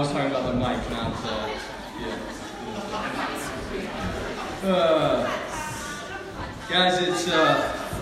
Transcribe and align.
I 0.00 0.02
was 0.02 0.12
talking 0.12 0.30
about 0.30 0.46
the 0.46 0.54
mic, 0.54 0.90
not 0.92 1.12
uh, 1.26 1.50
yeah. 2.00 2.16
Uh, 4.66 5.30
guys, 6.70 7.02
it's 7.02 7.28
uh, 7.28 8.00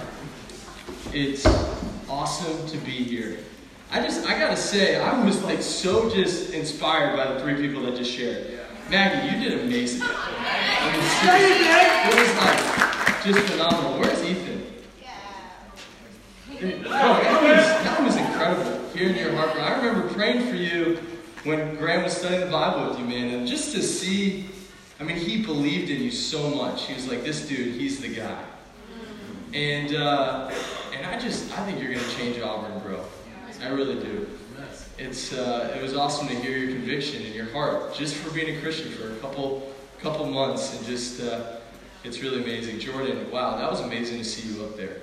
it's 1.12 1.44
awesome 2.08 2.68
to 2.68 2.76
be 2.86 2.92
here. 2.92 3.40
I 3.90 4.00
just 4.00 4.24
I 4.28 4.38
gotta 4.38 4.56
say 4.56 5.00
I 5.00 5.24
was 5.24 5.42
like 5.42 5.60
so 5.60 6.08
just 6.08 6.52
inspired 6.52 7.16
by 7.16 7.32
the 7.32 7.40
three 7.40 7.56
people 7.56 7.82
that 7.82 7.96
just 7.96 8.12
shared. 8.12 8.60
Maggie, 8.88 9.34
you 9.36 9.42
did 9.42 9.60
amazing. 9.64 10.02
I 10.04 10.92
mean, 10.92 11.02
seriously, 11.18 11.66
it 12.06 12.14
was 12.14 12.32
like 12.38 13.24
just 13.24 13.40
phenomenal. 13.50 13.98
Where's 13.98 14.22
Ethan? 14.22 14.62
Dude, 16.60 16.82
no, 16.82 16.90
that 16.90 17.42
was, 17.42 17.66
that 17.66 18.00
was 18.04 18.16
incredible. 18.16 18.88
Hearing 18.90 19.16
your 19.16 19.32
heart. 19.34 19.56
I 19.56 19.84
remember 19.84 20.14
praying 20.14 20.46
for 20.48 20.54
you 20.54 21.00
when 21.48 21.76
Graham 21.76 22.04
was 22.04 22.14
studying 22.14 22.42
the 22.42 22.50
Bible 22.50 22.90
with 22.90 22.98
you, 22.98 23.06
man, 23.06 23.30
and 23.30 23.48
just 23.48 23.74
to 23.74 23.82
see, 23.82 24.44
I 25.00 25.02
mean, 25.04 25.16
he 25.16 25.42
believed 25.42 25.90
in 25.90 26.02
you 26.02 26.10
so 26.10 26.50
much. 26.50 26.86
He 26.86 26.92
was 26.92 27.08
like, 27.08 27.24
this 27.24 27.48
dude, 27.48 27.74
he's 27.74 28.00
the 28.00 28.08
guy. 28.08 28.44
And 29.54 29.94
uh, 29.94 30.52
and 30.94 31.06
I 31.06 31.18
just, 31.18 31.50
I 31.58 31.64
think 31.64 31.80
you're 31.80 31.94
gonna 31.94 32.06
change 32.18 32.38
Auburn, 32.38 32.78
bro. 32.80 33.02
I 33.62 33.68
really 33.68 33.94
do. 33.94 34.28
It's 34.98 35.32
uh, 35.32 35.74
it 35.74 35.82
was 35.82 35.96
awesome 35.96 36.28
to 36.28 36.34
hear 36.34 36.58
your 36.58 36.72
conviction 36.72 37.24
and 37.24 37.34
your 37.34 37.46
heart 37.46 37.94
just 37.94 38.16
for 38.16 38.30
being 38.34 38.56
a 38.56 38.60
Christian 38.60 38.90
for 38.90 39.12
a 39.12 39.16
couple 39.16 39.72
couple 40.02 40.26
months, 40.26 40.76
and 40.76 40.86
just 40.86 41.22
uh, 41.22 41.56
it's 42.04 42.20
really 42.20 42.42
amazing. 42.42 42.78
Jordan, 42.78 43.30
wow, 43.30 43.56
that 43.56 43.70
was 43.70 43.80
amazing 43.80 44.18
to 44.18 44.24
see 44.24 44.52
you 44.52 44.64
up 44.64 44.76
there. 44.76 44.98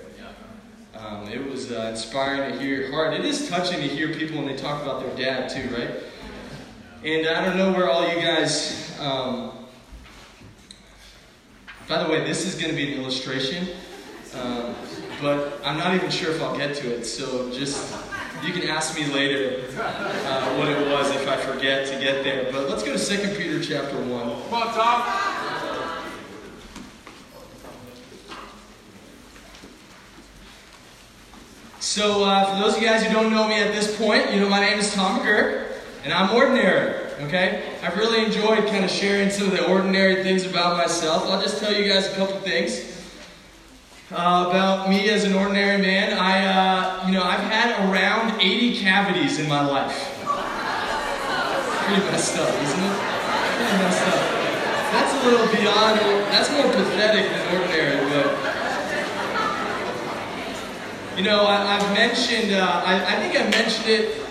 Um, 0.95 1.27
it 1.27 1.49
was 1.49 1.71
uh, 1.71 1.87
inspiring 1.91 2.53
to 2.53 2.59
hear 2.59 2.81
your 2.81 2.91
heart. 2.91 3.13
It 3.13 3.25
is 3.25 3.49
touching 3.49 3.81
to 3.81 3.87
hear 3.87 4.13
people 4.13 4.37
when 4.37 4.47
they 4.47 4.55
talk 4.55 4.81
about 4.81 5.01
their 5.01 5.15
dad 5.15 5.49
too, 5.49 5.67
right? 5.75 5.91
And 7.03 7.27
I 7.27 7.45
don't 7.45 7.57
know 7.57 7.71
where 7.71 7.89
all 7.89 8.07
you 8.07 8.21
guys. 8.21 8.97
Um, 8.99 9.51
by 11.87 12.03
the 12.03 12.09
way, 12.09 12.23
this 12.25 12.45
is 12.45 12.55
going 12.59 12.71
to 12.71 12.75
be 12.75 12.93
an 12.93 12.99
illustration, 12.99 13.67
um, 14.33 14.73
but 15.21 15.61
I'm 15.63 15.77
not 15.77 15.93
even 15.93 16.09
sure 16.09 16.31
if 16.31 16.41
I'll 16.41 16.57
get 16.57 16.75
to 16.77 16.95
it. 16.95 17.05
So 17.05 17.51
just 17.51 17.95
you 18.43 18.53
can 18.53 18.67
ask 18.69 18.97
me 18.97 19.05
later 19.05 19.63
uh, 19.79 20.57
what 20.57 20.67
it 20.67 20.87
was 20.87 21.09
if 21.11 21.27
I 21.27 21.37
forget 21.37 21.87
to 21.87 21.99
get 21.99 22.23
there. 22.23 22.51
But 22.51 22.69
let's 22.69 22.83
go 22.83 22.97
to 22.97 23.03
2 23.03 23.35
Peter 23.35 23.61
chapter 23.61 23.97
1. 23.97 24.09
Come 24.09 24.53
on, 24.53 24.73
Tom. 24.73 25.35
So, 31.79 32.23
uh, 32.23 32.45
for 32.51 32.59
those 32.61 32.75
of 32.75 32.81
you 32.81 32.89
guys 32.89 33.03
who 33.03 33.13
don't 33.13 33.31
know 33.31 33.47
me 33.47 33.61
at 33.61 33.71
this 33.73 33.95
point, 33.95 34.33
you 34.33 34.39
know 34.39 34.49
my 34.49 34.59
name 34.59 34.79
is 34.79 34.93
Tom 34.93 35.19
McGuirk, 35.19 35.64
and 36.05 36.13
I'm 36.13 36.33
ordinary. 36.35 36.93
Okay, 37.21 37.63
I've 37.81 37.97
really 37.97 38.23
enjoyed 38.23 38.67
kind 38.67 38.85
of 38.85 38.91
sharing 38.91 39.31
some 39.31 39.47
of 39.47 39.53
the 39.53 39.67
ordinary 39.67 40.21
things 40.23 40.45
about 40.45 40.77
myself. 40.77 41.23
I'll 41.27 41.41
just 41.41 41.59
tell 41.59 41.73
you 41.73 41.91
guys 41.91 42.07
a 42.13 42.15
couple 42.15 42.39
things 42.41 42.79
uh, 44.11 44.45
about 44.47 44.87
me 44.87 45.09
as 45.09 45.23
an 45.23 45.33
ordinary 45.33 45.81
man. 45.81 46.13
I, 46.13 46.45
uh, 46.45 47.07
you 47.07 47.13
know, 47.13 47.23
I've 47.23 47.41
had 47.41 47.89
around 47.89 48.39
80 48.39 48.77
cavities 48.77 49.39
in 49.39 49.49
my 49.49 49.65
life. 49.65 49.97
Pretty 51.85 52.01
messed 52.03 52.37
up, 52.37 52.49
isn't 52.49 52.83
it? 52.83 52.97
Pretty 53.57 53.77
messed 53.81 54.07
up. 54.07 54.21
That's 54.93 55.13
a 55.13 55.27
little 55.27 55.47
beyond. 55.47 55.99
That's 56.29 56.51
more 56.51 56.71
pathetic 56.71 57.31
than 57.31 57.59
ordinary, 57.59 58.09
but. 58.11 58.55
You 61.17 61.23
know, 61.23 61.45
I, 61.47 61.79
have 61.79 61.93
mentioned, 61.93 62.53
uh, 62.53 62.81
I, 62.85 63.15
I, 63.15 63.15
think 63.21 63.39
I 63.39 63.49
mentioned 63.49 63.87
it, 63.87 64.24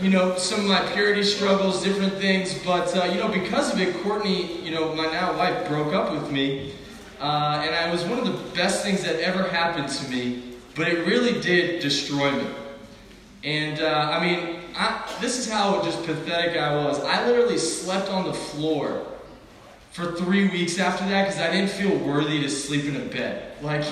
you 0.00 0.10
know, 0.10 0.36
some 0.36 0.60
of 0.60 0.66
my 0.66 0.80
purity 0.92 1.22
struggles, 1.22 1.82
different 1.82 2.14
things, 2.14 2.54
but, 2.64 2.94
uh, 2.96 3.04
you 3.04 3.16
know, 3.16 3.28
because 3.28 3.72
of 3.72 3.80
it, 3.80 3.94
Courtney, 4.02 4.60
you 4.62 4.70
know, 4.70 4.94
my 4.94 5.06
now 5.06 5.36
wife, 5.36 5.66
broke 5.68 5.94
up 5.94 6.12
with 6.12 6.30
me, 6.30 6.74
uh, 7.20 7.62
and 7.64 7.74
I 7.74 7.90
was 7.90 8.04
one 8.04 8.18
of 8.18 8.26
the 8.26 8.54
best 8.54 8.84
things 8.84 9.02
that 9.04 9.20
ever 9.20 9.44
happened 9.44 9.88
to 9.88 10.10
me, 10.10 10.54
but 10.74 10.88
it 10.88 11.06
really 11.06 11.40
did 11.40 11.80
destroy 11.80 12.30
me. 12.30 12.46
And, 13.42 13.80
uh, 13.80 14.10
I 14.12 14.24
mean, 14.24 14.60
I, 14.76 15.02
this 15.20 15.38
is 15.38 15.50
how 15.50 15.82
just 15.82 16.04
pathetic 16.04 16.58
I 16.58 16.74
was. 16.74 17.00
I 17.00 17.26
literally 17.26 17.58
slept 17.58 18.10
on 18.10 18.26
the 18.26 18.34
floor 18.34 19.06
for 19.92 20.12
three 20.12 20.48
weeks 20.48 20.78
after 20.78 21.08
that 21.08 21.26
because 21.26 21.40
I 21.40 21.50
didn't 21.50 21.70
feel 21.70 21.96
worthy 21.96 22.42
to 22.42 22.50
sleep 22.50 22.84
in 22.84 22.96
a 22.96 23.04
bed. 23.04 23.54
Like, 23.62 23.84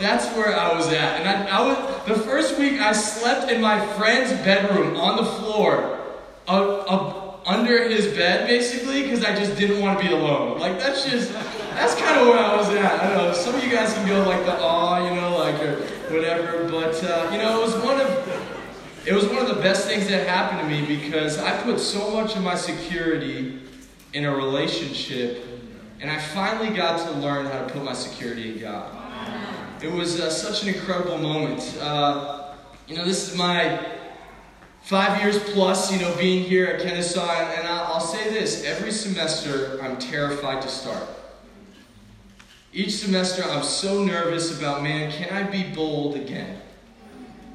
that's 0.00 0.26
where 0.34 0.58
I 0.58 0.74
was 0.74 0.88
at. 0.88 1.20
And 1.20 1.28
I, 1.28 1.58
I 1.58 1.66
was 1.66 2.06
the 2.06 2.14
first 2.14 2.58
week 2.58 2.80
I 2.80 2.92
slept 2.92 3.50
in 3.50 3.60
my 3.60 3.84
friend's 3.94 4.32
bedroom 4.42 4.96
on 4.96 5.16
the 5.16 5.24
floor, 5.24 6.00
uh, 6.48 6.78
uh, 6.78 7.36
under 7.46 7.88
his 7.88 8.06
bed 8.08 8.46
basically, 8.48 9.02
because 9.02 9.24
I 9.24 9.34
just 9.36 9.56
didn't 9.56 9.80
want 9.80 10.00
to 10.00 10.06
be 10.06 10.12
alone. 10.12 10.58
Like 10.58 10.78
that's 10.78 11.08
just 11.08 11.32
that's 11.32 11.94
kind 11.94 12.18
of 12.18 12.26
where 12.26 12.38
I 12.38 12.56
was 12.56 12.68
at. 12.70 13.00
I 13.00 13.08
don't 13.08 13.16
know. 13.18 13.32
Some 13.34 13.54
of 13.54 13.62
you 13.62 13.70
guys 13.70 13.92
can 13.92 14.08
go 14.08 14.22
like 14.26 14.44
the 14.44 14.58
awe, 14.60 15.06
you 15.06 15.20
know, 15.20 15.36
like 15.38 15.62
or 15.62 15.76
whatever. 16.12 16.68
But 16.68 17.02
uh, 17.04 17.28
you 17.30 17.38
know, 17.38 17.60
it 17.60 17.64
was 17.64 17.74
one 17.84 18.00
of 18.00 19.06
it 19.06 19.12
was 19.12 19.26
one 19.26 19.38
of 19.38 19.48
the 19.48 19.62
best 19.62 19.86
things 19.86 20.08
that 20.08 20.26
happened 20.26 20.60
to 20.60 20.66
me 20.66 20.86
because 20.86 21.38
I 21.38 21.60
put 21.62 21.78
so 21.78 22.10
much 22.10 22.36
of 22.36 22.42
my 22.42 22.54
security 22.54 23.58
in 24.12 24.24
a 24.24 24.34
relationship, 24.34 25.46
and 26.00 26.10
I 26.10 26.18
finally 26.18 26.74
got 26.74 26.98
to 27.06 27.12
learn 27.12 27.46
how 27.46 27.64
to 27.64 27.72
put 27.72 27.84
my 27.84 27.92
security 27.92 28.52
in 28.52 28.58
God. 28.60 28.96
It 29.82 29.90
was 29.90 30.20
uh, 30.20 30.28
such 30.28 30.62
an 30.62 30.74
incredible 30.74 31.16
moment. 31.16 31.78
Uh, 31.80 32.52
you 32.86 32.96
know, 32.96 33.04
this 33.06 33.30
is 33.30 33.38
my 33.38 33.86
five 34.82 35.22
years 35.22 35.38
plus, 35.38 35.90
you 35.90 35.98
know, 35.98 36.14
being 36.16 36.44
here 36.44 36.66
at 36.66 36.82
Kennesaw, 36.82 37.26
and 37.26 37.66
I'll, 37.66 37.94
I'll 37.94 38.00
say 38.00 38.28
this 38.28 38.64
every 38.64 38.92
semester 38.92 39.80
I'm 39.82 39.96
terrified 39.96 40.60
to 40.62 40.68
start. 40.68 41.08
Each 42.74 42.92
semester 42.92 43.42
I'm 43.42 43.62
so 43.62 44.04
nervous 44.04 44.58
about, 44.58 44.82
man, 44.82 45.10
can 45.12 45.30
I 45.30 45.50
be 45.50 45.62
bold 45.74 46.14
again? 46.14 46.60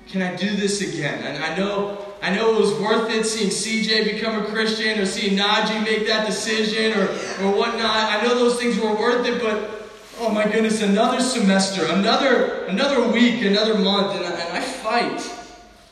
Can 0.07 0.23
I 0.23 0.35
do 0.35 0.55
this 0.55 0.81
again? 0.81 1.23
And 1.23 1.43
I 1.43 1.55
know 1.55 2.01
I 2.23 2.33
know 2.33 2.55
it 2.55 2.59
was 2.59 2.73
worth 2.79 3.11
it 3.11 3.23
seeing 3.25 3.51
CJ 3.51 4.15
become 4.15 4.41
a 4.41 4.45
Christian 4.47 4.97
or 4.97 5.05
seeing 5.05 5.37
Najee 5.37 5.83
make 5.83 6.07
that 6.07 6.25
decision 6.25 6.97
or, 6.97 7.07
or 7.43 7.55
whatnot. 7.55 8.13
I 8.13 8.23
know 8.23 8.33
those 8.33 8.57
things 8.57 8.79
were 8.79 8.95
worth 8.95 9.27
it, 9.27 9.39
but 9.39 9.74
oh 10.19 10.29
my 10.29 10.45
goodness, 10.45 10.81
another 10.81 11.19
semester, 11.19 11.85
another 11.85 12.65
another 12.65 13.07
week, 13.11 13.43
another 13.43 13.77
month, 13.77 14.15
and 14.15 14.25
I, 14.25 14.31
and 14.31 14.57
I 14.57 14.61
fight. 14.61 15.31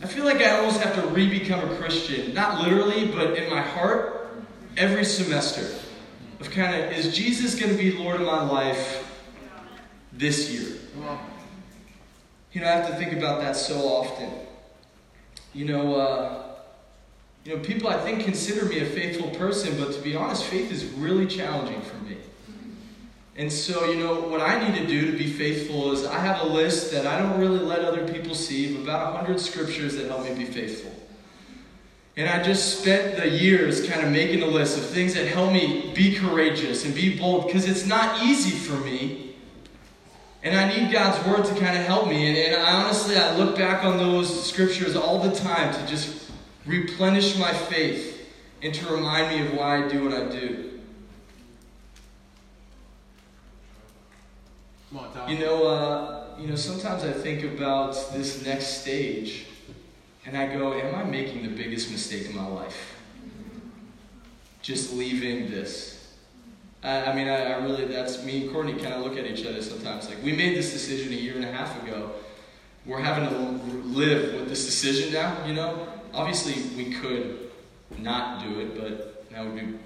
I 0.01 0.07
feel 0.07 0.25
like 0.25 0.37
I 0.37 0.57
almost 0.57 0.81
have 0.81 0.95
to 0.95 1.07
re-become 1.07 1.59
a 1.69 1.75
Christian, 1.77 2.33
not 2.33 2.61
literally, 2.61 3.07
but 3.07 3.37
in 3.37 3.49
my 3.49 3.61
heart, 3.61 4.27
every 4.75 5.05
semester. 5.05 5.65
Of 6.39 6.51
kind 6.51 6.75
of, 6.75 6.91
is 6.91 7.15
Jesus 7.15 7.57
going 7.57 7.71
to 7.71 7.77
be 7.77 7.93
Lord 7.93 8.19
of 8.19 8.27
my 8.27 8.43
life 8.43 9.09
this 10.11 10.51
year? 10.51 10.77
You 12.51 12.61
know, 12.61 12.67
I 12.67 12.71
have 12.71 12.87
to 12.89 12.95
think 12.95 13.13
about 13.13 13.39
that 13.41 13.55
so 13.55 13.79
often. 13.87 14.29
You 15.53 15.65
know, 15.65 15.95
uh, 15.95 16.43
you 17.45 17.55
know, 17.55 17.63
people 17.63 17.87
I 17.87 17.97
think 17.99 18.23
consider 18.23 18.65
me 18.65 18.79
a 18.79 18.85
faithful 18.85 19.29
person, 19.31 19.77
but 19.77 19.93
to 19.93 20.01
be 20.01 20.15
honest, 20.15 20.43
faith 20.43 20.71
is 20.71 20.83
really 20.85 21.27
challenging 21.27 21.81
for 21.81 21.95
me. 22.03 22.17
And 23.35 23.51
so, 23.51 23.89
you 23.89 23.99
know, 23.99 24.19
what 24.21 24.41
I 24.41 24.67
need 24.67 24.77
to 24.77 24.85
do 24.85 25.11
to 25.11 25.17
be 25.17 25.27
faithful 25.27 25.91
is 25.91 26.05
I 26.05 26.19
have 26.19 26.41
a 26.41 26.45
list 26.45 26.91
that 26.91 27.07
I 27.07 27.17
don't 27.17 27.39
really 27.39 27.59
let 27.59 27.79
other 27.79 28.07
people 28.07 28.35
see 28.35 28.75
of 28.75 28.83
about 28.83 29.13
100 29.13 29.39
scriptures 29.39 29.95
that 29.95 30.05
help 30.05 30.23
me 30.23 30.35
be 30.35 30.45
faithful. 30.45 30.93
And 32.15 32.29
I 32.29 32.43
just 32.43 32.79
spent 32.79 33.17
the 33.17 33.27
years 33.27 33.87
kind 33.89 34.05
of 34.05 34.11
making 34.11 34.43
a 34.43 34.47
list 34.47 34.77
of 34.77 34.85
things 34.85 35.15
that 35.15 35.25
help 35.25 35.51
me 35.51 35.91
be 35.95 36.13
courageous 36.13 36.85
and 36.85 36.93
be 36.93 37.17
bold 37.17 37.47
because 37.47 37.67
it's 37.67 37.87
not 37.87 38.23
easy 38.23 38.51
for 38.51 38.75
me. 38.85 39.35
And 40.43 40.55
I 40.55 40.77
need 40.77 40.91
God's 40.91 41.25
word 41.25 41.43
to 41.45 41.59
kind 41.59 41.75
of 41.75 41.85
help 41.85 42.07
me. 42.07 42.27
And, 42.27 42.37
and 42.37 42.61
I 42.61 42.83
honestly, 42.83 43.17
I 43.17 43.35
look 43.35 43.57
back 43.57 43.83
on 43.83 43.97
those 43.97 44.47
scriptures 44.47 44.95
all 44.95 45.19
the 45.19 45.33
time 45.35 45.73
to 45.73 45.87
just 45.87 46.29
replenish 46.67 47.35
my 47.39 47.51
faith 47.51 48.29
and 48.61 48.73
to 48.75 48.93
remind 48.93 49.35
me 49.35 49.47
of 49.47 49.55
why 49.55 49.83
I 49.83 49.87
do 49.87 50.03
what 50.03 50.13
I 50.13 50.29
do. 50.29 50.72
You 55.27 55.39
know, 55.39 55.65
uh, 55.65 56.25
you 56.39 56.47
know, 56.47 56.55
sometimes 56.55 57.03
I 57.03 57.11
think 57.11 57.43
about 57.43 57.93
this 58.13 58.45
next 58.45 58.81
stage, 58.81 59.47
and 60.25 60.37
I 60.37 60.53
go, 60.53 60.73
"Am 60.73 60.93
I 60.93 61.03
making 61.03 61.41
the 61.41 61.49
biggest 61.49 61.89
mistake 61.89 62.29
in 62.29 62.35
my 62.35 62.45
life? 62.45 62.95
Just 64.61 64.93
leaving 64.93 65.49
this." 65.49 65.93
I, 66.83 67.05
I 67.05 67.15
mean, 67.15 67.27
I, 67.27 67.53
I, 67.53 67.57
really, 67.63 67.85
that's 67.85 68.23
me 68.23 68.43
and 68.43 68.51
Courtney 68.51 68.73
kind 68.73 68.93
of 68.93 69.01
look 69.01 69.17
at 69.17 69.25
each 69.25 69.45
other 69.45 69.61
sometimes. 69.61 70.09
Like, 70.09 70.21
we 70.21 70.33
made 70.33 70.55
this 70.55 70.71
decision 70.71 71.11
a 71.11 71.15
year 71.15 71.35
and 71.35 71.45
a 71.45 71.51
half 71.51 71.81
ago. 71.81 72.11
We're 72.85 72.99
having 72.99 73.29
to 73.29 73.35
live 73.87 74.33
with 74.33 74.49
this 74.49 74.65
decision 74.65 75.13
now. 75.13 75.45
You 75.47 75.53
know, 75.53 75.87
obviously 76.13 76.55
we 76.75 76.93
could 76.93 77.49
not 77.97 78.43
do 78.43 78.59
it, 78.59 78.79
but 78.79 79.29
that 79.31 79.45
would 79.45 79.55
be 79.55 79.79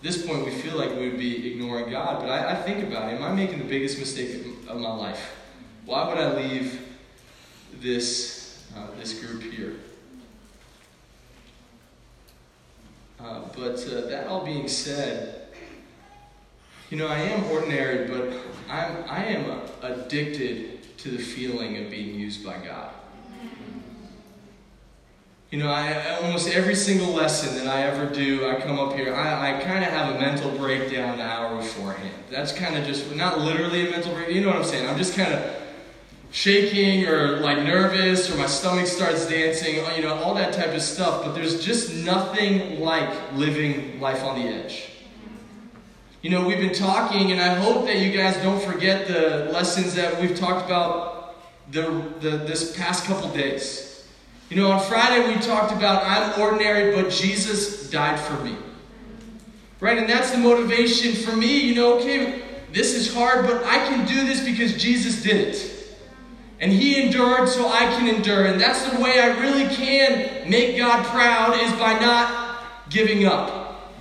this 0.00 0.24
point, 0.26 0.44
we 0.44 0.52
feel 0.52 0.76
like 0.76 0.90
we 0.90 1.08
would 1.08 1.18
be 1.18 1.52
ignoring 1.52 1.90
God. 1.90 2.20
But 2.20 2.30
I, 2.30 2.52
I 2.52 2.62
think 2.62 2.86
about 2.86 3.12
it. 3.12 3.16
Am 3.16 3.22
I 3.22 3.32
making 3.34 3.58
the 3.58 3.64
biggest 3.64 3.98
mistake 3.98 4.44
of 4.68 4.78
my 4.78 4.94
life? 4.94 5.34
Why 5.84 6.08
would 6.08 6.18
I 6.18 6.36
leave 6.36 6.80
this, 7.80 8.64
uh, 8.76 8.86
this 8.98 9.24
group 9.24 9.42
here? 9.42 9.76
Uh, 13.18 13.40
but 13.56 13.84
uh, 13.88 14.02
that 14.08 14.28
all 14.28 14.44
being 14.44 14.68
said, 14.68 15.48
you 16.90 16.96
know, 16.96 17.08
I 17.08 17.18
am 17.18 17.44
ordinary, 17.50 18.06
but 18.06 18.32
I'm, 18.70 19.04
I 19.08 19.24
am 19.24 19.60
addicted 19.82 20.96
to 20.98 21.10
the 21.10 21.18
feeling 21.18 21.76
of 21.84 21.90
being 21.90 22.18
used 22.18 22.44
by 22.44 22.56
God. 22.58 22.92
You 25.50 25.58
know, 25.58 25.70
I, 25.70 26.20
almost 26.22 26.50
every 26.50 26.74
single 26.74 27.14
lesson 27.14 27.56
that 27.56 27.66
I 27.66 27.84
ever 27.84 28.04
do, 28.12 28.46
I 28.46 28.60
come 28.60 28.78
up 28.78 28.92
here, 28.92 29.14
I, 29.14 29.56
I 29.56 29.60
kind 29.62 29.82
of 29.82 29.90
have 29.90 30.14
a 30.14 30.20
mental 30.20 30.50
breakdown 30.50 31.14
an 31.14 31.20
hour 31.20 31.56
beforehand. 31.56 32.12
That's 32.30 32.52
kind 32.52 32.76
of 32.76 32.84
just, 32.84 33.14
not 33.16 33.40
literally 33.40 33.88
a 33.88 33.90
mental 33.90 34.12
breakdown, 34.12 34.34
you 34.34 34.42
know 34.42 34.48
what 34.48 34.56
I'm 34.56 34.64
saying? 34.64 34.86
I'm 34.86 34.98
just 34.98 35.16
kind 35.16 35.32
of 35.32 35.56
shaking 36.32 37.06
or 37.06 37.38
like 37.38 37.62
nervous 37.62 38.30
or 38.30 38.36
my 38.36 38.44
stomach 38.44 38.86
starts 38.86 39.26
dancing, 39.26 39.82
uh, 39.86 39.94
you 39.96 40.02
know, 40.02 40.12
all 40.16 40.34
that 40.34 40.52
type 40.52 40.74
of 40.74 40.82
stuff. 40.82 41.24
But 41.24 41.32
there's 41.32 41.64
just 41.64 41.94
nothing 41.94 42.80
like 42.80 43.08
living 43.32 44.00
life 44.02 44.22
on 44.24 44.38
the 44.38 44.46
edge. 44.48 44.90
You 46.20 46.28
know, 46.28 46.46
we've 46.46 46.58
been 46.58 46.74
talking, 46.74 47.32
and 47.32 47.40
I 47.40 47.54
hope 47.54 47.86
that 47.86 47.96
you 48.00 48.12
guys 48.14 48.36
don't 48.42 48.60
forget 48.60 49.08
the 49.08 49.50
lessons 49.50 49.94
that 49.94 50.20
we've 50.20 50.38
talked 50.38 50.66
about 50.66 51.36
the, 51.70 52.04
the, 52.20 52.30
this 52.36 52.76
past 52.76 53.06
couple 53.06 53.30
days. 53.30 53.87
You 54.48 54.56
know, 54.56 54.70
on 54.70 54.80
Friday 54.80 55.28
we 55.28 55.40
talked 55.40 55.72
about 55.72 56.04
I'm 56.04 56.40
ordinary, 56.40 56.94
but 56.94 57.10
Jesus 57.10 57.90
died 57.90 58.18
for 58.18 58.42
me. 58.42 58.56
Right? 59.80 59.98
And 59.98 60.08
that's 60.08 60.30
the 60.30 60.38
motivation 60.38 61.14
for 61.14 61.36
me. 61.36 61.60
You 61.60 61.74
know, 61.74 61.98
okay, 61.98 62.42
this 62.72 62.94
is 62.94 63.12
hard, 63.12 63.46
but 63.46 63.62
I 63.64 63.78
can 63.86 64.06
do 64.06 64.26
this 64.26 64.44
because 64.44 64.76
Jesus 64.76 65.22
did 65.22 65.48
it. 65.48 65.74
And 66.60 66.72
he 66.72 67.00
endured 67.00 67.48
so 67.48 67.68
I 67.68 67.80
can 67.80 68.08
endure. 68.08 68.46
And 68.46 68.60
that's 68.60 68.82
the 68.90 69.00
way 69.00 69.20
I 69.20 69.38
really 69.40 69.72
can 69.74 70.48
make 70.50 70.76
God 70.76 71.04
proud 71.06 71.60
is 71.62 71.72
by 71.74 71.98
not 71.98 72.64
giving 72.90 73.26
up. 73.26 73.92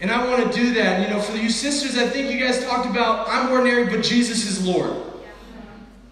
And 0.00 0.10
I 0.10 0.28
want 0.28 0.52
to 0.52 0.58
do 0.58 0.74
that. 0.74 1.08
You 1.08 1.14
know, 1.14 1.20
for 1.20 1.36
you 1.36 1.48
sisters, 1.48 1.96
I 1.96 2.06
think 2.06 2.30
you 2.30 2.38
guys 2.38 2.62
talked 2.64 2.86
about 2.86 3.26
I'm 3.28 3.50
ordinary, 3.50 3.86
but 3.86 4.04
Jesus 4.04 4.44
is 4.44 4.66
Lord. 4.66 4.94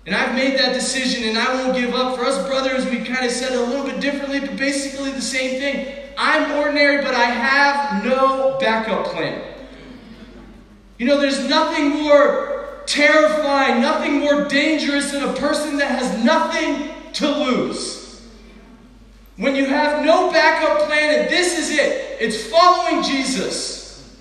And 0.04 0.14
I've 0.14 0.34
made 0.34 0.58
that 0.58 0.74
decision 0.74 1.28
and 1.28 1.38
I 1.38 1.54
won't 1.54 1.76
give 1.76 1.94
up. 1.94 2.16
For 2.16 2.24
us 2.24 2.46
brothers, 2.48 2.84
we 2.86 3.04
kind 3.04 3.24
of 3.24 3.30
said 3.30 3.52
it 3.52 3.58
a 3.58 3.64
little 3.64 3.84
bit 3.84 4.00
differently, 4.00 4.40
but 4.40 4.56
basically 4.56 5.12
the 5.12 5.22
same 5.22 5.60
thing. 5.60 5.94
I'm 6.18 6.58
ordinary, 6.58 7.02
but 7.02 7.14
I 7.14 7.24
have 7.24 8.04
no 8.04 8.58
backup 8.58 9.06
plan. 9.06 9.42
You 10.98 11.06
know, 11.06 11.20
there's 11.20 11.48
nothing 11.48 12.02
more 12.02 12.82
terrifying, 12.86 13.80
nothing 13.80 14.18
more 14.18 14.48
dangerous 14.48 15.12
than 15.12 15.22
a 15.22 15.32
person 15.34 15.78
that 15.78 15.90
has 15.90 16.24
nothing 16.24 16.90
to 17.14 17.28
lose. 17.28 18.28
When 19.36 19.54
you 19.54 19.66
have 19.66 20.04
no 20.04 20.30
backup 20.30 20.86
plan 20.86 21.20
and 21.20 21.30
this 21.30 21.58
is 21.58 21.78
it, 21.78 22.18
it's 22.20 22.50
following 22.50 23.02
Jesus. 23.02 24.16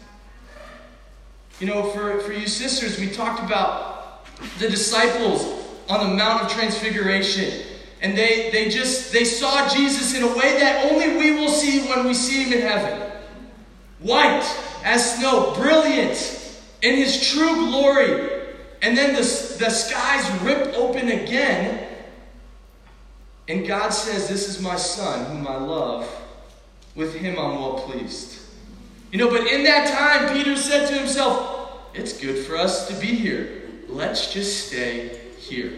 You 1.59 1.67
know, 1.67 1.83
for, 1.91 2.19
for 2.21 2.33
you 2.33 2.47
sisters, 2.47 2.99
we 2.99 3.09
talked 3.09 3.43
about 3.43 4.25
the 4.59 4.69
disciples 4.69 5.60
on 5.91 6.09
the 6.09 6.15
Mount 6.15 6.43
of 6.43 6.51
Transfiguration. 6.51 7.65
And 8.01 8.17
they, 8.17 8.49
they 8.51 8.69
just 8.69 9.11
they 9.11 9.25
saw 9.25 9.67
Jesus 9.67 10.15
in 10.15 10.23
a 10.23 10.27
way 10.27 10.57
that 10.59 10.91
only 10.91 11.17
we 11.17 11.31
will 11.31 11.49
see 11.49 11.87
when 11.87 12.07
we 12.07 12.13
see 12.13 12.43
him 12.43 12.53
in 12.53 12.61
heaven. 12.61 13.11
White 13.99 14.43
as 14.83 15.17
snow, 15.17 15.53
brilliant 15.55 16.39
in 16.81 16.95
his 16.95 17.29
true 17.29 17.67
glory. 17.67 18.29
And 18.81 18.97
then 18.97 19.13
the, 19.13 19.21
the 19.59 19.69
skies 19.69 20.41
rip 20.41 20.73
open 20.75 21.09
again. 21.09 21.87
And 23.47 23.67
God 23.67 23.89
says, 23.89 24.27
This 24.27 24.49
is 24.49 24.61
my 24.61 24.77
son 24.77 25.25
whom 25.25 25.47
I 25.47 25.57
love. 25.57 26.09
With 26.95 27.13
him 27.13 27.37
I'm 27.37 27.55
well 27.55 27.79
pleased. 27.79 28.39
You 29.11 29.19
know, 29.19 29.29
but 29.29 29.45
in 29.45 29.63
that 29.65 29.89
time, 29.89 30.33
Peter 30.33 30.55
said 30.55 30.87
to 30.87 30.93
himself, 30.93 31.81
It's 31.93 32.17
good 32.19 32.45
for 32.45 32.55
us 32.55 32.87
to 32.87 32.95
be 32.95 33.07
here. 33.07 33.61
Let's 33.87 34.33
just 34.33 34.67
stay 34.67 35.19
here. 35.37 35.73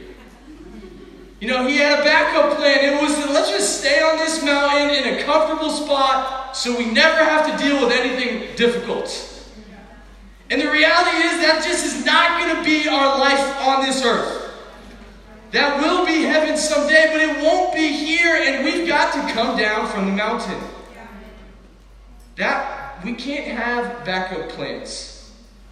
You 1.44 1.50
know, 1.50 1.68
he 1.68 1.76
had 1.76 2.00
a 2.00 2.04
backup 2.06 2.58
plan. 2.58 2.86
It 2.86 3.02
was 3.02 3.18
let's 3.30 3.50
just 3.50 3.82
stay 3.82 4.02
on 4.02 4.16
this 4.16 4.42
mountain 4.42 4.92
in 4.92 5.16
a 5.20 5.24
comfortable 5.24 5.72
spot 5.72 6.56
so 6.56 6.74
we 6.78 6.86
never 6.86 7.22
have 7.22 7.52
to 7.52 7.62
deal 7.62 7.84
with 7.84 7.92
anything 7.92 8.56
difficult. 8.56 9.10
And 10.50 10.62
the 10.62 10.72
reality 10.72 11.18
is 11.18 11.42
that 11.42 11.62
just 11.62 11.86
is 11.86 12.06
not 12.06 12.40
going 12.40 12.56
to 12.56 12.64
be 12.64 12.88
our 12.88 13.20
life 13.20 13.68
on 13.68 13.86
this 13.86 14.06
earth. 14.06 14.54
That 15.52 15.82
will 15.82 16.06
be 16.06 16.22
heaven 16.22 16.56
someday, 16.56 17.10
but 17.12 17.20
it 17.20 17.44
won't 17.44 17.76
be 17.76 17.90
here, 17.90 18.42
and 18.42 18.64
we've 18.64 18.88
got 18.88 19.12
to 19.12 19.34
come 19.34 19.58
down 19.58 19.90
from 19.90 20.06
the 20.06 20.14
mountain. 20.14 20.64
That 22.38 23.04
we 23.04 23.16
can't 23.16 23.48
have 23.48 24.06
backup 24.06 24.48
plans. 24.48 25.13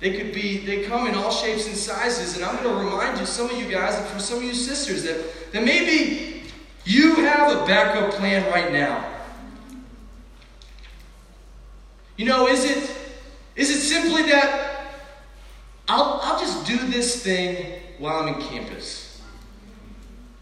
They 0.01 0.18
could 0.18 0.33
be, 0.33 0.57
they 0.57 0.81
come 0.81 1.06
in 1.06 1.13
all 1.13 1.30
shapes 1.30 1.68
and 1.68 1.77
sizes. 1.77 2.36
And 2.36 2.44
I'm 2.44 2.56
going 2.62 2.75
to 2.75 2.83
remind 2.83 3.19
you, 3.19 3.25
some 3.27 3.51
of 3.51 3.56
you 3.56 3.71
guys, 3.71 3.95
and 3.95 4.07
for 4.07 4.19
some 4.19 4.39
of 4.39 4.44
you 4.44 4.56
sisters, 4.56 5.03
that, 5.03 5.51
that 5.53 5.63
maybe 5.63 6.44
you 6.86 7.15
have 7.18 7.56
a 7.56 7.65
backup 7.68 8.12
plan 8.15 8.51
right 8.51 8.74
now. 8.74 9.07
You 12.18 12.25
know, 12.25 12.48
is 12.48 12.65
it, 12.65 12.92
is 13.56 13.69
it 13.69 13.80
simply 13.80 14.24
that 14.24 14.88
I'll, 15.88 16.19
I'll 16.24 16.39
just 16.39 16.65
do 16.65 16.77
this 16.88 17.24
thing 17.24 17.80
while 18.00 18.24
I'm 18.24 18.33
in 18.33 18.42
campus? 18.42 19.21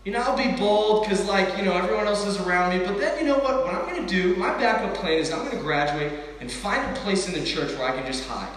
You 0.05 0.13
know, 0.13 0.21
I'll 0.21 0.37
be 0.37 0.57
bold 0.57 1.03
because, 1.03 1.27
like, 1.27 1.57
you 1.57 1.65
know, 1.65 1.73
everyone 1.73 2.07
else 2.07 2.25
is 2.25 2.39
around 2.39 2.77
me. 2.77 2.85
But 2.85 2.97
then, 2.97 3.19
you 3.19 3.25
know 3.25 3.39
what? 3.39 3.65
What 3.65 3.75
I'm 3.75 3.89
going 3.89 4.07
to 4.07 4.07
do, 4.07 4.37
my 4.37 4.57
backup 4.57 4.93
plan 4.95 5.15
is 5.19 5.33
I'm 5.33 5.39
going 5.39 5.51
to 5.51 5.57
graduate 5.57 6.13
and 6.39 6.49
find 6.49 6.95
a 6.95 6.99
place 7.01 7.27
in 7.27 7.33
the 7.33 7.45
church 7.45 7.77
where 7.77 7.89
I 7.89 7.91
can 7.91 8.05
just 8.05 8.25
hide 8.25 8.47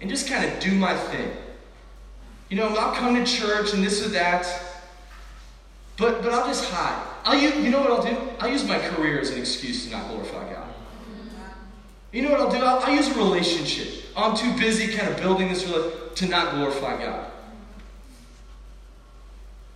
and 0.00 0.08
just 0.08 0.28
kind 0.28 0.44
of 0.44 0.58
do 0.60 0.72
my 0.72 0.94
thing. 0.96 1.30
You 2.48 2.56
know, 2.56 2.68
I'll 2.68 2.94
come 2.94 3.14
to 3.14 3.24
church 3.24 3.72
and 3.74 3.84
this 3.84 4.04
or 4.04 4.08
that, 4.10 4.46
but 5.96 6.22
but 6.22 6.32
I'll 6.32 6.46
just 6.46 6.70
hide. 6.70 7.04
I'll 7.24 7.38
use, 7.38 7.56
you 7.56 7.70
know 7.70 7.80
what 7.80 7.90
I'll 7.90 8.02
do? 8.02 8.16
I'll 8.40 8.50
use 8.50 8.64
my 8.64 8.78
career 8.78 9.20
as 9.20 9.30
an 9.30 9.38
excuse 9.38 9.84
to 9.84 9.90
not 9.90 10.08
glorify 10.08 10.50
God. 10.52 10.68
You 12.10 12.22
know 12.22 12.30
what 12.30 12.40
I'll 12.40 12.50
do? 12.50 12.56
I'll, 12.56 12.78
I'll 12.78 12.94
use 12.94 13.08
a 13.08 13.14
relationship. 13.14 14.04
Oh, 14.16 14.30
I'm 14.30 14.36
too 14.36 14.58
busy 14.58 14.96
kind 14.96 15.12
of 15.12 15.20
building 15.20 15.48
this 15.48 15.66
relationship 15.66 16.14
to 16.16 16.26
not 16.26 16.54
glorify 16.54 16.96
God. 17.02 17.30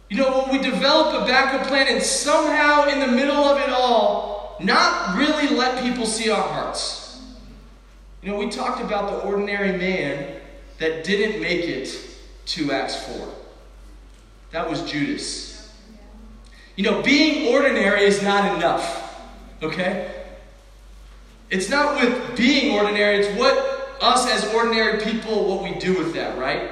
You 0.09 0.19
know, 0.19 0.43
when 0.43 0.51
we 0.51 0.59
develop 0.59 1.23
a 1.23 1.27
backup 1.27 1.67
plan 1.69 1.89
and 1.89 2.03
somehow 2.03 2.87
in 2.89 3.01
the 3.01 3.07
middle 3.07 3.45
of 3.45 3.59
it 3.61 3.71
all, 3.71 4.57
not 4.61 5.17
really 5.17 5.55
let 5.55 5.83
people 5.83 6.05
see 6.05 6.31
our 6.31 6.43
hearts. 6.43 7.02
You 8.23 8.31
know, 8.31 8.39
we 8.39 8.49
talked 8.49 8.81
about 8.81 9.11
the 9.11 9.29
ordinary 9.29 9.77
man 9.77 10.41
that 10.79 11.03
didn't 11.03 11.43
make 11.43 11.65
it 11.65 11.93
to 12.47 12.71
Acts 12.71 13.05
4. 13.05 13.29
That 14.53 14.71
was 14.71 14.89
Judas. 14.89 15.73
You 16.77 16.85
know, 16.85 17.03
being 17.03 17.53
ordinary 17.53 18.03
is 18.03 18.23
not 18.23 18.57
enough, 18.57 19.21
okay? 19.61 20.25
It's 21.51 21.69
not 21.69 22.01
with 22.01 22.37
being 22.37 22.75
ordinary, 22.75 23.17
it's 23.17 23.39
what 23.39 23.99
us 24.01 24.31
as 24.31 24.55
ordinary 24.55 25.03
people, 25.03 25.49
what 25.49 25.65
we 25.65 25.79
do 25.79 25.99
with 25.99 26.15
that, 26.15 26.39
right? 26.39 26.71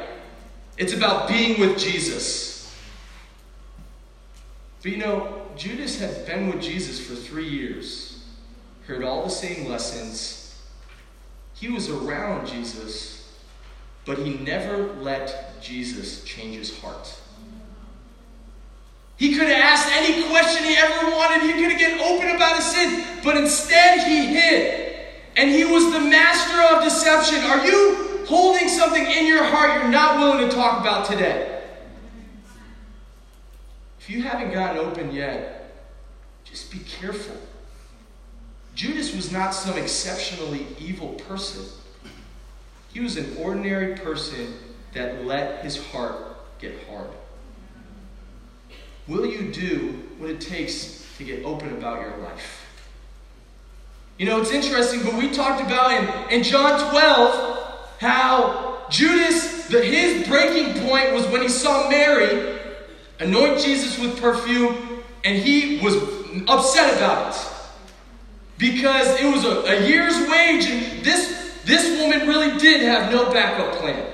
It's 0.78 0.94
about 0.94 1.28
being 1.28 1.60
with 1.60 1.78
Jesus. 1.78 2.74
But 4.82 4.92
you 4.92 4.98
know, 4.98 5.42
Judas 5.56 5.98
had 5.98 6.24
been 6.26 6.46
with 6.46 6.62
Jesus 6.62 7.04
for 7.04 7.14
three 7.14 7.48
years, 7.48 8.24
heard 8.86 9.04
all 9.04 9.24
the 9.24 9.30
same 9.30 9.68
lessons 9.68 10.39
he 11.60 11.68
was 11.68 11.90
around 11.90 12.46
Jesus, 12.46 13.30
but 14.06 14.16
he 14.16 14.38
never 14.38 14.94
let 14.94 15.60
Jesus 15.60 16.24
change 16.24 16.56
his 16.56 16.78
heart. 16.80 17.14
He 19.18 19.34
could 19.34 19.46
have 19.46 19.62
asked 19.62 19.92
any 19.92 20.26
question 20.30 20.64
he 20.64 20.74
ever 20.74 21.10
wanted. 21.10 21.42
He 21.42 21.52
could 21.52 21.72
have 21.72 21.78
get 21.78 22.00
open 22.00 22.34
about 22.34 22.56
his 22.56 22.64
sin, 22.64 23.04
but 23.22 23.36
instead 23.36 24.08
he 24.08 24.28
hid. 24.28 24.96
And 25.36 25.50
he 25.50 25.64
was 25.64 25.92
the 25.92 26.00
master 26.00 26.74
of 26.74 26.82
deception. 26.82 27.44
Are 27.44 27.66
you 27.66 28.24
holding 28.26 28.66
something 28.66 29.04
in 29.04 29.26
your 29.26 29.44
heart 29.44 29.82
you're 29.82 29.90
not 29.90 30.18
willing 30.18 30.48
to 30.48 30.54
talk 30.54 30.80
about 30.80 31.10
today? 31.10 31.62
If 33.98 34.08
you 34.08 34.22
haven't 34.22 34.52
gotten 34.52 34.78
open 34.78 35.12
yet, 35.12 35.74
just 36.42 36.72
be 36.72 36.78
careful. 36.78 37.36
Judas 38.80 39.14
was 39.14 39.30
not 39.30 39.50
some 39.50 39.76
exceptionally 39.76 40.66
evil 40.78 41.08
person. 41.28 41.66
He 42.94 43.00
was 43.00 43.18
an 43.18 43.36
ordinary 43.36 43.94
person 43.94 44.54
that 44.94 45.26
let 45.26 45.62
his 45.62 45.76
heart 45.88 46.16
get 46.58 46.72
hard. 46.88 47.10
Will 49.06 49.26
you 49.26 49.52
do 49.52 50.02
what 50.16 50.30
it 50.30 50.40
takes 50.40 51.06
to 51.18 51.24
get 51.24 51.44
open 51.44 51.76
about 51.76 52.00
your 52.00 52.16
life? 52.22 52.64
You 54.16 54.24
know, 54.24 54.40
it's 54.40 54.50
interesting, 54.50 55.02
but 55.04 55.12
we 55.12 55.30
talked 55.30 55.60
about 55.60 55.92
in, 56.30 56.38
in 56.38 56.42
John 56.42 56.90
12 56.90 57.98
how 57.98 58.86
Judas, 58.88 59.68
the, 59.68 59.84
his 59.84 60.26
breaking 60.26 60.88
point 60.88 61.12
was 61.12 61.26
when 61.26 61.42
he 61.42 61.50
saw 61.50 61.90
Mary 61.90 62.58
anoint 63.18 63.60
Jesus 63.60 63.98
with 63.98 64.18
perfume, 64.18 65.02
and 65.22 65.36
he 65.36 65.80
was 65.84 65.96
upset 66.48 66.96
about 66.96 67.36
it. 67.36 67.59
Because 68.60 69.18
it 69.18 69.24
was 69.24 69.44
a, 69.44 69.62
a 69.62 69.88
year's 69.88 70.14
wage, 70.28 70.66
and 70.66 71.02
this, 71.02 71.58
this 71.64 71.98
woman 71.98 72.28
really 72.28 72.58
did 72.58 72.82
have 72.82 73.10
no 73.10 73.32
backup 73.32 73.80
plan. 73.80 74.06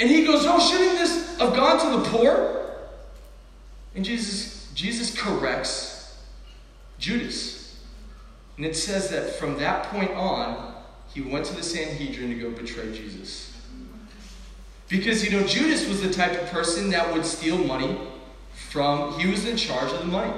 And 0.00 0.10
he 0.10 0.24
goes, 0.24 0.44
Oh, 0.44 0.58
shouldn't 0.58 0.98
this 0.98 1.38
have 1.38 1.54
gone 1.54 1.78
to 1.78 2.02
the 2.02 2.08
poor? 2.10 2.66
And 3.94 4.04
Jesus, 4.04 4.68
Jesus 4.74 5.16
corrects 5.16 6.18
Judas. 6.98 7.80
And 8.56 8.66
it 8.66 8.74
says 8.76 9.10
that 9.10 9.36
from 9.36 9.58
that 9.58 9.84
point 9.84 10.10
on, 10.12 10.74
he 11.14 11.20
went 11.20 11.46
to 11.46 11.54
the 11.54 11.62
Sanhedrin 11.62 12.30
to 12.30 12.34
go 12.34 12.50
betray 12.50 12.92
Jesus. 12.92 13.56
Because, 14.88 15.24
you 15.24 15.30
know, 15.30 15.46
Judas 15.46 15.86
was 15.88 16.02
the 16.02 16.12
type 16.12 16.32
of 16.32 16.50
person 16.50 16.90
that 16.90 17.12
would 17.12 17.24
steal 17.24 17.58
money 17.58 17.98
from, 18.70 19.18
he 19.18 19.30
was 19.30 19.46
in 19.46 19.56
charge 19.56 19.92
of 19.92 20.00
the 20.00 20.06
money. 20.06 20.32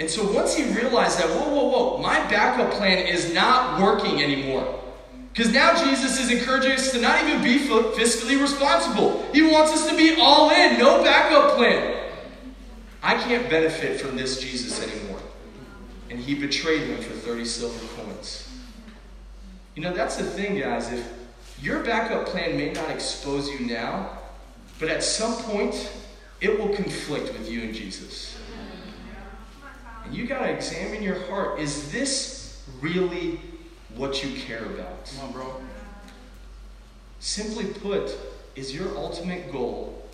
And 0.00 0.08
so 0.08 0.32
once 0.32 0.56
he 0.56 0.64
realized 0.64 1.18
that, 1.18 1.28
whoa, 1.28 1.54
whoa, 1.54 1.68
whoa, 1.68 1.98
my 1.98 2.18
backup 2.30 2.72
plan 2.72 3.06
is 3.06 3.34
not 3.34 3.78
working 3.82 4.22
anymore. 4.22 4.82
Because 5.30 5.52
now 5.52 5.74
Jesus 5.84 6.18
is 6.18 6.30
encouraging 6.30 6.72
us 6.72 6.90
to 6.92 7.00
not 7.02 7.22
even 7.22 7.42
be 7.44 7.58
fiscally 7.58 8.40
responsible. 8.40 9.30
He 9.34 9.42
wants 9.42 9.72
us 9.72 9.88
to 9.90 9.96
be 9.96 10.16
all 10.18 10.50
in, 10.50 10.78
no 10.78 11.04
backup 11.04 11.54
plan. 11.56 12.02
I 13.02 13.14
can't 13.14 13.48
benefit 13.50 14.00
from 14.00 14.16
this 14.16 14.40
Jesus 14.40 14.82
anymore. 14.82 15.20
And 16.08 16.18
he 16.18 16.34
betrayed 16.34 16.88
him 16.88 17.02
for 17.02 17.12
30 17.12 17.44
silver 17.44 17.86
coins. 17.94 18.48
You 19.76 19.82
know, 19.82 19.92
that's 19.92 20.16
the 20.16 20.24
thing, 20.24 20.58
guys. 20.58 20.90
If 20.90 21.12
your 21.60 21.84
backup 21.84 22.26
plan 22.26 22.56
may 22.56 22.72
not 22.72 22.90
expose 22.90 23.50
you 23.50 23.66
now, 23.66 24.18
but 24.78 24.88
at 24.88 25.04
some 25.04 25.34
point, 25.44 25.92
it 26.40 26.58
will 26.58 26.74
conflict 26.74 27.34
with 27.34 27.50
you 27.50 27.60
and 27.60 27.74
Jesus. 27.74 28.39
You 30.10 30.26
got 30.26 30.40
to 30.40 30.50
examine 30.50 31.02
your 31.02 31.26
heart. 31.26 31.60
Is 31.60 31.92
this 31.92 32.62
really 32.80 33.40
what 33.94 34.24
you 34.24 34.40
care 34.40 34.64
about? 34.64 35.12
Come 35.16 35.26
on, 35.26 35.32
bro. 35.32 35.54
Simply 37.20 37.66
put, 37.66 38.16
is 38.56 38.74
your 38.74 38.96
ultimate 38.96 39.52
goal 39.52 40.08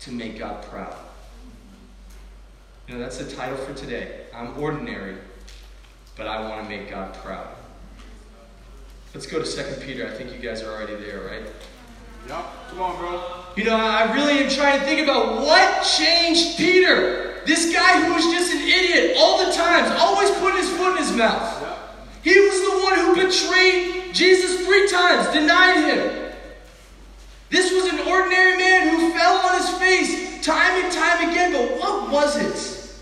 to 0.00 0.12
make 0.12 0.38
God 0.38 0.62
proud? 0.64 0.96
You 2.86 2.94
know, 2.94 3.00
that's 3.00 3.18
the 3.18 3.30
title 3.34 3.56
for 3.56 3.74
today. 3.74 4.26
I'm 4.34 4.58
ordinary, 4.58 5.16
but 6.16 6.26
I 6.26 6.40
want 6.48 6.62
to 6.62 6.68
make 6.68 6.90
God 6.90 7.14
proud. 7.14 7.48
Let's 9.14 9.26
go 9.26 9.42
to 9.42 9.44
2 9.44 9.80
Peter. 9.86 10.06
I 10.06 10.10
think 10.10 10.32
you 10.32 10.38
guys 10.38 10.62
are 10.62 10.70
already 10.70 10.94
there, 10.96 11.20
right? 11.20 11.42
Yeah. 12.28 12.44
Come 12.68 12.80
on, 12.80 12.98
bro. 12.98 13.22
You 13.56 13.64
know, 13.64 13.76
I 13.76 14.12
really 14.14 14.44
am 14.44 14.50
trying 14.50 14.78
to 14.78 14.84
think 14.84 15.00
about 15.00 15.38
what 15.38 15.82
changed 15.82 16.56
Peter. 16.58 17.27
This 17.48 17.72
guy 17.72 18.04
who 18.04 18.12
was 18.12 18.24
just 18.24 18.52
an 18.52 18.60
idiot 18.60 19.16
all 19.16 19.38
the 19.46 19.50
times, 19.54 19.90
always 19.98 20.30
putting 20.32 20.58
his 20.58 20.68
foot 20.76 20.92
in 20.92 20.98
his 20.98 21.16
mouth. 21.16 21.66
He 22.22 22.38
was 22.38 22.60
the 22.60 22.84
one 22.84 22.98
who 22.98 23.26
betrayed 23.26 24.14
Jesus 24.14 24.66
three 24.66 24.86
times, 24.86 25.32
denied 25.32 25.82
him. 25.86 26.34
This 27.48 27.72
was 27.72 27.90
an 27.90 28.06
ordinary 28.06 28.58
man 28.58 28.88
who 28.90 29.14
fell 29.14 29.38
on 29.48 29.56
his 29.56 29.70
face 29.78 30.44
time 30.44 30.84
and 30.84 30.92
time 30.92 31.30
again, 31.30 31.52
but 31.52 31.80
what 31.80 32.10
was 32.10 32.36
it? 32.36 32.92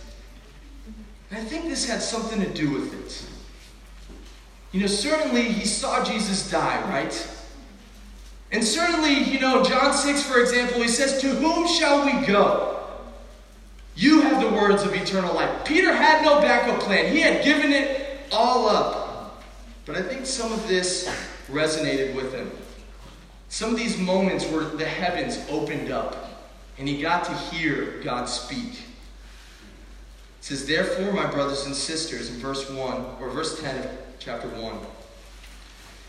I 1.33 1.43
think 1.43 1.65
this 1.65 1.89
had 1.89 2.01
something 2.01 2.41
to 2.41 2.49
do 2.55 2.71
with 2.71 2.95
it. 2.95 3.29
You 4.71 4.83
know, 4.83 4.87
certainly 4.87 5.43
he 5.43 5.67
saw 5.67 6.05
Jesus 6.05 6.49
die, 6.49 6.89
right? 6.89 7.31
And 8.53 8.63
certainly, 8.63 9.25
you 9.25 9.41
know, 9.41 9.65
John 9.65 9.93
6, 9.93 10.23
for 10.23 10.39
example, 10.39 10.83
he 10.83 10.89
says, 10.89 11.21
To 11.23 11.31
whom 11.31 11.67
shall 11.67 12.07
we 12.07 12.25
go? 12.25 12.76
You 13.97 14.21
have 14.21 14.43
the 14.43 14.51
words 14.51 14.83
of 14.83 14.95
eternal 14.95 15.35
life. 15.35 15.65
Peter 15.65 15.93
had 15.93 16.23
no 16.23 16.41
backup 16.41 16.81
plan, 16.81 17.13
he 17.13 17.21
had 17.21 17.43
given 17.43 17.73
it 17.73 18.21
all 18.31 18.69
up. 18.69 19.43
But 19.87 19.97
I 19.97 20.03
think 20.03 20.27
some 20.27 20.53
of 20.53 20.69
this 20.69 21.09
resonated 21.49 22.15
with 22.15 22.33
him. 22.35 22.51
Some 23.49 23.71
of 23.71 23.77
these 23.77 23.97
moments 23.97 24.45
where 24.47 24.65
the 24.65 24.85
heavens 24.85 25.39
opened 25.49 25.91
up 25.91 26.27
and 26.79 26.87
he 26.87 27.01
got 27.01 27.25
to 27.25 27.35
hear 27.35 28.01
God 28.03 28.27
speak. 28.27 28.73
It 28.73 28.81
says, 30.41 30.67
Therefore, 30.67 31.13
my 31.13 31.27
brothers 31.27 31.65
and 31.65 31.75
sisters, 31.75 32.29
in 32.31 32.37
verse 32.37 32.69
1, 32.69 33.07
or 33.21 33.31
verse 33.31 33.61
10 33.61 33.79
of 33.79 33.91
chapter 34.19 34.49
1, 34.49 34.79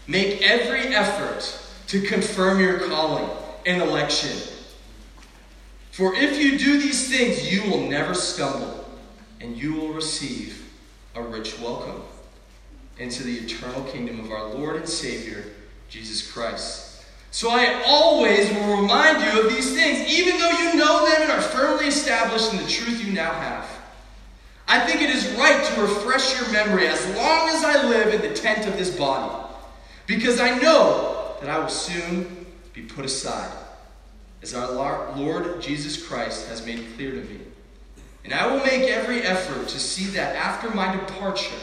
make 0.08 0.42
every 0.42 0.94
effort 0.94 1.58
to 1.88 2.02
confirm 2.02 2.60
your 2.60 2.80
calling 2.80 3.30
and 3.66 3.82
election. 3.82 4.57
For 5.98 6.14
if 6.14 6.40
you 6.40 6.60
do 6.60 6.80
these 6.80 7.10
things, 7.10 7.52
you 7.52 7.72
will 7.72 7.90
never 7.90 8.14
stumble, 8.14 8.88
and 9.42 9.58
you 9.58 9.74
will 9.74 9.94
receive 9.94 10.72
a 11.16 11.24
rich 11.24 11.58
welcome 11.60 12.04
into 13.00 13.24
the 13.24 13.36
eternal 13.38 13.82
kingdom 13.86 14.20
of 14.20 14.30
our 14.30 14.46
Lord 14.54 14.76
and 14.76 14.88
Savior, 14.88 15.44
Jesus 15.90 16.32
Christ. 16.32 17.04
So 17.32 17.50
I 17.50 17.82
always 17.88 18.48
will 18.52 18.80
remind 18.80 19.24
you 19.24 19.42
of 19.42 19.50
these 19.50 19.74
things, 19.74 20.08
even 20.08 20.38
though 20.40 20.52
you 20.52 20.76
know 20.76 21.04
them 21.10 21.24
and 21.24 21.32
are 21.32 21.42
firmly 21.42 21.88
established 21.88 22.54
in 22.54 22.60
the 22.60 22.70
truth 22.70 23.04
you 23.04 23.12
now 23.12 23.32
have. 23.32 23.68
I 24.68 24.80
think 24.82 25.02
it 25.02 25.10
is 25.10 25.28
right 25.32 25.66
to 25.66 25.82
refresh 25.82 26.40
your 26.40 26.52
memory 26.52 26.86
as 26.86 27.04
long 27.16 27.50
as 27.50 27.64
I 27.64 27.88
live 27.88 28.14
in 28.14 28.22
the 28.22 28.36
tent 28.36 28.68
of 28.68 28.78
this 28.78 28.96
body, 28.96 29.52
because 30.06 30.40
I 30.40 30.60
know 30.60 31.38
that 31.42 31.50
I 31.50 31.58
will 31.58 31.70
soon 31.70 32.46
be 32.76 32.84
put 32.84 33.04
aside 33.04 33.52
as 34.42 34.54
our 34.54 35.16
Lord 35.16 35.62
Jesus 35.62 36.06
Christ 36.06 36.48
has 36.50 36.66
made 36.66 36.86
clear 36.96 37.12
to 37.12 37.22
me. 37.22 37.40
And 38.24 38.34
I 38.34 38.48
will 38.48 38.64
make 38.64 38.84
every 38.84 39.22
effort 39.22 39.68
to 39.70 39.80
see 39.80 40.06
that 40.12 40.36
after 40.36 40.70
my 40.70 40.96
departure, 40.96 41.56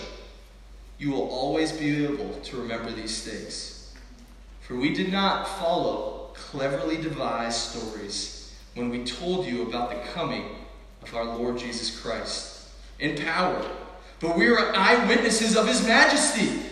you 0.98 1.10
will 1.10 1.28
always 1.28 1.72
be 1.72 2.04
able 2.04 2.40
to 2.42 2.56
remember 2.56 2.90
these 2.90 3.22
things. 3.22 3.94
For 4.62 4.74
we 4.74 4.94
did 4.94 5.12
not 5.12 5.46
follow 5.46 6.30
cleverly 6.34 6.96
devised 6.96 7.58
stories 7.58 8.54
when 8.74 8.90
we 8.90 9.04
told 9.04 9.46
you 9.46 9.62
about 9.62 9.90
the 9.90 10.12
coming 10.12 10.56
of 11.02 11.14
our 11.14 11.24
Lord 11.24 11.58
Jesus 11.58 12.00
Christ 12.00 12.68
in 12.98 13.16
power, 13.16 13.62
but 14.20 14.36
we 14.36 14.48
are 14.48 14.74
eyewitnesses 14.74 15.56
of 15.56 15.68
his 15.68 15.86
majesty. 15.86 16.62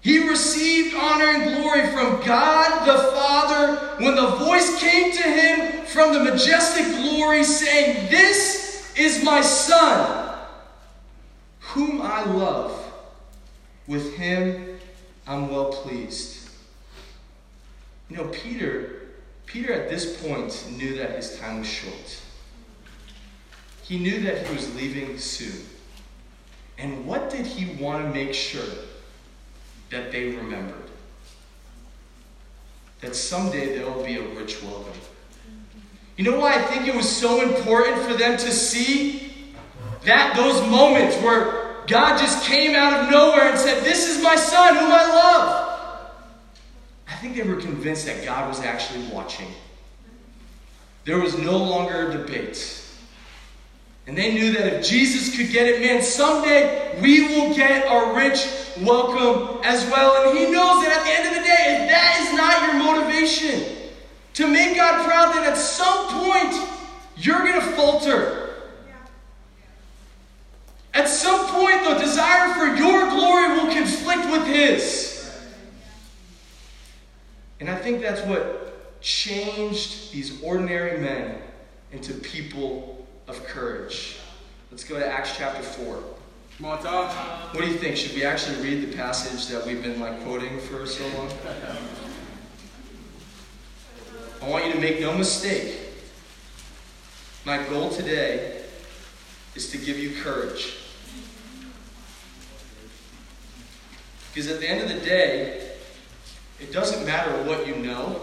He 0.00 0.28
received 0.28 0.94
honor 0.94 1.26
and 1.26 1.60
glory 1.60 1.86
from 1.88 2.24
God 2.26 2.86
the 2.86 3.12
Father 3.12 4.04
when 4.04 4.14
the 4.14 4.28
voice 4.36 4.80
came 4.80 5.12
to 5.12 5.22
him 5.22 5.84
from 5.84 6.14
the 6.14 6.24
majestic 6.24 6.86
glory, 6.96 7.44
saying, 7.44 8.08
This 8.10 8.92
is 8.96 9.22
my 9.22 9.42
Son, 9.42 10.38
whom 11.60 12.00
I 12.00 12.24
love. 12.24 12.76
With 13.86 14.14
him 14.16 14.78
I'm 15.26 15.50
well 15.50 15.72
pleased. 15.72 16.48
You 18.08 18.16
know, 18.16 18.28
Peter, 18.28 19.02
Peter 19.46 19.72
at 19.72 19.90
this 19.90 20.20
point 20.22 20.66
knew 20.76 20.96
that 20.96 21.10
his 21.10 21.38
time 21.38 21.58
was 21.58 21.68
short. 21.68 22.20
He 23.82 23.98
knew 23.98 24.20
that 24.22 24.46
he 24.46 24.54
was 24.54 24.74
leaving 24.76 25.18
soon. 25.18 25.66
And 26.78 27.06
what 27.06 27.30
did 27.30 27.46
he 27.46 27.82
want 27.82 28.04
to 28.04 28.10
make 28.12 28.32
sure? 28.32 28.64
That 29.90 30.10
they 30.12 30.30
remembered. 30.30 30.76
That 33.00 33.14
someday 33.14 33.76
there 33.76 33.90
will 33.90 34.04
be 34.04 34.16
a 34.16 34.22
rich 34.22 34.62
welcome. 34.62 34.92
You 36.16 36.24
know 36.24 36.38
why 36.38 36.54
I 36.54 36.62
think 36.62 36.86
it 36.86 36.94
was 36.94 37.08
so 37.08 37.42
important 37.42 38.04
for 38.06 38.14
them 38.14 38.36
to 38.36 38.52
see 38.52 39.54
that 40.04 40.36
those 40.36 40.60
moments 40.68 41.16
where 41.16 41.76
God 41.86 42.18
just 42.18 42.44
came 42.44 42.76
out 42.76 43.04
of 43.04 43.10
nowhere 43.10 43.50
and 43.50 43.58
said, 43.58 43.82
This 43.84 44.08
is 44.08 44.22
my 44.22 44.36
son 44.36 44.76
whom 44.76 44.92
I 44.92 45.06
love. 45.08 46.10
I 47.08 47.14
think 47.16 47.36
they 47.36 47.42
were 47.42 47.56
convinced 47.56 48.06
that 48.06 48.24
God 48.24 48.48
was 48.48 48.60
actually 48.60 49.06
watching. 49.08 49.48
There 51.04 51.18
was 51.18 51.36
no 51.38 51.56
longer 51.56 52.10
a 52.10 52.12
debate. 52.12 52.79
And 54.10 54.18
they 54.18 54.34
knew 54.34 54.50
that 54.54 54.66
if 54.66 54.84
Jesus 54.84 55.36
could 55.36 55.52
get 55.52 55.68
it, 55.68 55.80
man, 55.80 56.02
someday 56.02 56.98
we 57.00 57.28
will 57.28 57.54
get 57.54 57.86
a 57.86 58.12
rich 58.12 58.44
welcome 58.80 59.60
as 59.62 59.88
well. 59.88 60.28
And 60.28 60.36
he 60.36 60.50
knows 60.50 60.82
that 60.82 60.90
at 60.98 61.04
the 61.04 61.12
end 61.12 61.28
of 61.28 61.34
the 61.36 61.46
day, 61.46 61.78
if 61.78 61.88
that 61.88 62.26
is 62.26 62.36
not 62.36 62.60
your 62.66 63.06
motivation 63.06 63.88
to 64.34 64.48
make 64.48 64.74
God 64.74 65.06
proud, 65.06 65.32
then 65.32 65.44
at 65.44 65.56
some 65.56 66.08
point 66.08 66.52
you're 67.18 67.38
going 67.38 67.54
to 67.54 67.66
falter. 67.76 68.50
At 70.92 71.08
some 71.08 71.46
point, 71.46 71.84
the 71.84 71.94
desire 71.94 72.52
for 72.54 72.66
your 72.66 73.10
glory 73.10 73.48
will 73.50 73.72
conflict 73.72 74.28
with 74.28 74.44
His. 74.48 75.40
And 77.60 77.70
I 77.70 77.76
think 77.76 78.02
that's 78.02 78.22
what 78.22 79.00
changed 79.00 80.12
these 80.12 80.42
ordinary 80.42 80.98
men 80.98 81.40
into 81.92 82.12
people 82.14 82.99
of 83.30 83.46
courage. 83.46 84.16
Let's 84.70 84.84
go 84.84 84.98
to 84.98 85.06
Acts 85.06 85.36
chapter 85.36 85.62
4. 85.62 86.02
Come 86.56 86.66
on, 86.66 86.82
Tom. 86.82 87.08
What 87.54 87.64
do 87.64 87.70
you 87.70 87.78
think? 87.78 87.96
Should 87.96 88.14
we 88.14 88.24
actually 88.24 88.60
read 88.60 88.90
the 88.90 88.96
passage 88.96 89.46
that 89.46 89.64
we've 89.64 89.82
been 89.82 90.00
like 90.00 90.22
quoting 90.24 90.58
for 90.58 90.84
so 90.86 91.06
long? 91.16 91.30
I 94.42 94.48
want 94.48 94.66
you 94.66 94.72
to 94.72 94.80
make 94.80 95.00
no 95.00 95.16
mistake. 95.16 95.78
My 97.44 97.62
goal 97.68 97.90
today 97.90 98.62
is 99.54 99.70
to 99.70 99.78
give 99.78 99.98
you 99.98 100.20
courage. 100.22 100.76
Because 104.32 104.50
at 104.50 104.60
the 104.60 104.68
end 104.68 104.82
of 104.82 104.88
the 104.88 105.04
day, 105.04 105.72
it 106.60 106.72
doesn't 106.72 107.06
matter 107.06 107.30
what 107.44 107.66
you 107.66 107.76
know 107.76 108.20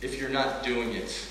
if 0.00 0.20
you're 0.20 0.30
not 0.30 0.62
doing 0.62 0.92
it. 0.92 1.26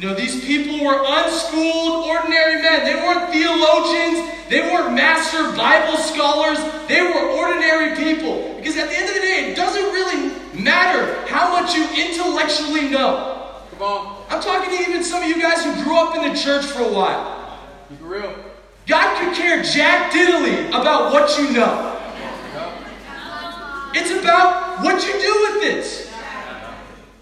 You 0.00 0.08
know, 0.08 0.14
these 0.14 0.42
people 0.46 0.82
were 0.82 1.04
unschooled, 1.04 2.06
ordinary 2.06 2.62
men. 2.62 2.86
They 2.86 2.94
weren't 2.94 3.30
theologians. 3.30 4.48
They 4.48 4.62
weren't 4.62 4.94
master 4.94 5.54
Bible 5.54 5.98
scholars. 5.98 6.56
They 6.88 7.02
were 7.02 7.28
ordinary 7.36 7.94
people. 7.96 8.54
Because 8.56 8.78
at 8.78 8.88
the 8.88 8.96
end 8.96 9.08
of 9.10 9.14
the 9.14 9.20
day, 9.20 9.52
it 9.52 9.56
doesn't 9.56 9.92
really 9.92 10.32
matter 10.58 11.20
how 11.26 11.52
much 11.52 11.74
you 11.74 11.84
intellectually 11.84 12.88
know. 12.88 13.60
Come 13.72 13.82
on. 13.82 14.24
I'm 14.30 14.40
talking 14.40 14.70
to 14.70 14.88
even 14.88 15.04
some 15.04 15.22
of 15.22 15.28
you 15.28 15.38
guys 15.38 15.62
who 15.62 15.84
grew 15.84 15.98
up 15.98 16.16
in 16.16 16.32
the 16.32 16.38
church 16.38 16.64
for 16.64 16.80
a 16.80 16.90
while. 16.90 17.58
It 17.90 18.02
real. 18.02 18.34
God 18.86 19.20
could 19.20 19.36
care 19.36 19.62
jack 19.62 20.12
diddly 20.12 20.68
about 20.68 21.12
what 21.12 21.38
you 21.38 21.52
know. 21.52 22.00
It's 23.92 24.10
about 24.18 24.82
what 24.82 25.06
you 25.06 25.12
do 25.12 25.52
with 25.52 25.64
it. 25.76 26.09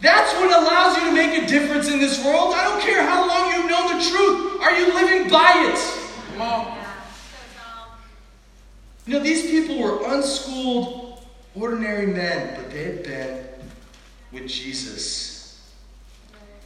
That's 0.00 0.32
what 0.34 0.50
allows 0.50 0.96
you 0.96 1.04
to 1.06 1.12
make 1.12 1.42
a 1.42 1.46
difference 1.46 1.90
in 1.90 1.98
this 1.98 2.24
world. 2.24 2.54
I 2.54 2.64
don't 2.64 2.80
care 2.80 3.02
how 3.02 3.26
long 3.26 3.52
you've 3.52 3.70
known 3.70 3.98
the 3.98 4.04
truth. 4.04 4.62
Are 4.62 4.72
you 4.78 4.94
living 4.94 5.30
by 5.30 5.72
it? 5.72 6.32
Come 6.32 6.42
on. 6.42 6.78
You 9.06 9.14
know, 9.14 9.20
these 9.20 9.50
people 9.50 9.78
were 9.78 10.06
unschooled, 10.12 11.24
ordinary 11.54 12.06
men, 12.06 12.54
but 12.56 12.70
they 12.70 12.84
had 12.84 13.02
been 13.02 13.46
with 14.32 14.46
Jesus. 14.46 15.72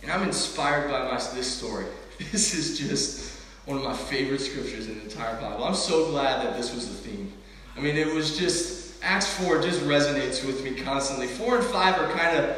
And 0.02 0.10
I'm 0.10 0.24
inspired 0.24 0.90
by 0.90 1.04
my, 1.04 1.16
this 1.34 1.46
story. 1.46 1.86
This 2.30 2.54
is 2.54 2.78
just 2.78 3.40
one 3.64 3.78
of 3.78 3.84
my 3.84 3.94
favorite 3.94 4.40
scriptures 4.40 4.88
in 4.88 4.98
the 4.98 5.04
entire 5.04 5.40
Bible. 5.40 5.64
I'm 5.64 5.74
so 5.74 6.10
glad 6.10 6.46
that 6.46 6.56
this 6.56 6.74
was 6.74 6.88
the 6.88 6.94
theme. 6.94 7.32
I 7.76 7.80
mean, 7.80 7.96
it 7.96 8.12
was 8.12 8.38
just, 8.38 9.02
Acts 9.02 9.32
4 9.40 9.62
just 9.62 9.80
resonates 9.80 10.44
with 10.44 10.62
me 10.62 10.74
constantly. 10.74 11.26
4 11.26 11.58
and 11.58 11.64
5 11.64 12.00
are 12.00 12.12
kind 12.12 12.38
of, 12.38 12.56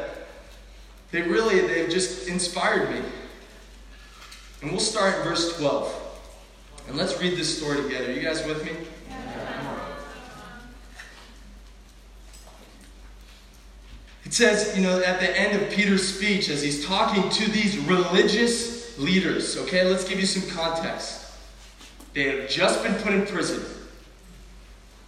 they 1.11 1.21
really, 1.21 1.61
they've 1.61 1.89
just 1.89 2.27
inspired 2.27 2.89
me. 2.89 3.01
And 4.61 4.71
we'll 4.71 4.79
start 4.79 5.17
in 5.17 5.23
verse 5.23 5.57
12. 5.57 5.93
And 6.87 6.97
let's 6.97 7.19
read 7.19 7.37
this 7.37 7.57
story 7.57 7.81
together. 7.83 8.11
You 8.11 8.21
guys 8.21 8.45
with 8.45 8.63
me? 8.65 8.71
It 14.25 14.33
says, 14.33 14.75
you 14.75 14.83
know, 14.83 15.01
at 15.03 15.19
the 15.19 15.39
end 15.39 15.61
of 15.61 15.69
Peter's 15.71 16.15
speech, 16.15 16.49
as 16.49 16.61
he's 16.61 16.85
talking 16.85 17.29
to 17.29 17.51
these 17.51 17.77
religious 17.77 18.97
leaders, 18.97 19.55
okay, 19.57 19.83
let's 19.83 20.07
give 20.07 20.19
you 20.19 20.25
some 20.25 20.49
context. 20.49 21.31
They 22.13 22.23
have 22.23 22.49
just 22.49 22.81
been 22.81 22.95
put 22.95 23.13
in 23.13 23.25
prison. 23.27 23.63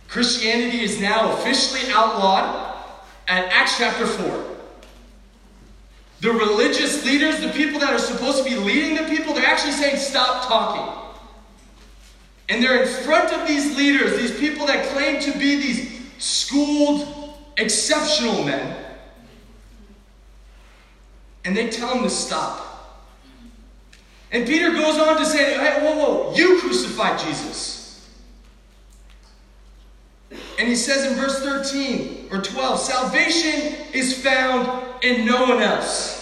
Christianity 0.08 0.82
is 0.82 1.02
now 1.02 1.34
officially 1.34 1.92
outlawed 1.92 2.76
at 3.28 3.46
Acts 3.52 3.78
chapter 3.78 4.06
4. 4.06 4.57
The 6.20 6.32
religious 6.32 7.06
leaders, 7.06 7.40
the 7.42 7.50
people 7.50 7.80
that 7.80 7.94
are 7.94 8.00
supposed 8.00 8.40
to 8.40 8.44
be 8.44 8.56
leading 8.56 8.96
the 8.96 9.04
people, 9.04 9.34
they're 9.34 9.46
actually 9.46 9.74
saying, 9.74 9.98
stop 9.98 10.48
talking. 10.48 10.94
And 12.50 12.64
they're 12.64 12.82
in 12.82 12.88
front 13.04 13.34
of 13.34 13.48
these 13.48 13.78
leaders, 13.78 14.18
these 14.18 14.38
people 14.40 14.66
that 14.68 14.88
claim 14.88 15.22
to 15.22 15.32
be 15.34 15.58
these 15.58 16.02
schooled, 16.18 17.36
exceptional 17.58 18.44
men. 18.44 18.76
And 21.46 21.56
they 21.56 21.70
tell 21.70 21.94
them 21.94 22.04
to 22.04 22.10
stop. 22.10 22.64
And 24.32 24.46
Peter 24.46 24.72
goes 24.72 24.98
on 24.98 25.18
to 25.18 25.26
say, 25.26 25.54
hey, 25.54 25.80
whoa, 25.82 25.96
whoa, 25.96 26.36
you 26.36 26.60
crucified 26.60 27.20
Jesus. 27.20 27.77
And 30.58 30.68
he 30.68 30.76
says 30.76 31.12
in 31.12 31.18
verse 31.18 31.40
13 31.40 32.30
or 32.32 32.42
12, 32.42 32.80
salvation 32.80 33.76
is 33.94 34.22
found 34.24 35.04
in 35.04 35.26
no 35.26 35.44
one 35.44 35.62
else. 35.62 36.18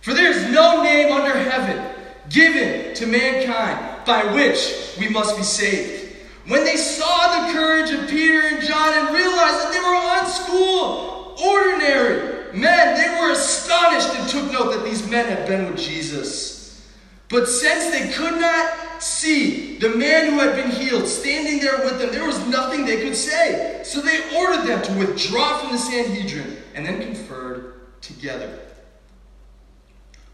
For 0.00 0.14
there 0.14 0.30
is 0.30 0.52
no 0.52 0.82
name 0.82 1.12
under 1.12 1.36
heaven 1.36 1.94
given 2.30 2.94
to 2.94 3.06
mankind 3.06 4.04
by 4.06 4.32
which 4.32 4.96
we 4.98 5.08
must 5.08 5.36
be 5.36 5.42
saved. 5.42 6.16
When 6.46 6.64
they 6.64 6.76
saw 6.76 7.46
the 7.46 7.52
courage 7.52 7.90
of 7.90 8.08
Peter 8.08 8.40
and 8.42 8.62
John 8.62 8.92
and 8.92 9.14
realized 9.14 9.64
that 9.64 9.72
they 9.72 9.80
were 9.80 10.20
unschooled, 10.20 11.40
ordinary 11.40 12.52
men, 12.54 12.96
they 12.96 13.20
were 13.20 13.32
astonished 13.32 14.14
and 14.14 14.28
took 14.28 14.52
note 14.52 14.72
that 14.72 14.84
these 14.84 15.08
men 15.08 15.26
had 15.26 15.46
been 15.46 15.70
with 15.70 15.78
Jesus. 15.78 16.86
But 17.28 17.48
since 17.48 17.90
they 17.90 18.12
could 18.12 18.38
not 18.38 18.93
see 19.04 19.76
the 19.78 19.90
man 19.90 20.30
who 20.30 20.38
had 20.38 20.56
been 20.56 20.70
healed 20.70 21.06
standing 21.06 21.60
there 21.60 21.78
with 21.78 21.98
them, 21.98 22.10
there 22.10 22.26
was 22.26 22.38
nothing 22.46 22.84
they 22.84 23.02
could 23.02 23.16
say. 23.16 23.80
So 23.84 24.00
they 24.00 24.36
ordered 24.36 24.66
them 24.66 24.82
to 24.82 24.92
withdraw 24.98 25.58
from 25.58 25.72
the 25.72 25.78
Sanhedrin 25.78 26.56
and 26.74 26.86
then 26.86 27.00
conferred 27.00 27.74
together. 28.00 28.58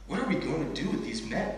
What 0.06 0.20
are 0.20 0.26
we 0.26 0.37
going 0.37 0.72
to 0.72 0.83
do 0.83 0.88
with 0.88 1.04
these 1.04 1.24
men? 1.26 1.54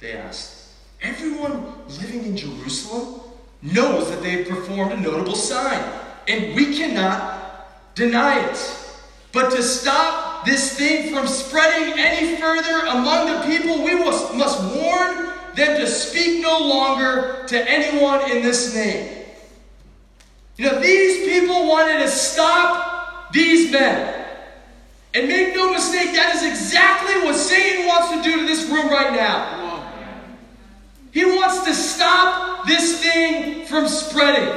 They 0.00 0.14
asked. 0.14 0.72
Everyone 1.02 1.72
living 1.88 2.24
in 2.24 2.36
Jerusalem 2.36 3.20
knows 3.62 4.10
that 4.10 4.22
they 4.22 4.30
have 4.30 4.48
performed 4.48 4.92
a 4.92 4.96
notable 4.96 5.34
sign, 5.34 5.82
and 6.26 6.54
we 6.54 6.76
cannot 6.76 7.94
deny 7.94 8.40
it. 8.40 8.76
But 9.32 9.50
to 9.50 9.62
stop 9.62 10.44
this 10.44 10.76
thing 10.76 11.14
from 11.14 11.26
spreading 11.26 11.98
any 11.98 12.36
further 12.36 12.86
among 12.86 13.26
the 13.28 13.40
people, 13.46 13.84
we 13.84 13.94
must, 13.94 14.34
must 14.34 14.74
warn 14.74 15.09
them 15.60 15.78
to 15.78 15.86
speak 15.86 16.42
no 16.42 16.58
longer 16.58 17.44
to 17.46 17.70
anyone 17.70 18.30
in 18.30 18.42
this 18.42 18.74
name. 18.74 19.26
You 20.56 20.66
know, 20.66 20.80
these 20.80 21.28
people 21.28 21.68
wanted 21.68 22.00
to 22.00 22.08
stop 22.08 23.32
these 23.32 23.70
men. 23.70 24.16
And 25.14 25.28
make 25.28 25.54
no 25.54 25.72
mistake, 25.72 26.14
that 26.14 26.36
is 26.36 26.44
exactly 26.44 27.22
what 27.22 27.34
Satan 27.34 27.86
wants 27.86 28.10
to 28.10 28.22
do 28.22 28.40
to 28.40 28.46
this 28.46 28.68
room 28.68 28.88
right 28.88 29.12
now. 29.12 29.84
He 31.12 31.24
wants 31.24 31.64
to 31.64 31.74
stop 31.74 32.66
this 32.66 33.02
thing 33.02 33.66
from 33.66 33.88
spreading. 33.88 34.48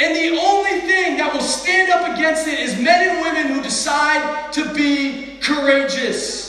And 0.00 0.14
the 0.14 0.38
only 0.38 0.80
thing 0.80 1.16
that 1.16 1.32
will 1.32 1.40
stand 1.40 1.90
up 1.90 2.14
against 2.14 2.46
it 2.46 2.60
is 2.60 2.78
men 2.78 3.10
and 3.10 3.20
women 3.22 3.54
who 3.54 3.62
decide 3.62 4.52
to 4.52 4.72
be 4.74 5.38
courageous. 5.40 6.47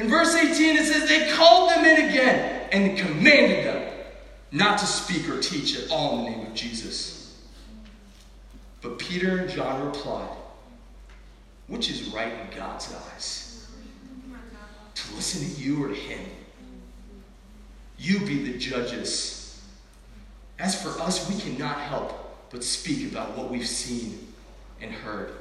In 0.00 0.08
verse 0.08 0.34
18, 0.34 0.78
it 0.78 0.86
says, 0.86 1.06
They 1.06 1.30
called 1.30 1.68
them 1.68 1.84
in 1.84 2.08
again 2.08 2.68
and 2.72 2.96
commanded 2.96 3.66
them 3.66 3.92
not 4.50 4.78
to 4.78 4.86
speak 4.86 5.28
or 5.28 5.38
teach 5.42 5.78
at 5.78 5.90
all 5.90 6.20
in 6.20 6.24
the 6.24 6.30
name 6.30 6.46
of 6.46 6.54
Jesus. 6.54 7.38
But 8.80 8.98
Peter 8.98 9.36
and 9.36 9.50
John 9.50 9.84
replied, 9.84 10.38
Which 11.66 11.90
is 11.90 12.08
right 12.14 12.32
in 12.32 12.56
God's 12.56 12.94
eyes? 13.12 13.68
To 14.94 15.14
listen 15.14 15.46
to 15.46 15.60
you 15.60 15.84
or 15.84 15.88
to 15.88 15.94
him? 15.94 16.26
You 17.98 18.20
be 18.20 18.50
the 18.50 18.58
judges. 18.58 19.62
As 20.58 20.82
for 20.82 20.98
us, 21.02 21.28
we 21.28 21.38
cannot 21.38 21.78
help 21.78 22.48
but 22.50 22.64
speak 22.64 23.12
about 23.12 23.36
what 23.36 23.50
we've 23.50 23.68
seen 23.68 24.32
and 24.80 24.92
heard. 24.92 25.32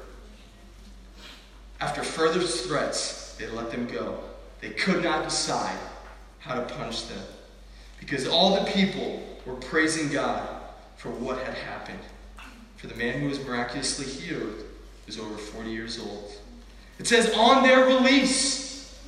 After 1.79 2.03
further 2.03 2.41
threats, 2.41 3.35
they 3.37 3.47
let 3.47 3.71
them 3.71 3.87
go. 3.87 4.19
They 4.61 4.71
could 4.71 5.03
not 5.03 5.23
decide 5.23 5.77
how 6.39 6.55
to 6.55 6.61
punish 6.75 7.03
them 7.03 7.23
because 7.99 8.27
all 8.27 8.63
the 8.63 8.71
people 8.71 9.23
were 9.45 9.55
praising 9.55 10.09
God 10.09 10.47
for 10.97 11.09
what 11.09 11.39
had 11.39 11.55
happened. 11.55 11.99
For 12.77 12.87
the 12.87 12.95
man 12.95 13.19
who 13.19 13.27
was 13.27 13.43
miraculously 13.45 14.05
healed 14.05 14.63
was 15.05 15.19
over 15.19 15.37
40 15.37 15.69
years 15.69 15.99
old. 15.99 16.31
It 16.97 17.07
says, 17.07 17.33
on 17.35 17.63
their 17.63 17.85
release, 17.85 18.99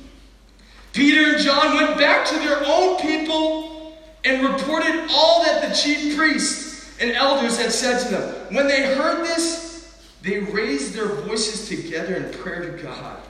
Peter 0.92 1.34
and 1.34 1.42
John 1.42 1.76
went 1.76 1.98
back 1.98 2.26
to 2.28 2.34
their 2.38 2.62
own 2.64 2.98
people 3.00 3.96
and 4.24 4.46
reported 4.46 5.06
all 5.10 5.44
that 5.44 5.68
the 5.68 5.74
chief 5.74 6.16
priests 6.16 6.94
and 7.00 7.12
elders 7.12 7.58
had 7.58 7.72
said 7.72 8.04
to 8.04 8.14
them. 8.14 8.54
When 8.54 8.68
they 8.68 8.94
heard 8.94 9.24
this, 9.24 10.00
they 10.22 10.38
raised 10.38 10.94
their 10.94 11.08
voices 11.08 11.68
together 11.68 12.14
in 12.14 12.32
prayer 12.32 12.76
to 12.76 12.82
God. 12.82 13.20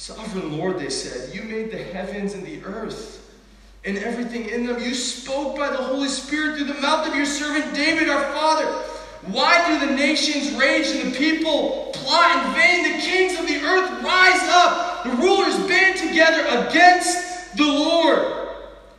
Sovereign 0.00 0.56
Lord, 0.56 0.78
they 0.78 0.88
said, 0.88 1.34
you 1.34 1.42
made 1.42 1.70
the 1.70 1.76
heavens 1.76 2.32
and 2.32 2.42
the 2.42 2.64
earth 2.64 3.30
and 3.84 3.98
everything 3.98 4.48
in 4.48 4.64
them. 4.64 4.82
You 4.82 4.94
spoke 4.94 5.58
by 5.58 5.68
the 5.68 5.76
Holy 5.76 6.08
Spirit 6.08 6.56
through 6.56 6.68
the 6.72 6.80
mouth 6.80 7.06
of 7.06 7.14
your 7.14 7.26
servant 7.26 7.74
David, 7.74 8.08
our 8.08 8.22
father. 8.32 8.64
Why 9.26 9.62
do 9.68 9.86
the 9.86 9.94
nations 9.94 10.58
rage 10.58 10.86
and 10.86 11.12
the 11.12 11.18
people 11.18 11.90
plot 11.92 12.46
in 12.46 12.54
vain? 12.54 12.82
The 12.84 13.02
kings 13.02 13.38
of 13.38 13.46
the 13.46 13.56
earth 13.56 14.02
rise 14.02 14.40
up, 14.44 15.04
the 15.04 15.10
rulers 15.22 15.58
band 15.68 15.98
together 15.98 16.46
against 16.66 17.58
the 17.58 17.66
Lord 17.66 18.48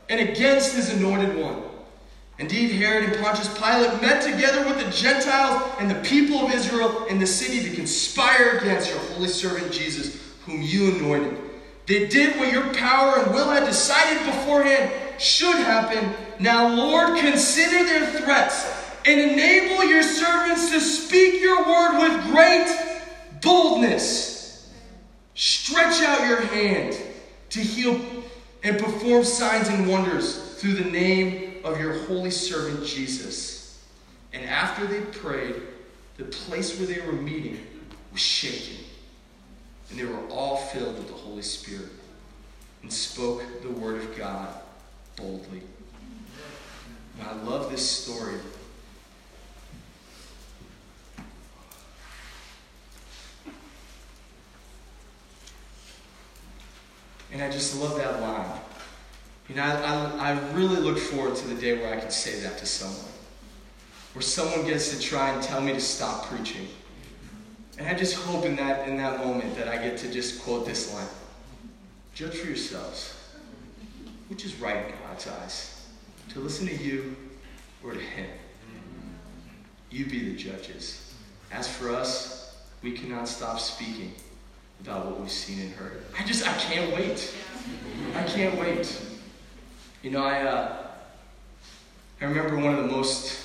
and 0.08 0.30
against 0.30 0.76
his 0.76 0.94
anointed 0.94 1.36
one. 1.36 1.64
Indeed, 2.38 2.74
Herod 2.74 3.06
and 3.06 3.24
Pontius 3.24 3.52
Pilate 3.58 4.00
met 4.04 4.22
together 4.22 4.68
with 4.68 4.86
the 4.86 4.92
Gentiles 4.92 5.64
and 5.80 5.90
the 5.90 6.00
people 6.08 6.46
of 6.46 6.54
Israel 6.54 7.06
in 7.06 7.18
the 7.18 7.26
city 7.26 7.68
to 7.68 7.76
conspire 7.76 8.60
against 8.60 8.92
your 8.92 9.00
holy 9.00 9.30
servant 9.30 9.72
Jesus, 9.72 10.22
whom 10.46 10.62
you 10.62 10.96
anointed. 10.96 11.38
They 11.88 12.08
did 12.08 12.38
what 12.40 12.52
your 12.52 12.74
power 12.74 13.20
and 13.20 13.34
will 13.34 13.50
had 13.50 13.66
decided 13.66 14.26
beforehand 14.26 14.92
should 15.20 15.58
happen. 15.58 16.14
Now, 16.40 16.74
Lord, 16.74 17.20
consider 17.20 17.84
their 17.84 18.06
threats 18.22 18.66
and 19.06 19.20
enable 19.20 19.84
your 19.86 20.04
servants 20.04 20.72
to 20.72 20.80
speak 20.80 21.42
your 21.42 21.66
word 21.66 22.00
with 22.00 22.32
great 22.32 23.42
boldness. 23.42 24.72
Stretch 25.34 26.02
out 26.04 26.28
your 26.28 26.42
hand 26.42 26.98
to 27.50 27.60
heal 27.60 28.00
and 28.64 28.78
perform 28.80 29.24
signs 29.24 29.68
and 29.70 29.88
wonders 29.88 30.56
through 30.56 30.74
the 30.74 30.90
name 30.90 31.56
of 31.64 31.80
your 31.80 32.06
holy 32.06 32.32
servant 32.32 32.86
Jesus. 32.86 33.84
And 34.34 34.46
after 34.46 34.86
they 34.86 35.02
prayed, 35.02 35.56
the 36.18 36.26
place 36.26 36.78
where 36.78 36.88
they 36.88 37.06
were 37.06 37.14
meeting 37.14 37.60
was 38.12 38.22
shaken, 38.22 38.78
and 39.92 40.00
they 40.00 40.06
were 40.06 40.26
all 40.30 40.56
filled 40.56 40.98
with 40.98 41.08
the 41.08 41.14
Holy 41.14 41.42
Spirit 41.42 41.92
and 42.82 42.92
spoke 42.92 43.44
the 43.62 43.70
word 43.70 44.02
of 44.02 44.18
God 44.18 44.48
boldly. 45.18 45.62
And 47.20 47.28
I 47.28 47.34
love 47.44 47.70
this 47.70 47.88
story. 47.88 48.36
And 57.34 57.42
I 57.42 57.52
just 57.52 57.80
love 57.80 57.98
that 57.98 58.22
line. 58.22 58.60
You 59.50 59.56
know, 59.56 59.64
I, 59.64 60.30
I, 60.30 60.32
I 60.32 60.52
really 60.54 60.78
look 60.78 60.98
forward 60.98 61.36
to 61.36 61.48
the 61.48 61.60
day 61.60 61.78
where 61.78 61.94
I 61.94 62.00
can 62.00 62.12
say 62.12 62.40
that 62.42 62.58
to 62.60 62.66
someone. 62.66 63.12
Where 64.14 64.22
someone 64.22 64.66
gets 64.66 64.96
to 64.96 65.00
try 65.00 65.30
and 65.30 65.44
tell 65.44 65.62
me 65.62 65.74
to 65.74 65.82
stop 65.82 66.26
preaching. 66.28 66.68
And 67.78 67.88
I 67.88 67.94
just 67.94 68.16
hope 68.16 68.46
in 68.46 68.56
that, 68.58 68.88
in 68.88 68.98
that 68.98 69.20
moment 69.20 69.56
that 69.56 69.68
I 69.68 69.78
get 69.78 69.98
to 70.00 70.12
just 70.12 70.42
quote 70.42 70.66
this 70.66 70.94
line 70.94 71.08
Judge 72.14 72.36
for 72.36 72.48
yourselves, 72.48 73.16
which 74.28 74.46
is 74.46 74.60
right 74.60 74.86
in 74.86 74.94
God's 75.08 75.28
eyes, 75.28 75.88
to 76.30 76.40
listen 76.40 76.68
to 76.68 76.76
you 76.76 77.16
or 77.84 77.94
to 77.94 78.00
Him. 78.00 78.30
You 79.90 80.06
be 80.06 80.32
the 80.32 80.36
judges. 80.36 81.14
As 81.52 81.68
for 81.68 81.90
us, 81.90 82.56
we 82.82 82.92
cannot 82.92 83.28
stop 83.28 83.60
speaking 83.60 84.14
about 84.82 85.06
what 85.06 85.20
we've 85.20 85.32
seen 85.32 85.60
and 85.62 85.72
heard. 85.74 86.04
I 86.18 86.26
just, 86.26 86.48
I 86.48 86.54
can't 86.54 86.94
wait. 86.94 87.34
I 88.16 88.24
can't 88.24 88.60
wait. 88.60 89.02
You 90.02 90.12
know, 90.12 90.24
I, 90.24 90.42
uh, 90.42 90.78
I 92.20 92.26
remember 92.26 92.58
one 92.58 92.74
of 92.74 92.84
the 92.84 92.90
most 92.92 93.41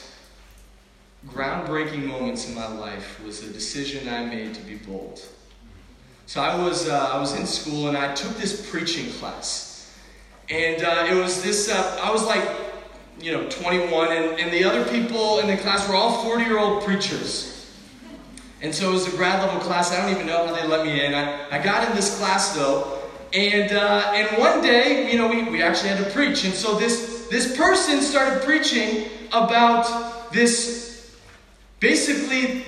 groundbreaking 1.28 2.04
moments 2.04 2.48
in 2.48 2.54
my 2.54 2.68
life 2.68 3.22
was 3.24 3.42
a 3.42 3.52
decision 3.52 4.08
I 4.08 4.24
made 4.24 4.54
to 4.54 4.60
be 4.62 4.76
bold. 4.76 5.20
So 6.26 6.40
I 6.40 6.56
was, 6.56 6.88
uh, 6.88 7.10
I 7.12 7.18
was 7.18 7.38
in 7.38 7.46
school 7.46 7.88
and 7.88 7.96
I 7.96 8.14
took 8.14 8.36
this 8.36 8.68
preaching 8.70 9.12
class. 9.12 9.94
And 10.48 10.82
uh, 10.82 11.06
it 11.10 11.14
was 11.14 11.42
this, 11.42 11.68
uh, 11.68 12.00
I 12.02 12.10
was 12.10 12.24
like, 12.24 12.48
you 13.20 13.32
know, 13.32 13.48
21, 13.48 14.12
and, 14.12 14.40
and 14.40 14.52
the 14.52 14.64
other 14.64 14.84
people 14.90 15.38
in 15.38 15.46
the 15.46 15.56
class 15.56 15.88
were 15.88 15.94
all 15.94 16.22
40 16.24 16.44
year 16.44 16.58
old 16.58 16.84
preachers. 16.84 17.56
And 18.62 18.74
so 18.74 18.90
it 18.90 18.92
was 18.92 19.12
a 19.12 19.16
grad 19.16 19.42
level 19.42 19.60
class. 19.60 19.92
I 19.92 20.00
don't 20.00 20.10
even 20.14 20.26
know 20.26 20.46
how 20.46 20.54
they 20.54 20.66
let 20.66 20.84
me 20.84 21.04
in. 21.04 21.14
I, 21.14 21.48
I 21.50 21.62
got 21.62 21.88
in 21.88 21.94
this 21.94 22.18
class 22.18 22.54
though, 22.54 23.00
and 23.32 23.70
uh, 23.72 24.12
and 24.14 24.38
one 24.38 24.62
day, 24.62 25.10
you 25.12 25.18
know, 25.18 25.28
we, 25.28 25.42
we 25.42 25.62
actually 25.62 25.90
had 25.90 26.02
to 26.02 26.10
preach. 26.10 26.44
And 26.44 26.54
so 26.54 26.78
this 26.78 27.28
this 27.30 27.56
person 27.56 28.00
started 28.00 28.42
preaching 28.42 29.10
about 29.32 30.32
this, 30.32 30.95
basically, 31.80 32.64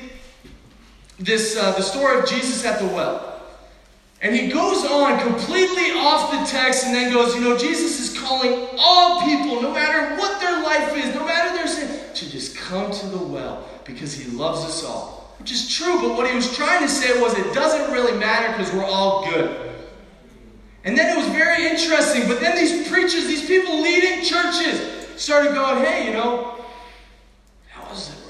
this 1.18 1.57
uh, 1.57 1.73
the 1.73 1.83
story 1.83 2.18
of 2.18 2.27
Jesus 2.27 2.64
at 2.64 2.79
the 2.79 2.87
well. 2.87 3.25
And 4.21 4.35
he 4.35 4.49
goes 4.49 4.85
on 4.85 5.21
completely 5.21 5.92
off 5.92 6.33
the 6.33 6.44
text 6.51 6.85
and 6.85 6.94
then 6.94 7.12
goes, 7.12 7.37
you 7.37 7.40
know, 7.40 7.57
Jesus 7.57 8.01
is 8.01 8.18
calling 8.18 8.68
all 8.77 9.23
people, 9.23 9.62
no 9.62 9.73
matter 9.73 10.16
what 10.16 10.40
their 10.40 10.61
life 10.62 10.97
is, 10.97 11.14
no 11.14 11.25
matter 11.25 11.57
their 11.57 11.68
sin, 11.68 12.01
to 12.14 12.29
just 12.29 12.57
come 12.57 12.90
to 12.90 13.07
the 13.07 13.18
well 13.18 13.64
because 13.85 14.12
he 14.14 14.29
loves 14.33 14.64
us 14.64 14.85
all 14.85 15.18
which 15.38 15.53
is 15.53 15.68
true, 15.68 16.01
but 16.01 16.16
what 16.16 16.29
he 16.29 16.35
was 16.35 16.55
trying 16.57 16.83
to 16.83 16.88
say 16.88 17.21
was 17.21 17.37
it 17.38 17.55
doesn't 17.55 17.92
really 17.92 18.16
matter 18.18 18.53
because 18.57 18.73
we're 18.73 18.85
all 18.85 19.25
good. 19.31 19.73
And 20.85 20.99
then 20.99 21.16
it 21.16 21.18
was 21.18 21.29
very 21.29 21.66
interesting, 21.66 22.27
but 22.27 22.40
then 22.40 22.57
these 22.57 22.88
preachers, 22.88 23.27
these 23.27 23.47
people 23.47 23.81
leading 23.81 24.25
churches, 24.25 24.81
started 25.16 25.55
going, 25.55 25.85
hey, 25.85 26.07
you 26.07 26.12
know, 26.12 26.57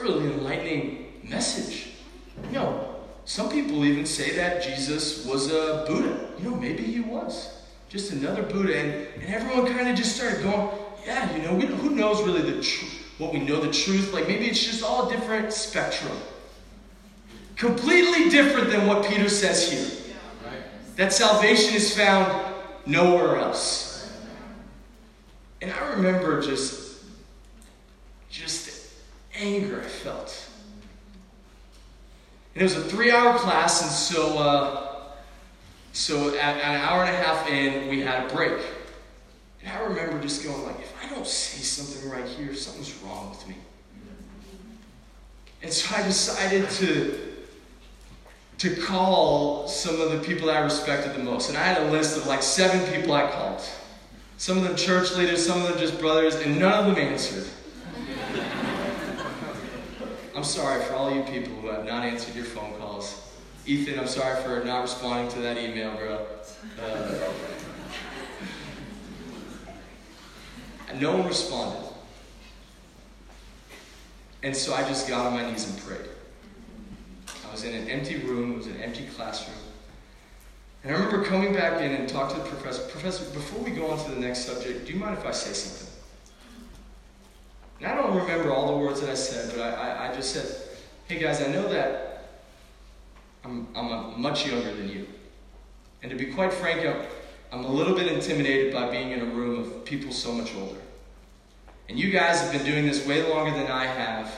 really 0.01 0.33
enlightening 0.33 1.13
message. 1.23 1.95
You 2.47 2.53
know, 2.53 2.97
some 3.25 3.51
people 3.51 3.85
even 3.85 4.07
say 4.07 4.35
that 4.37 4.63
Jesus 4.63 5.27
was 5.27 5.51
a 5.51 5.85
Buddha. 5.87 6.31
You 6.39 6.51
know, 6.51 6.57
maybe 6.57 6.83
he 6.83 7.01
was. 7.01 7.63
Just 7.89 8.13
another 8.13 8.43
Buddha. 8.43 8.79
And, 8.79 9.23
and 9.23 9.35
everyone 9.35 9.67
kind 9.73 9.89
of 9.89 9.97
just 9.97 10.17
started 10.17 10.43
going, 10.43 10.71
yeah, 11.05 11.35
you 11.35 11.43
know, 11.43 11.55
we, 11.55 11.67
who 11.67 11.91
knows 11.91 12.23
really 12.23 12.43
the 12.43 12.63
truth, 12.63 13.07
what 13.19 13.33
we 13.33 13.41
know 13.41 13.61
the 13.61 13.73
truth? 13.73 14.13
Like 14.13 14.29
maybe 14.29 14.47
it's 14.47 14.65
just 14.65 14.83
all 14.83 15.09
a 15.09 15.13
different 15.13 15.53
spectrum. 15.53 16.17
Completely 17.57 18.31
different 18.31 18.71
than 18.71 18.87
what 18.87 19.07
Peter 19.07 19.29
says 19.29 19.71
here. 19.71 19.87
That 20.97 21.13
salvation 21.13 21.75
is 21.75 21.97
found 21.97 22.55
nowhere 22.87 23.37
else. 23.37 24.13
And 25.61 25.73
I 25.73 25.91
remember 25.93 26.41
just, 26.41 27.03
just 28.31 28.68
anger 29.39 29.81
I 29.81 29.89
felt. 29.89 30.49
And 32.55 32.63
it 32.63 32.65
was 32.65 32.77
a 32.77 32.83
three-hour 32.83 33.39
class, 33.39 33.83
and 33.83 33.91
so, 33.91 34.39
uh, 34.39 34.95
so 35.93 36.37
at, 36.37 36.57
at 36.57 36.75
an 36.75 36.81
hour 36.81 37.05
and 37.05 37.15
a 37.15 37.19
half 37.19 37.49
in, 37.49 37.89
we 37.89 38.01
had 38.01 38.31
a 38.31 38.35
break. 38.35 38.61
And 39.63 39.73
I 39.73 39.81
remember 39.85 40.21
just 40.21 40.43
going 40.45 40.63
like, 40.65 40.81
if 40.81 40.95
I 41.03 41.09
don't 41.15 41.27
say 41.27 41.63
something 41.63 42.11
right 42.11 42.27
here, 42.27 42.55
something's 42.55 42.95
wrong 43.03 43.31
with 43.31 43.47
me. 43.49 43.57
And 45.63 45.73
so 45.73 45.95
I 45.97 46.03
decided 46.03 46.69
to 46.71 47.29
to 48.59 48.75
call 48.75 49.69
some 49.69 50.01
of 50.01 50.11
the 50.11 50.19
people 50.19 50.51
I 50.51 50.59
respected 50.59 51.15
the 51.15 51.23
most. 51.23 51.49
And 51.49 51.57
I 51.57 51.63
had 51.63 51.81
a 51.81 51.91
list 51.93 52.17
of 52.17 52.27
like 52.27 52.43
seven 52.43 52.93
people 52.93 53.13
I 53.13 53.31
called. 53.31 53.63
Some 54.37 54.59
of 54.59 54.65
them 54.65 54.75
church 54.77 55.15
leaders, 55.15 55.47
some 55.47 55.63
of 55.63 55.69
them 55.69 55.79
just 55.79 55.99
brothers, 56.01 56.35
and 56.35 56.59
none 56.59 56.73
of 56.73 56.87
them 56.93 57.05
answered. 57.05 57.47
I'm 60.39 60.45
sorry 60.45 60.81
for 60.85 60.95
all 60.95 61.13
you 61.13 61.23
people 61.23 61.53
who 61.55 61.67
have 61.67 61.85
not 61.85 62.05
answered 62.05 62.37
your 62.37 62.45
phone 62.45 62.73
calls. 62.79 63.29
Ethan, 63.67 63.99
I'm 63.99 64.07
sorry 64.07 64.41
for 64.41 64.65
not 64.65 64.83
responding 64.83 65.29
to 65.33 65.41
that 65.41 65.59
email, 65.59 65.97
bro. 65.97 66.25
Uh, 66.81 67.33
no 71.01 71.17
one 71.17 71.27
responded. 71.27 71.91
And 74.45 74.55
so 74.55 74.75
I 74.75 74.83
just 74.83 75.09
got 75.09 75.27
on 75.27 75.33
my 75.33 75.51
knees 75.51 75.69
and 75.69 75.77
prayed. 75.81 76.09
I 77.45 77.51
was 77.51 77.65
in 77.65 77.75
an 77.75 77.89
empty 77.89 78.19
room, 78.19 78.53
it 78.53 78.59
was 78.59 78.67
an 78.69 78.81
empty 78.81 79.07
classroom. 79.07 79.59
And 80.85 80.95
I 80.95 81.01
remember 81.01 81.25
coming 81.25 81.53
back 81.53 81.83
in 81.83 81.91
and 81.91 82.09
talking 82.09 82.37
to 82.37 82.43
the 82.45 82.49
professor, 82.49 82.89
Professor, 82.91 83.25
before 83.35 83.61
we 83.65 83.73
go 83.73 83.91
on 83.91 83.99
to 84.05 84.11
the 84.13 84.21
next 84.21 84.45
subject, 84.45 84.87
do 84.87 84.93
you 84.93 85.01
mind 85.01 85.19
if 85.19 85.27
I 85.27 85.33
say 85.33 85.53
something? 85.53 85.88
And 87.79 87.87
I 87.87 87.95
don't 87.95 88.17
remember 88.17 88.53
all 88.53 88.67
the 88.73 88.77
words 88.79 89.01
that 89.01 89.11
I 89.11 89.15
said, 89.15 89.53
but 89.55 89.61
I, 89.61 89.71
I, 89.71 90.11
I 90.11 90.15
just 90.15 90.33
said, 90.33 90.69
hey 91.07 91.19
guys, 91.19 91.41
I 91.41 91.47
know 91.49 91.69
that 91.69 92.25
I'm, 93.45 93.69
I'm 93.75 94.21
much 94.21 94.47
younger 94.47 94.75
than 94.75 94.89
you. 94.89 95.07
And 96.03 96.11
to 96.11 96.17
be 96.17 96.27
quite 96.27 96.53
frank, 96.53 96.85
I'm, 96.85 97.07
I'm 97.53 97.65
a 97.65 97.73
little 97.73 97.95
bit 97.95 98.11
intimidated 98.11 98.73
by 98.73 98.91
being 98.91 99.13
in 99.13 99.21
a 99.21 99.25
room 99.25 99.61
of 99.61 99.85
people 99.85 100.13
so 100.13 100.33
much 100.33 100.55
older. 100.55 100.81
And 101.89 101.99
you 101.99 102.11
guys 102.11 102.41
have 102.41 102.53
been 102.53 102.65
doing 102.65 102.87
this 102.87 103.07
way 103.07 103.29
longer 103.33 103.57
than 103.57 103.69
I 103.69 103.87
have. 103.87 104.33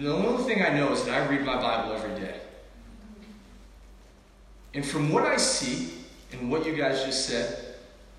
The 0.00 0.12
only 0.12 0.42
thing 0.42 0.62
I 0.62 0.70
know 0.70 0.92
is 0.92 1.04
that 1.04 1.14
I 1.14 1.26
read 1.28 1.44
my 1.44 1.56
Bible 1.56 1.94
every 1.94 2.18
day. 2.20 2.40
And 4.74 4.84
from 4.84 5.10
what 5.10 5.24
I 5.24 5.36
see 5.36 5.92
and 6.32 6.50
what 6.50 6.66
you 6.66 6.74
guys 6.74 7.04
just 7.04 7.26
said, 7.26 7.67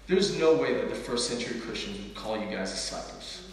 there's 0.10 0.36
no 0.39 0.56
way 0.56 0.74
that 0.74 0.89
the 0.89 0.95
first 0.95 1.30
century 1.30 1.60
Christians 1.60 2.00
would 2.00 2.15
call 2.15 2.36
you 2.36 2.48
guys 2.48 2.72
disciples. 2.72 3.43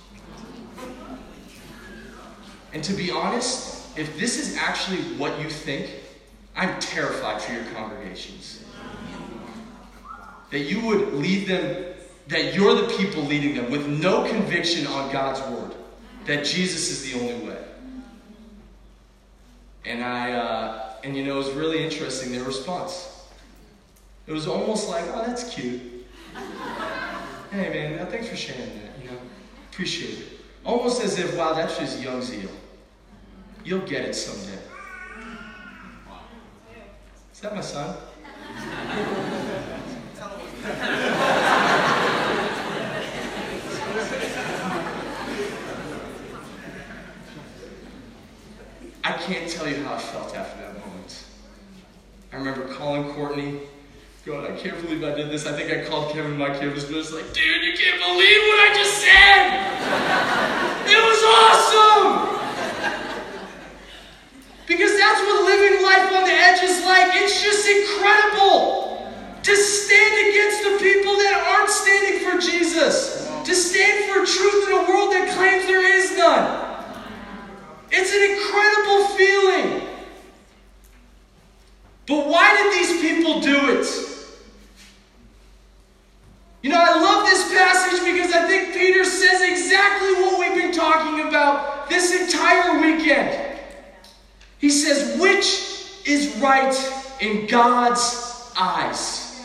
And 2.72 2.82
to 2.82 2.94
be 2.94 3.10
honest, 3.10 3.96
if 3.98 4.18
this 4.18 4.38
is 4.38 4.56
actually 4.56 5.02
what 5.18 5.38
you 5.38 5.50
think, 5.50 5.90
I'm 6.56 6.80
terrified 6.80 7.42
for 7.42 7.52
your 7.52 7.64
congregations. 7.74 8.64
That 10.50 10.60
you 10.60 10.80
would 10.86 11.12
lead 11.12 11.46
them, 11.46 11.94
that 12.28 12.54
you're 12.54 12.74
the 12.74 12.96
people 12.96 13.22
leading 13.22 13.54
them 13.54 13.70
with 13.70 13.86
no 13.86 14.26
conviction 14.26 14.86
on 14.86 15.12
God's 15.12 15.40
word, 15.50 15.74
that 16.24 16.46
Jesus 16.46 16.90
is 16.90 17.12
the 17.12 17.20
only 17.20 17.46
way. 17.46 17.64
And 19.84 20.02
I, 20.02 20.32
uh, 20.32 20.92
and 21.04 21.14
you 21.14 21.22
know, 21.22 21.34
it 21.34 21.38
was 21.38 21.50
really 21.50 21.84
interesting, 21.84 22.32
their 22.32 22.44
response. 22.44 23.28
It 24.26 24.32
was 24.32 24.48
almost 24.48 24.88
like, 24.88 25.04
oh, 25.08 25.22
that's 25.26 25.52
cute 25.52 25.95
hey 27.50 27.68
man, 27.70 27.98
uh, 27.98 28.06
thanks 28.06 28.28
for 28.28 28.36
sharing 28.36 28.60
that, 28.60 29.02
you 29.02 29.10
know, 29.10 29.18
appreciate 29.70 30.18
it. 30.18 30.40
Almost 30.64 31.02
as 31.02 31.18
if, 31.18 31.36
wow, 31.36 31.52
that's 31.52 31.78
just 31.78 32.00
young 32.00 32.22
zeal. 32.22 32.50
You'll 33.64 33.86
get 33.86 34.04
it 34.04 34.14
someday. 34.14 34.58
Is 37.32 37.40
that 37.40 37.54
my 37.54 37.60
son? 37.60 37.96
I 49.04 49.12
can't 49.12 49.48
tell 49.48 49.68
you 49.68 49.84
how 49.84 49.94
I 49.94 49.98
felt 49.98 50.34
after 50.34 50.62
that 50.62 50.74
moment. 50.84 51.24
I 52.32 52.36
remember 52.36 52.66
calling 52.74 53.12
Courtney 53.12 53.60
God, 54.26 54.42
I 54.42 54.56
can't 54.56 54.74
believe 54.82 55.04
I 55.04 55.14
did 55.14 55.30
this. 55.30 55.46
I 55.46 55.52
think 55.52 55.70
I 55.70 55.88
called 55.88 56.10
Kevin 56.12 56.36
my 56.36 56.50
kid 56.50 56.74
was 56.74 56.88
just 56.88 57.14
like, 57.14 57.32
dude, 57.32 57.62
you 57.62 57.78
can't 57.78 58.02
believe 58.02 58.42
what 58.50 58.58
I 58.58 58.74
just 58.74 58.98
said! 58.98 59.54
It 60.90 60.98
was 60.98 61.22
awesome! 61.22 62.34
Because 64.66 64.98
that's 64.98 65.20
what 65.20 65.44
living 65.46 65.80
life 65.80 66.10
on 66.10 66.24
the 66.24 66.34
edge 66.34 66.60
is 66.60 66.84
like. 66.84 67.14
It's 67.22 67.40
just 67.40 67.70
incredible 67.70 69.14
to 69.44 69.54
stand 69.54 70.14
against 70.26 70.58
the 70.64 70.74
people 70.82 71.14
that 71.22 71.46
aren't 71.46 71.70
standing 71.70 72.26
for 72.26 72.40
Jesus, 72.42 73.30
to 73.44 73.54
stand 73.54 74.10
for 74.10 74.26
truth 74.26 74.66
in 74.66 74.74
a 74.74 74.82
world 74.90 75.12
that 75.12 75.30
claims 75.38 75.66
there 75.68 75.86
is 75.86 76.18
none. 76.18 76.66
It's 77.92 78.10
an 78.10 78.22
incredible 78.34 79.06
feeling. 79.14 79.86
But 82.08 82.26
why 82.26 82.56
did 82.56 82.72
these 82.74 83.00
people 83.00 83.40
do 83.40 83.78
it? 83.78 84.15
You 86.62 86.70
know, 86.70 86.80
I 86.80 87.00
love 87.00 87.26
this 87.26 87.52
passage 87.52 88.00
because 88.04 88.32
I 88.32 88.46
think 88.48 88.74
Peter 88.74 89.04
says 89.04 89.42
exactly 89.42 90.14
what 90.22 90.40
we've 90.40 90.62
been 90.62 90.72
talking 90.72 91.28
about 91.28 91.88
this 91.88 92.34
entire 92.34 92.80
weekend. 92.80 93.60
He 94.58 94.70
says, 94.70 95.20
which 95.20 96.06
is 96.06 96.36
right 96.38 96.74
in 97.20 97.46
God's 97.46 98.52
eyes? 98.58 99.40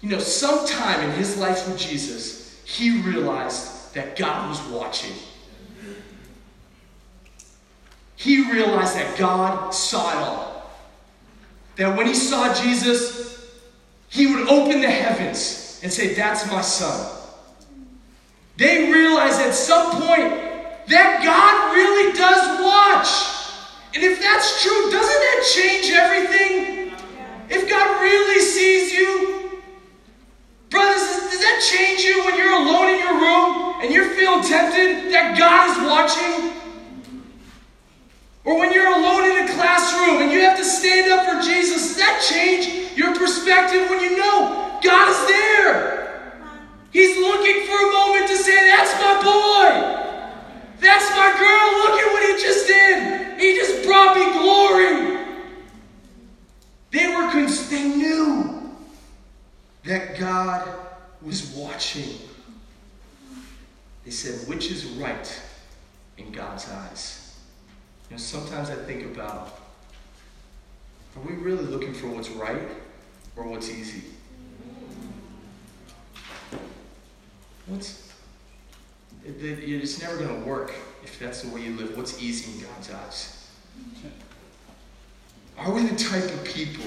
You 0.00 0.10
know, 0.10 0.18
sometime 0.18 1.08
in 1.08 1.10
his 1.12 1.38
life 1.38 1.66
with 1.68 1.78
Jesus, 1.78 2.60
he 2.64 3.00
realized 3.00 3.94
that 3.94 4.16
God 4.16 4.48
was 4.48 4.60
watching. 4.68 5.14
He 8.16 8.50
realized 8.50 8.96
that 8.96 9.16
God 9.16 9.70
saw 9.72 10.10
it 10.10 10.16
all. 10.16 10.70
That 11.76 11.96
when 11.96 12.06
he 12.06 12.14
saw 12.14 12.52
Jesus, 12.52 13.37
he 14.08 14.26
would 14.26 14.48
open 14.48 14.80
the 14.80 14.90
heavens 14.90 15.80
and 15.82 15.92
say, 15.92 16.14
That's 16.14 16.50
my 16.50 16.60
son. 16.60 17.16
They 18.56 18.90
realized 18.90 19.40
at 19.40 19.54
some 19.54 19.92
point 20.02 20.34
that 20.88 21.22
God 21.22 21.74
really 21.74 22.12
does 22.12 22.60
watch. 22.64 23.38
And 23.94 24.02
if 24.02 24.20
that's 24.20 24.62
true, 24.62 24.90
doesn't 24.90 24.98
that 24.98 25.50
change 25.54 25.90
everything? 25.92 26.92
If 27.48 27.68
God 27.68 28.02
really 28.02 28.40
sees 28.40 28.92
you, 28.92 29.60
brothers, 30.70 31.00
does 31.00 31.40
that 31.40 31.66
change 31.70 32.00
you 32.00 32.24
when 32.24 32.36
you're 32.36 32.52
alone 32.52 32.90
in 32.90 32.98
your 32.98 33.14
room 33.14 33.80
and 33.80 33.92
you're 33.92 34.10
feeling 34.16 34.42
tempted 34.42 35.12
that 35.12 35.38
God 35.38 35.70
is 35.70 35.88
watching? 35.88 36.67
Or 38.48 38.58
when 38.58 38.72
you're 38.72 38.88
alone 38.88 39.24
in 39.30 39.44
a 39.44 39.52
classroom 39.52 40.22
and 40.22 40.32
you 40.32 40.40
have 40.40 40.56
to 40.56 40.64
stand 40.64 41.12
up 41.12 41.26
for 41.26 41.46
Jesus, 41.46 41.96
that 41.96 42.24
change 42.26 42.96
your 42.96 43.14
perspective 43.14 43.90
when 43.90 44.00
you 44.00 44.16
know 44.16 44.80
God 44.82 45.10
is 45.10 45.28
there? 45.28 46.32
He's 46.90 47.18
looking 47.18 47.66
for 47.66 47.76
a 47.76 47.92
moment 47.92 48.26
to 48.28 48.36
say, 48.38 48.54
That's 48.70 48.94
my 48.94 49.20
boy. 49.20 50.08
That's 50.80 51.10
my 51.10 51.30
girl. 51.36 51.66
Look 51.84 52.00
at 52.00 52.10
what 52.10 52.22
he 52.22 52.42
just 52.42 52.66
did. 52.66 53.38
He 53.38 53.54
just 53.54 53.86
brought 53.86 54.16
me 54.16 54.32
glory. 54.32 55.26
They 56.90 57.06
were 57.08 57.30
cons- 57.30 57.68
they 57.68 57.86
knew 57.86 58.72
that 59.84 60.18
God 60.18 60.66
was 61.20 61.52
watching. 61.54 62.16
They 64.06 64.10
said, 64.10 64.48
which 64.48 64.70
is 64.70 64.86
right 64.86 65.42
in 66.16 66.32
God's 66.32 66.70
eyes? 66.70 67.17
You 68.08 68.16
know, 68.16 68.18
sometimes 68.18 68.70
I 68.70 68.76
think 68.76 69.04
about 69.04 69.60
are 71.16 71.22
we 71.22 71.34
really 71.34 71.64
looking 71.64 71.92
for 71.92 72.06
what's 72.08 72.30
right 72.30 72.68
or 73.36 73.44
what's 73.44 73.70
easy? 73.70 74.04
What's 77.66 78.08
it, 79.24 79.42
it, 79.42 79.58
it's 79.58 80.00
never 80.00 80.16
going 80.16 80.42
to 80.42 80.48
work 80.48 80.72
if 81.02 81.18
that's 81.18 81.42
the 81.42 81.54
way 81.54 81.62
you 81.62 81.76
live. 81.76 81.96
What's 81.96 82.22
easy 82.22 82.58
in 82.58 82.66
God's 82.66 82.90
eyes? 82.90 83.50
Are 85.58 85.72
we 85.72 85.82
the 85.82 85.96
type 85.96 86.24
of 86.24 86.44
people 86.44 86.86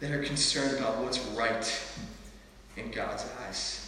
that 0.00 0.10
are 0.12 0.22
concerned 0.22 0.78
about 0.78 0.98
what's 0.98 1.18
right 1.36 1.82
in 2.76 2.90
God's 2.90 3.24
eyes? 3.46 3.81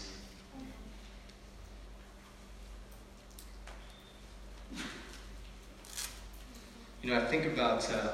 You 7.04 7.10
know, 7.10 7.20
I 7.20 7.24
think 7.26 7.44
about, 7.44 7.86
uh, 7.92 8.12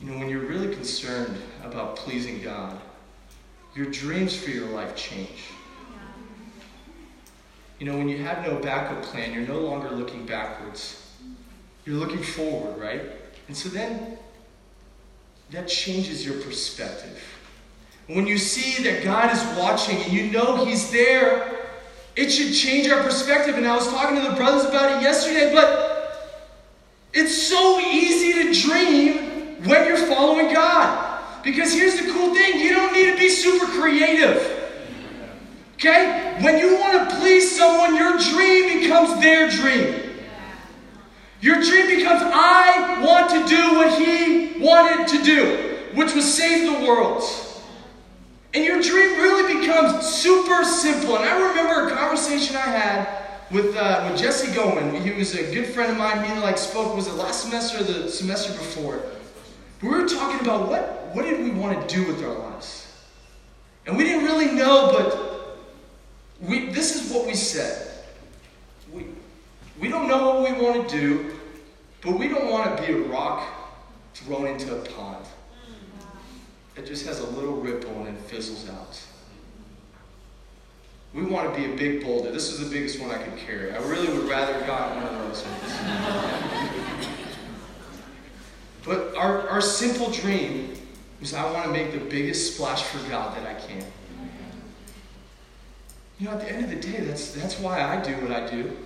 you 0.00 0.10
know, 0.10 0.18
when 0.18 0.28
you're 0.28 0.44
really 0.44 0.74
concerned 0.74 1.40
about 1.62 1.94
pleasing 1.94 2.42
God, 2.42 2.76
your 3.76 3.86
dreams 3.86 4.36
for 4.36 4.50
your 4.50 4.66
life 4.70 4.96
change. 4.96 5.44
You 7.78 7.86
know, 7.86 7.96
when 7.96 8.08
you 8.08 8.18
have 8.24 8.44
no 8.44 8.56
backup 8.56 9.04
plan, 9.04 9.32
you're 9.32 9.46
no 9.46 9.60
longer 9.60 9.88
looking 9.90 10.26
backwards. 10.26 11.14
You're 11.84 11.94
looking 11.94 12.24
forward, 12.24 12.76
right? 12.80 13.02
And 13.46 13.56
so 13.56 13.68
then 13.68 14.18
that 15.52 15.68
changes 15.68 16.26
your 16.26 16.40
perspective. 16.40 17.22
When 18.08 18.26
you 18.26 18.36
see 18.36 18.82
that 18.82 19.04
God 19.04 19.32
is 19.32 19.40
watching 19.56 19.96
and 19.98 20.12
you 20.12 20.32
know 20.32 20.64
He's 20.64 20.90
there, 20.90 21.68
it 22.16 22.30
should 22.30 22.52
change 22.52 22.88
our 22.88 23.04
perspective. 23.04 23.56
And 23.56 23.64
I 23.64 23.76
was 23.76 23.86
talking 23.86 24.20
to 24.20 24.28
the 24.28 24.34
brothers 24.34 24.64
about 24.64 24.96
it 24.96 25.02
yesterday, 25.04 25.54
but 25.54 25.79
it's 27.12 27.42
so 27.42 27.80
easy 27.80 28.32
to 28.32 28.68
dream 28.68 29.64
when 29.64 29.86
you're 29.86 30.06
following 30.06 30.52
God. 30.52 31.42
Because 31.42 31.72
here's 31.72 31.98
the 32.00 32.12
cool 32.12 32.34
thing 32.34 32.60
you 32.60 32.70
don't 32.70 32.92
need 32.92 33.12
to 33.12 33.18
be 33.18 33.28
super 33.28 33.66
creative. 33.66 34.56
Okay? 35.74 36.36
When 36.42 36.58
you 36.58 36.78
want 36.78 37.08
to 37.08 37.16
please 37.16 37.56
someone, 37.56 37.96
your 37.96 38.18
dream 38.18 38.80
becomes 38.80 39.20
their 39.20 39.48
dream. 39.48 40.10
Your 41.40 41.62
dream 41.62 41.86
becomes, 41.86 42.20
I 42.22 43.02
want 43.02 43.30
to 43.30 43.46
do 43.48 43.74
what 43.74 43.98
he 43.98 44.60
wanted 44.60 45.08
to 45.08 45.24
do, 45.24 45.76
which 45.94 46.14
was 46.14 46.32
save 46.32 46.70
the 46.70 46.86
world. 46.86 47.22
And 48.52 48.64
your 48.64 48.82
dream 48.82 49.18
really 49.18 49.60
becomes 49.60 50.06
super 50.06 50.64
simple. 50.64 51.16
And 51.16 51.24
I 51.24 51.48
remember 51.48 51.88
a 51.88 51.96
conversation 51.96 52.56
I 52.56 52.60
had 52.60 53.29
with, 53.50 53.76
uh, 53.76 54.08
with 54.08 54.20
Jesse 54.20 54.52
Goman. 54.54 55.00
He 55.02 55.10
was 55.12 55.34
a 55.34 55.52
good 55.52 55.66
friend 55.66 55.92
of 55.92 55.98
mine. 55.98 56.24
He 56.24 56.40
like 56.40 56.58
spoke, 56.58 56.94
was 56.94 57.08
it 57.08 57.14
last 57.14 57.42
semester 57.42 57.80
or 57.80 57.84
the 57.84 58.08
semester 58.08 58.52
before? 58.52 59.02
We 59.82 59.88
were 59.88 60.06
talking 60.06 60.40
about 60.40 60.68
what, 60.68 61.10
what 61.14 61.24
did 61.24 61.40
we 61.42 61.50
want 61.50 61.88
to 61.88 61.94
do 61.94 62.06
with 62.06 62.22
our 62.22 62.34
lives? 62.34 62.92
And 63.86 63.96
we 63.96 64.04
didn't 64.04 64.24
really 64.24 64.52
know, 64.52 64.90
but 64.92 65.58
we, 66.40 66.66
this 66.66 66.94
is 66.94 67.12
what 67.12 67.26
we 67.26 67.34
said. 67.34 67.88
We, 68.92 69.06
we 69.80 69.88
don't 69.88 70.08
know 70.08 70.34
what 70.34 70.50
we 70.50 70.64
want 70.64 70.88
to 70.88 71.00
do, 71.00 71.36
but 72.02 72.18
we 72.18 72.28
don't 72.28 72.50
want 72.50 72.76
to 72.76 72.86
be 72.86 72.92
a 72.92 72.98
rock 73.08 73.46
thrown 74.14 74.46
into 74.46 74.76
a 74.76 74.80
pond. 74.80 75.24
It 76.76 76.86
just 76.86 77.06
has 77.06 77.20
a 77.20 77.26
little 77.30 77.56
ripple 77.56 77.90
and 78.04 78.08
it 78.08 78.20
fizzles 78.22 78.68
out. 78.70 79.00
We 81.12 81.22
want 81.24 81.52
to 81.52 81.60
be 81.60 81.72
a 81.72 81.76
big 81.76 82.04
boulder. 82.04 82.30
This 82.30 82.52
is 82.52 82.60
the 82.60 82.72
biggest 82.72 83.00
one 83.00 83.10
I 83.10 83.18
could 83.18 83.36
carry. 83.36 83.72
I 83.72 83.78
really 83.78 84.12
would 84.16 84.28
rather 84.28 84.52
have 84.52 84.66
gotten 84.66 85.02
one 85.02 85.12
of 85.12 85.28
those 85.28 85.44
ones. 85.44 87.08
but 88.84 89.16
our, 89.16 89.48
our 89.48 89.60
simple 89.60 90.10
dream 90.10 90.74
is 91.20 91.34
I 91.34 91.50
want 91.52 91.66
to 91.66 91.72
make 91.72 91.92
the 91.92 91.98
biggest 91.98 92.54
splash 92.54 92.84
for 92.84 92.98
God 93.10 93.36
that 93.36 93.46
I 93.46 93.54
can. 93.54 93.84
You 96.20 96.26
know, 96.26 96.32
at 96.32 96.40
the 96.40 96.52
end 96.52 96.64
of 96.64 96.70
the 96.70 96.76
day, 96.76 97.00
that's, 97.00 97.32
that's 97.32 97.58
why 97.58 97.82
I 97.82 98.00
do 98.00 98.12
what 98.20 98.30
I 98.30 98.48
do. 98.48 98.76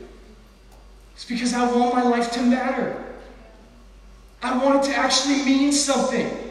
It's 1.14 1.24
because 1.24 1.52
I 1.52 1.70
want 1.70 1.94
my 1.94 2.02
life 2.02 2.30
to 2.32 2.42
matter. 2.42 3.04
I 4.42 4.56
want 4.64 4.84
it 4.84 4.90
to 4.90 4.96
actually 4.96 5.44
mean 5.44 5.72
something. 5.72 6.43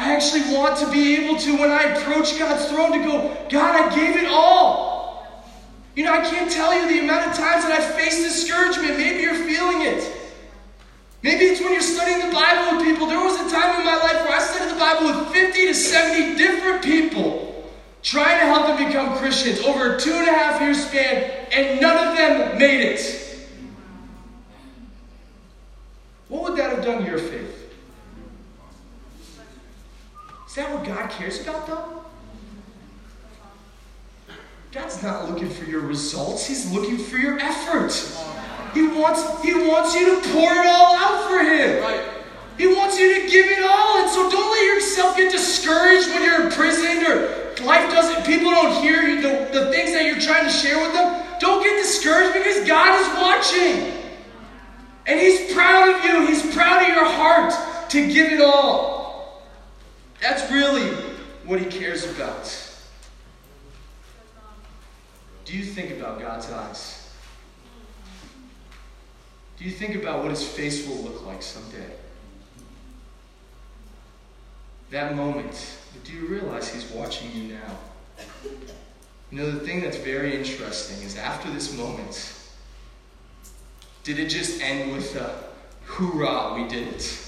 I 0.00 0.14
actually 0.14 0.56
want 0.56 0.78
to 0.78 0.90
be 0.90 1.16
able 1.16 1.38
to, 1.40 1.58
when 1.58 1.70
I 1.70 1.82
approach 1.82 2.38
God's 2.38 2.70
throne, 2.70 2.92
to 2.92 3.04
go, 3.04 3.36
God, 3.50 3.76
I 3.76 3.94
gave 3.94 4.16
it 4.16 4.30
all. 4.30 5.44
You 5.94 6.04
know, 6.04 6.14
I 6.14 6.22
can't 6.22 6.50
tell 6.50 6.72
you 6.72 6.88
the 6.88 7.04
amount 7.04 7.30
of 7.30 7.36
times 7.36 7.64
that 7.64 7.72
I 7.78 7.82
faced 7.82 8.22
discouragement. 8.22 8.96
Maybe 8.96 9.20
you're 9.20 9.34
feeling 9.34 9.82
it. 9.82 10.10
Maybe 11.22 11.44
it's 11.44 11.60
when 11.60 11.72
you're 11.72 11.82
studying 11.82 12.26
the 12.26 12.32
Bible 12.32 12.78
with 12.78 12.86
people. 12.86 13.08
There 13.08 13.22
was 13.22 13.34
a 13.34 13.54
time 13.54 13.78
in 13.78 13.84
my 13.84 13.96
life 13.96 14.24
where 14.24 14.32
I 14.32 14.40
studied 14.40 14.74
the 14.74 14.78
Bible 14.80 15.20
with 15.20 15.34
50 15.34 15.66
to 15.66 15.74
70 15.74 16.38
different 16.38 16.82
people 16.82 17.70
trying 18.02 18.40
to 18.40 18.46
help 18.46 18.68
them 18.68 18.86
become 18.88 19.18
Christians 19.18 19.60
over 19.60 19.96
a 19.96 20.00
two 20.00 20.14
and 20.14 20.26
a 20.26 20.32
half 20.32 20.62
year 20.62 20.72
span, 20.72 21.30
and 21.52 21.78
none 21.78 22.08
of 22.08 22.16
them 22.16 22.58
made 22.58 22.80
it. 22.80 23.46
What 26.28 26.44
would 26.44 26.56
that 26.56 26.74
have 26.74 26.82
done 26.82 27.04
to 27.04 27.06
your 27.06 27.18
faith? 27.18 27.59
Is 30.50 30.56
that 30.56 30.74
what 30.74 30.84
God 30.84 31.08
cares 31.10 31.40
about, 31.42 31.64
though? 31.68 32.04
God's 34.72 35.00
not 35.00 35.30
looking 35.30 35.48
for 35.48 35.64
your 35.64 35.82
results, 35.82 36.44
He's 36.44 36.68
looking 36.72 36.98
for 36.98 37.18
your 37.18 37.38
effort. 37.38 37.92
He 38.74 38.88
wants, 38.88 39.22
he 39.44 39.54
wants 39.54 39.94
you 39.94 40.20
to 40.20 40.28
pour 40.30 40.50
it 40.50 40.66
all 40.66 40.96
out 40.96 41.28
for 41.30 41.38
him. 41.38 41.80
Right. 41.82 42.02
He 42.58 42.66
wants 42.66 42.98
you 42.98 43.22
to 43.22 43.30
give 43.30 43.46
it 43.46 43.62
all. 43.64 43.98
And 43.98 44.10
so 44.10 44.28
don't 44.28 44.50
let 44.50 44.64
yourself 44.74 45.16
get 45.16 45.30
discouraged 45.30 46.08
when 46.08 46.24
you're 46.24 46.42
imprisoned 46.42 47.06
or 47.06 47.64
life 47.64 47.88
doesn't, 47.90 48.26
people 48.26 48.50
don't 48.50 48.82
hear 48.82 49.02
you, 49.02 49.22
the, 49.22 49.48
the 49.52 49.70
things 49.70 49.92
that 49.92 50.04
you're 50.04 50.20
trying 50.20 50.44
to 50.44 50.50
share 50.50 50.80
with 50.80 50.92
them. 50.94 51.26
Don't 51.38 51.62
get 51.62 51.76
discouraged 51.76 52.34
because 52.34 52.66
God 52.66 53.00
is 53.00 53.08
watching. 53.20 54.02
And 55.06 55.20
He's 55.20 55.52
proud 55.52 55.94
of 55.94 56.04
you. 56.04 56.26
He's 56.26 56.54
proud 56.54 56.82
of 56.82 56.88
your 56.88 57.06
heart 57.06 57.90
to 57.90 58.12
give 58.12 58.32
it 58.32 58.40
all. 58.40 58.99
That's 60.20 60.50
really 60.52 60.90
what 61.44 61.60
He 61.60 61.66
cares 61.66 62.04
about. 62.04 62.68
Do 65.44 65.56
you 65.56 65.64
think 65.64 65.90
about 65.90 66.20
God's 66.20 66.50
eyes? 66.50 67.12
Do 69.56 69.64
you 69.64 69.70
think 69.70 69.96
about 69.96 70.22
what 70.22 70.30
His 70.30 70.46
face 70.46 70.86
will 70.86 70.98
look 70.98 71.26
like 71.26 71.42
someday? 71.42 71.90
That 74.90 75.14
moment, 75.16 75.76
but 75.92 76.04
do 76.04 76.12
you 76.12 76.26
realize 76.26 76.72
He's 76.72 76.88
watching 76.90 77.32
you 77.32 77.54
now? 77.54 77.78
You 79.30 79.38
know, 79.38 79.50
the 79.50 79.60
thing 79.60 79.80
that's 79.80 79.96
very 79.96 80.36
interesting 80.36 81.02
is 81.02 81.16
after 81.16 81.50
this 81.50 81.76
moment, 81.76 82.34
did 84.02 84.18
it 84.18 84.28
just 84.28 84.60
end 84.60 84.92
with 84.92 85.14
a 85.16 85.44
hoorah, 85.84 86.54
we 86.54 86.68
did 86.68 86.88
it? 86.88 87.26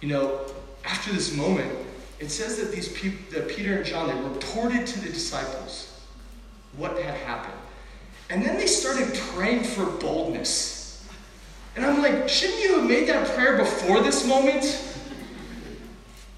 You 0.00 0.08
know, 0.08 0.40
after 0.88 1.12
this 1.12 1.36
moment, 1.36 1.70
it 2.18 2.30
says 2.30 2.56
that 2.58 2.72
these 2.72 2.88
people, 2.88 3.18
that 3.32 3.48
Peter 3.48 3.76
and 3.76 3.84
John, 3.84 4.08
they 4.08 4.28
reported 4.28 4.86
to 4.86 5.00
the 5.00 5.10
disciples 5.10 6.00
what 6.76 7.00
had 7.00 7.14
happened. 7.14 7.54
And 8.30 8.44
then 8.44 8.56
they 8.56 8.66
started 8.66 9.14
praying 9.14 9.64
for 9.64 9.84
boldness. 9.84 11.06
And 11.76 11.84
I'm 11.84 12.02
like, 12.02 12.28
shouldn't 12.28 12.62
you 12.62 12.80
have 12.80 12.88
made 12.88 13.08
that 13.08 13.28
prayer 13.36 13.56
before 13.56 14.00
this 14.00 14.26
moment? 14.26 14.84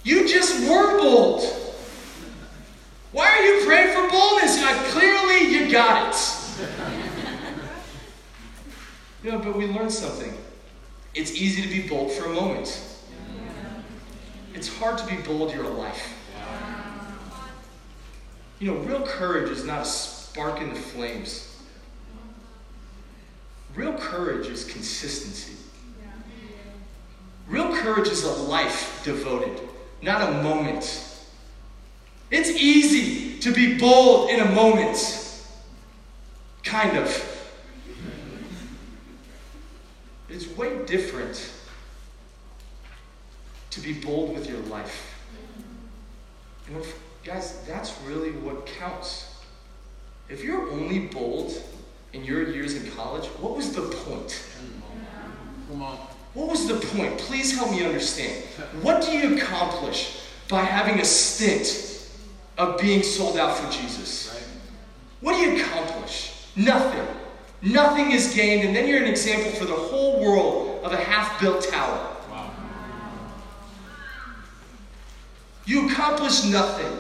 You 0.03 0.29
just 0.29 0.69
were 0.69 0.99
bold. 0.99 1.43
Why 3.13 3.27
are 3.27 3.43
you 3.43 3.65
praying 3.65 3.95
for 3.95 4.09
boldness? 4.09 4.63
Uh, 4.63 4.75
clearly, 4.91 5.49
you 5.49 5.71
got 5.71 6.15
it. 6.15 6.39
you 9.25 9.33
know, 9.33 9.39
but 9.39 9.57
we 9.57 9.67
learned 9.67 9.93
something. 9.93 10.33
It's 11.15 11.33
easy 11.33 11.63
to 11.63 11.69
be 11.69 11.89
bold 11.89 12.13
for 12.13 12.27
a 12.27 12.33
moment. 12.33 12.90
It's 14.55 14.69
hard 14.79 14.99
to 14.99 15.07
be 15.07 15.17
bold 15.23 15.53
your 15.55 15.69
life. 15.69 16.17
You 18.59 18.73
know, 18.73 18.79
real 18.81 19.03
courage 19.03 19.51
is 19.51 19.65
not 19.65 19.83
a 19.83 19.85
spark 19.85 20.61
in 20.61 20.69
the 20.71 20.75
flames. 20.75 21.47
Real 23.75 23.93
courage 23.95 24.49
is 24.49 24.65
consistency. 24.65 25.55
Real 27.49 27.75
courage 27.77 28.09
is 28.09 28.25
a 28.25 28.31
life 28.31 29.03
devoted, 29.05 29.61
not 30.03 30.29
a 30.29 30.43
moment. 30.43 31.07
It's 32.31 32.51
easy 32.51 33.39
to 33.41 33.53
be 33.53 33.79
bold 33.79 34.31
in 34.31 34.41
a 34.41 34.53
moment. 34.53 34.99
Kind 36.63 36.97
of. 36.97 37.37
It's 40.29 40.47
way 40.57 40.85
different 40.87 41.51
to 43.71 43.81
be 43.81 43.93
bold 43.93 44.35
with 44.35 44.49
your 44.49 44.61
life. 44.61 45.15
You 46.69 46.77
know, 46.77 46.83
guys, 47.25 47.63
that's 47.67 47.99
really 48.07 48.33
what 48.33 48.67
counts. 48.67 49.35
If 50.29 50.45
you're 50.45 50.71
only 50.71 51.07
bold 51.07 51.53
in 52.13 52.25
your 52.25 52.49
years 52.49 52.75
in 52.75 52.91
college, 52.93 53.27
what 53.41 53.57
was 53.57 53.73
the 53.73 53.83
point? 53.83 54.43
Come 55.69 55.83
on. 55.83 55.97
What 56.35 56.49
was 56.49 56.69
the 56.69 56.75
point? 56.75 57.19
Please 57.19 57.57
help 57.57 57.71
me 57.71 57.85
understand. 57.85 58.45
What 58.83 59.03
do 59.03 59.13
you 59.13 59.37
accomplish 59.37 60.21
by 60.49 60.63
having 60.63 61.01
a 61.01 61.05
stint 61.05 62.09
of 62.59 62.81
being 62.81 63.03
sold 63.03 63.37
out 63.37 63.57
for 63.57 63.71
Jesus? 63.73 64.33
Right. 64.33 64.45
What 65.21 65.33
do 65.35 65.39
you 65.39 65.63
accomplish? 65.63 66.47
Nothing. 66.57 67.07
Nothing 67.63 68.13
is 68.13 68.33
gained, 68.35 68.67
and 68.67 68.75
then 68.75 68.89
you're 68.89 69.03
an 69.03 69.09
example 69.09 69.51
for 69.53 69.65
the 69.65 69.75
whole 69.75 70.21
world 70.21 70.85
of 70.85 70.93
a 70.93 70.97
half 70.97 71.41
built 71.41 71.69
tower. 71.69 72.17
You 75.71 75.89
accomplish 75.89 76.47
nothing. 76.47 76.99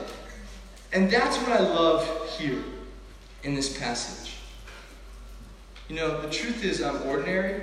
And 0.92 1.10
that's 1.10 1.36
what 1.38 1.48
I 1.48 1.58
love 1.58 2.06
here 2.38 2.62
in 3.42 3.56
this 3.56 3.76
passage. 3.76 4.36
You 5.88 5.96
know, 5.96 6.20
the 6.20 6.30
truth 6.30 6.62
is, 6.62 6.80
I'm 6.80 7.02
ordinary. 7.02 7.62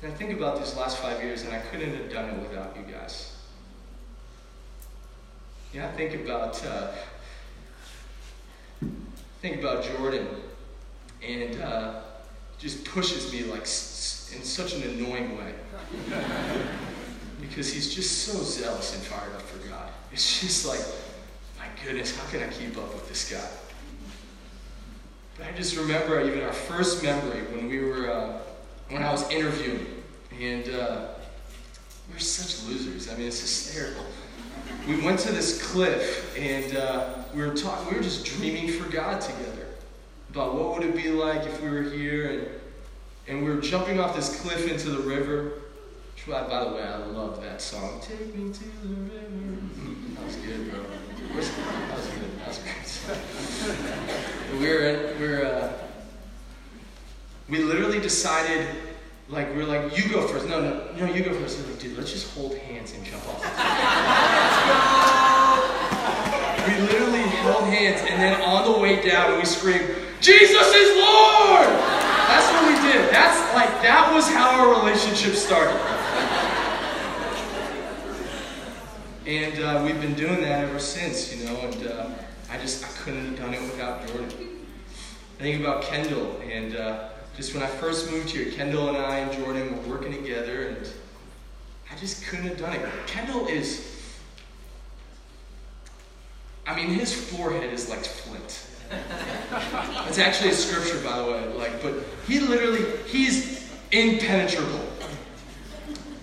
And 0.00 0.12
I 0.12 0.14
think 0.14 0.32
about 0.32 0.60
these 0.60 0.76
last 0.76 0.98
five 0.98 1.20
years, 1.24 1.42
and 1.42 1.52
I 1.52 1.58
couldn't 1.58 1.92
have 1.92 2.08
done 2.08 2.30
it 2.30 2.38
without 2.38 2.76
you 2.76 2.84
guys. 2.84 3.34
Yeah, 5.74 5.88
I 5.88 5.90
think 5.96 6.24
about 6.24 6.64
uh, 6.64 6.92
think 9.40 9.58
about 9.58 9.82
Jordan, 9.82 10.28
and 11.20 11.60
uh, 11.60 12.00
just 12.60 12.84
pushes 12.84 13.32
me 13.32 13.42
like 13.42 13.62
in 13.62 14.44
such 14.44 14.74
an 14.74 14.84
annoying 14.84 15.36
way 15.36 15.52
because 17.52 17.70
he's 17.70 17.94
just 17.94 18.26
so 18.26 18.32
zealous 18.42 18.94
and 18.94 19.02
fired 19.02 19.34
up 19.34 19.42
for 19.42 19.68
God. 19.68 19.90
It's 20.10 20.40
just 20.40 20.66
like, 20.66 20.80
my 21.58 21.66
goodness, 21.84 22.16
how 22.16 22.26
can 22.30 22.42
I 22.42 22.48
keep 22.50 22.78
up 22.78 22.94
with 22.94 23.06
this 23.10 23.30
guy? 23.30 23.46
But 25.36 25.48
I 25.48 25.52
just 25.52 25.76
remember 25.76 26.26
even 26.26 26.42
our 26.42 26.52
first 26.52 27.02
memory 27.02 27.42
when 27.54 27.68
we 27.68 27.80
were, 27.80 28.10
uh, 28.10 28.38
when 28.88 29.02
I 29.02 29.12
was 29.12 29.28
interviewing, 29.30 30.02
and 30.40 30.66
uh, 30.74 31.08
we 32.08 32.14
were 32.14 32.20
such 32.20 32.66
losers. 32.66 33.10
I 33.12 33.16
mean, 33.16 33.28
it's 33.28 33.40
hysterical. 33.40 34.06
We 34.88 35.04
went 35.04 35.18
to 35.20 35.32
this 35.32 35.62
cliff, 35.70 36.34
and 36.38 36.74
uh, 36.74 37.14
we 37.34 37.42
were 37.42 37.54
talking. 37.54 37.90
We 37.90 37.96
were 37.98 38.02
just 38.02 38.24
dreaming 38.24 38.68
for 38.68 38.90
God 38.90 39.20
together 39.20 39.66
about 40.30 40.54
what 40.54 40.72
would 40.72 40.88
it 40.88 40.96
be 40.96 41.10
like 41.10 41.42
if 41.42 41.62
we 41.62 41.68
were 41.68 41.82
here, 41.82 42.30
and 42.30 42.48
and 43.28 43.44
we 43.44 43.54
were 43.54 43.60
jumping 43.60 44.00
off 44.00 44.16
this 44.16 44.40
cliff 44.40 44.70
into 44.70 44.88
the 44.88 45.02
river. 45.02 45.61
Which, 46.24 46.36
by 46.36 46.64
the 46.64 46.70
way, 46.70 46.82
I 46.82 46.98
love 46.98 47.42
that 47.42 47.60
song. 47.60 48.00
Take 48.00 48.32
me 48.36 48.52
to 48.52 48.64
the 48.86 48.94
river. 48.94 49.56
That 50.14 50.24
was 50.24 50.36
good, 50.36 50.70
bro. 50.70 50.80
That 50.80 51.36
was 51.36 51.48
good. 51.48 52.38
That 52.38 52.48
was 52.48 52.60
we 54.60 54.68
were 54.68 54.82
in, 54.82 55.20
we 55.20 55.26
were 55.26 55.44
uh, 55.44 55.72
we 57.48 57.58
literally 57.58 57.98
decided 57.98 58.68
like 59.28 59.50
we 59.50 59.56
were 59.56 59.64
like 59.64 59.98
you 59.98 60.08
go 60.08 60.28
first. 60.28 60.48
No, 60.48 60.60
no, 60.60 60.92
no, 60.94 61.06
you 61.12 61.24
go 61.24 61.34
first. 61.34 61.58
We're 61.58 61.66
like, 61.72 61.80
dude, 61.80 61.98
let's 61.98 62.12
just 62.12 62.32
hold 62.36 62.54
hands 62.54 62.94
and 62.94 63.04
jump 63.04 63.26
off. 63.28 63.42
we 66.68 66.76
literally 66.82 67.11
held 67.42 67.64
hands, 67.64 68.00
and 68.08 68.20
then 68.20 68.40
on 68.42 68.72
the 68.72 68.78
way 68.78 69.02
down, 69.02 69.38
we 69.38 69.44
screamed, 69.44 69.88
"Jesus 70.20 70.66
is 70.74 70.96
Lord!" 70.96 71.66
That's 71.66 72.48
what 72.52 72.66
we 72.66 72.74
did. 72.90 73.10
That's 73.10 73.54
like 73.54 73.82
that 73.82 74.10
was 74.14 74.28
how 74.28 74.58
our 74.58 74.80
relationship 74.80 75.34
started. 75.34 75.78
And 79.26 79.62
uh, 79.62 79.82
we've 79.84 80.00
been 80.00 80.14
doing 80.14 80.40
that 80.40 80.64
ever 80.64 80.78
since, 80.78 81.34
you 81.34 81.44
know. 81.46 81.56
And 81.60 81.86
uh, 81.86 82.10
I 82.50 82.58
just 82.58 82.84
I 82.84 82.88
couldn't 83.02 83.24
have 83.26 83.38
done 83.38 83.54
it 83.54 83.62
without 83.62 84.06
Jordan. 84.08 84.66
I 85.38 85.42
think 85.42 85.60
about 85.60 85.82
Kendall, 85.82 86.40
and 86.50 86.76
uh, 86.76 87.08
just 87.36 87.54
when 87.54 87.62
I 87.62 87.66
first 87.66 88.10
moved 88.10 88.30
here, 88.30 88.50
Kendall 88.52 88.88
and 88.88 88.96
I 88.98 89.18
and 89.18 89.32
Jordan 89.32 89.76
were 89.76 89.94
working 89.94 90.12
together, 90.12 90.68
and 90.68 90.88
I 91.90 91.96
just 91.96 92.24
couldn't 92.26 92.46
have 92.46 92.58
done 92.58 92.74
it. 92.74 92.88
Kendall 93.06 93.46
is, 93.46 94.01
I 96.66 96.76
mean, 96.76 96.88
his 96.88 97.12
forehead 97.14 97.72
is 97.72 97.88
like 97.90 98.04
flint. 98.04 98.66
It's 100.08 100.18
actually 100.18 100.50
a 100.50 100.54
scripture, 100.54 101.02
by 101.02 101.18
the 101.18 101.24
way. 101.24 101.46
Like, 101.54 101.82
but 101.82 101.94
he 102.26 102.40
literally, 102.40 102.84
he's 103.06 103.70
impenetrable. 103.90 104.86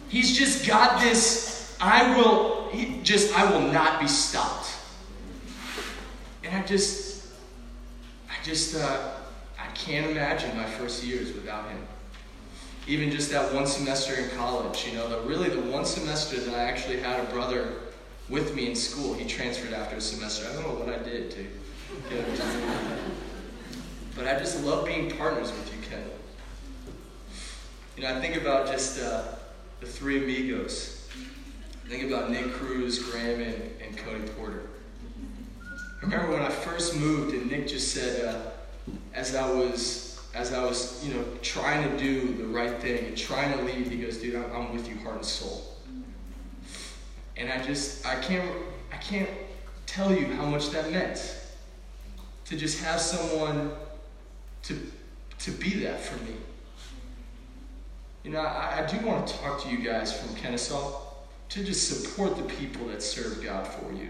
He's 0.07 0.37
just 0.37 0.67
got 0.67 1.01
this. 1.01 1.77
I 1.81 2.15
will. 2.15 2.69
He 2.69 3.01
just. 3.03 3.37
I 3.37 3.49
will 3.51 3.71
not 3.71 3.99
be 3.99 4.07
stopped. 4.07 4.69
And 6.43 6.55
I 6.55 6.65
just. 6.65 7.27
I 8.29 8.43
just. 8.43 8.75
Uh, 8.75 9.11
I 9.59 9.67
can't 9.73 10.09
imagine 10.09 10.55
my 10.57 10.65
first 10.65 11.03
years 11.03 11.33
without 11.33 11.69
him. 11.69 11.79
Even 12.87 13.11
just 13.11 13.29
that 13.31 13.53
one 13.53 13.67
semester 13.67 14.15
in 14.15 14.29
college, 14.31 14.87
you 14.87 14.93
know, 14.93 15.07
the 15.07 15.19
really 15.27 15.49
the 15.49 15.61
one 15.61 15.85
semester 15.85 16.39
that 16.39 16.55
I 16.55 16.63
actually 16.63 16.99
had 16.99 17.19
a 17.19 17.31
brother 17.31 17.73
with 18.29 18.55
me 18.55 18.67
in 18.67 18.75
school. 18.75 19.13
He 19.13 19.25
transferred 19.25 19.73
after 19.73 19.97
a 19.97 20.01
semester. 20.01 20.47
I 20.49 20.53
don't 20.53 20.63
know 20.63 20.85
what 20.85 20.93
I 20.93 21.03
did 21.03 21.31
to 21.31 21.47
get 22.09 22.25
him 22.25 22.35
to 22.35 22.99
but 24.15 24.27
I 24.27 24.37
just 24.37 24.63
love 24.65 24.85
being 24.85 25.09
partners 25.11 25.51
with 25.51 25.73
you, 25.73 25.81
Kendall. 25.89 26.13
You 27.95 28.03
know, 28.03 28.15
I 28.15 28.19
think 28.19 28.35
about 28.35 28.67
just 28.67 29.01
uh, 29.01 29.23
the 29.79 29.85
three 29.85 30.17
amigos. 30.23 31.07
I 31.85 31.89
think 31.89 32.03
about 32.03 32.29
Nick 32.29 32.51
Cruz, 32.51 32.99
Graham, 32.99 33.41
and, 33.41 33.71
and 33.81 33.97
Cody 33.97 34.27
Porter. 34.37 34.67
I 36.01 36.05
remember 36.05 36.33
when 36.33 36.41
I 36.41 36.49
first 36.49 36.95
moved, 36.97 37.33
and 37.33 37.49
Nick 37.49 37.67
just 37.67 37.93
said, 37.93 38.25
uh, 38.25 38.91
as 39.13 39.35
I 39.35 39.49
was 39.49 40.09
as 40.35 40.53
I 40.53 40.63
was, 40.63 41.03
you 41.03 41.13
know, 41.13 41.23
trying 41.41 41.89
to 41.89 41.97
do 41.97 42.33
the 42.35 42.45
right 42.45 42.79
thing 42.79 43.05
and 43.05 43.17
trying 43.17 43.57
to 43.57 43.63
lead, 43.63 43.87
he 43.87 43.97
goes, 43.97 44.17
dude, 44.17 44.35
I'm 44.35 44.73
with 44.73 44.87
you 44.87 44.95
heart 44.99 45.15
and 45.17 45.25
soul. 45.25 45.68
And 47.39 47.49
I 47.49 47.63
just, 47.63 48.05
I 48.05 48.15
can't, 48.19 48.47
I 48.91 48.97
can't 48.97 49.29
tell 49.85 50.13
you 50.13 50.27
how 50.27 50.45
much 50.45 50.69
that 50.71 50.91
meant 50.91 51.35
to 52.45 52.57
just 52.57 52.83
have 52.83 52.99
someone 52.99 53.71
to, 54.63 54.77
to 55.39 55.51
be 55.51 55.79
that 55.85 56.01
for 56.01 56.21
me. 56.25 56.35
You 58.23 58.31
know, 58.31 58.41
I, 58.41 58.83
I 58.83 58.85
do 58.85 59.03
want 59.05 59.25
to 59.25 59.33
talk 59.37 59.63
to 59.63 59.69
you 59.69 59.79
guys 59.79 60.11
from 60.11 60.35
Kennesaw 60.35 61.01
to 61.49 61.63
just 61.63 61.87
support 61.87 62.35
the 62.35 62.43
people 62.43 62.87
that 62.87 63.01
serve 63.01 63.41
God 63.43 63.65
for 63.65 63.93
you, 63.93 64.09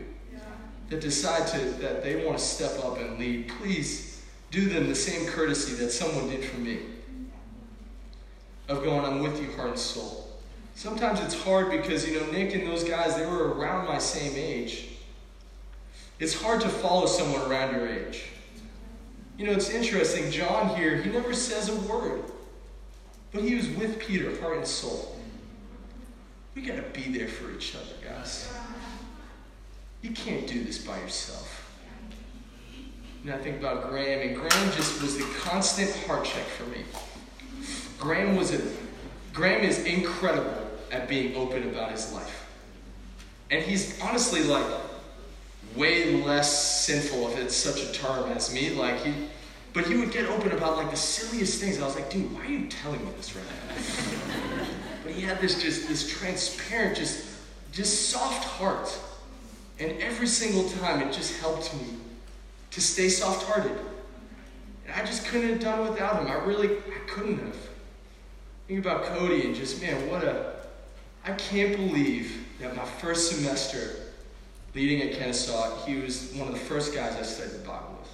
that 0.89 0.99
decide 0.99 1.47
to 1.47 1.59
that 1.81 2.03
they 2.03 2.25
want 2.25 2.37
to 2.39 2.43
step 2.43 2.83
up 2.83 2.97
and 2.97 3.19
lead. 3.19 3.49
Please 3.59 4.25
do 4.49 4.67
them 4.67 4.89
the 4.89 4.95
same 4.95 5.27
courtesy 5.27 5.75
that 5.75 5.91
someone 5.91 6.27
did 6.29 6.43
for 6.43 6.57
me. 6.57 6.79
Of 8.67 8.83
going, 8.83 9.05
I'm 9.05 9.19
with 9.19 9.41
you, 9.41 9.51
heart 9.55 9.69
and 9.69 9.79
soul. 9.79 10.28
Sometimes 10.79 11.19
it's 11.19 11.43
hard 11.43 11.71
because 11.71 12.07
you 12.07 12.17
know 12.17 12.25
Nick 12.27 12.55
and 12.55 12.65
those 12.65 12.85
guys 12.85 13.17
they 13.17 13.25
were 13.25 13.49
around 13.53 13.85
my 13.85 13.97
same 13.97 14.31
age. 14.37 14.87
It's 16.19 16.41
hard 16.41 16.61
to 16.61 16.69
follow 16.69 17.05
someone 17.05 17.51
around 17.51 17.75
your 17.75 17.85
age. 17.85 18.29
You 19.37 19.47
know, 19.47 19.51
it's 19.51 19.69
interesting. 19.69 20.31
John 20.31 20.73
here, 20.77 20.95
he 20.95 21.09
never 21.09 21.33
says 21.33 21.67
a 21.67 21.75
word. 21.81 22.23
But 23.33 23.43
he 23.43 23.55
was 23.55 23.67
with 23.71 23.99
Peter, 23.99 24.39
heart 24.39 24.55
and 24.55 24.65
soul. 24.65 25.19
We 26.55 26.61
got 26.61 26.77
to 26.77 26.97
be 26.97 27.11
there 27.11 27.27
for 27.27 27.51
each 27.51 27.75
other, 27.75 27.95
guys. 28.01 28.49
You 30.01 30.11
can't 30.11 30.47
do 30.47 30.63
this 30.63 30.77
by 30.77 30.97
yourself. 31.01 31.75
And 33.23 33.33
I 33.33 33.37
think 33.37 33.59
about 33.59 33.89
Graham, 33.89 34.25
and 34.25 34.33
Graham 34.33 34.71
just 34.71 35.01
was 35.01 35.17
the 35.17 35.25
constant 35.41 35.93
heart 36.05 36.23
check 36.23 36.45
for 36.45 36.63
me. 36.67 36.85
Graham 37.99 38.37
was 38.37 38.53
a 38.53 38.61
Graham 39.33 39.61
is 39.65 39.83
incredible 39.83 40.68
at 40.91 41.07
being 41.07 41.35
open 41.35 41.69
about 41.69 41.91
his 41.91 42.11
life. 42.13 42.47
And 43.51 43.63
he's 43.63 43.99
honestly 44.01 44.43
like 44.43 44.65
way 45.75 46.21
less 46.23 46.85
sinful, 46.85 47.29
if 47.29 47.37
it's 47.39 47.55
such 47.55 47.81
a 47.81 47.91
term, 47.91 48.31
as 48.31 48.53
me. 48.53 48.71
Like 48.71 49.03
he 49.03 49.13
but 49.73 49.85
he 49.85 49.95
would 49.97 50.11
get 50.11 50.27
open 50.29 50.51
about 50.51 50.77
like 50.77 50.89
the 50.89 50.97
silliest 50.97 51.61
things. 51.61 51.75
And 51.75 51.83
I 51.83 51.87
was 51.87 51.95
like, 51.95 52.09
dude, 52.09 52.33
why 52.33 52.41
are 52.41 52.49
you 52.49 52.67
telling 52.67 53.03
me 53.05 53.11
this 53.17 53.35
right 53.35 53.45
now? 53.45 54.65
but 55.03 55.13
he 55.13 55.21
had 55.21 55.39
this 55.39 55.61
just 55.61 55.87
this 55.87 56.09
transparent, 56.09 56.97
just 56.97 57.25
just 57.71 58.09
soft 58.09 58.43
heart. 58.45 58.97
And 59.79 59.97
every 60.01 60.27
single 60.27 60.69
time 60.69 61.01
it 61.01 61.13
just 61.13 61.39
helped 61.39 61.73
me 61.75 61.95
to 62.71 62.81
stay 62.81 63.07
soft-hearted. 63.07 63.71
And 64.85 64.93
I 64.93 65.05
just 65.05 65.25
couldn't 65.25 65.49
have 65.49 65.59
done 65.59 65.87
without 65.89 66.21
him. 66.21 66.27
I 66.27 66.35
really 66.45 66.77
I 66.77 66.99
couldn't 67.07 67.37
have. 67.39 67.55
Think 68.67 68.79
about 68.79 69.05
Cody 69.05 69.45
and 69.45 69.55
just 69.55 69.81
man, 69.81 70.09
what 70.09 70.23
a 70.23 70.58
I 71.25 71.33
can't 71.33 71.75
believe 71.75 72.45
that 72.59 72.75
my 72.75 72.85
first 72.85 73.31
semester 73.31 73.95
leading 74.73 75.01
at 75.09 75.17
Kennesaw, 75.17 75.85
he 75.85 75.95
was 75.95 76.33
one 76.33 76.47
of 76.47 76.53
the 76.53 76.59
first 76.59 76.93
guys 76.93 77.15
I 77.15 77.23
studied 77.23 77.53
the 77.53 77.67
Bible 77.67 77.99
with. 77.99 78.09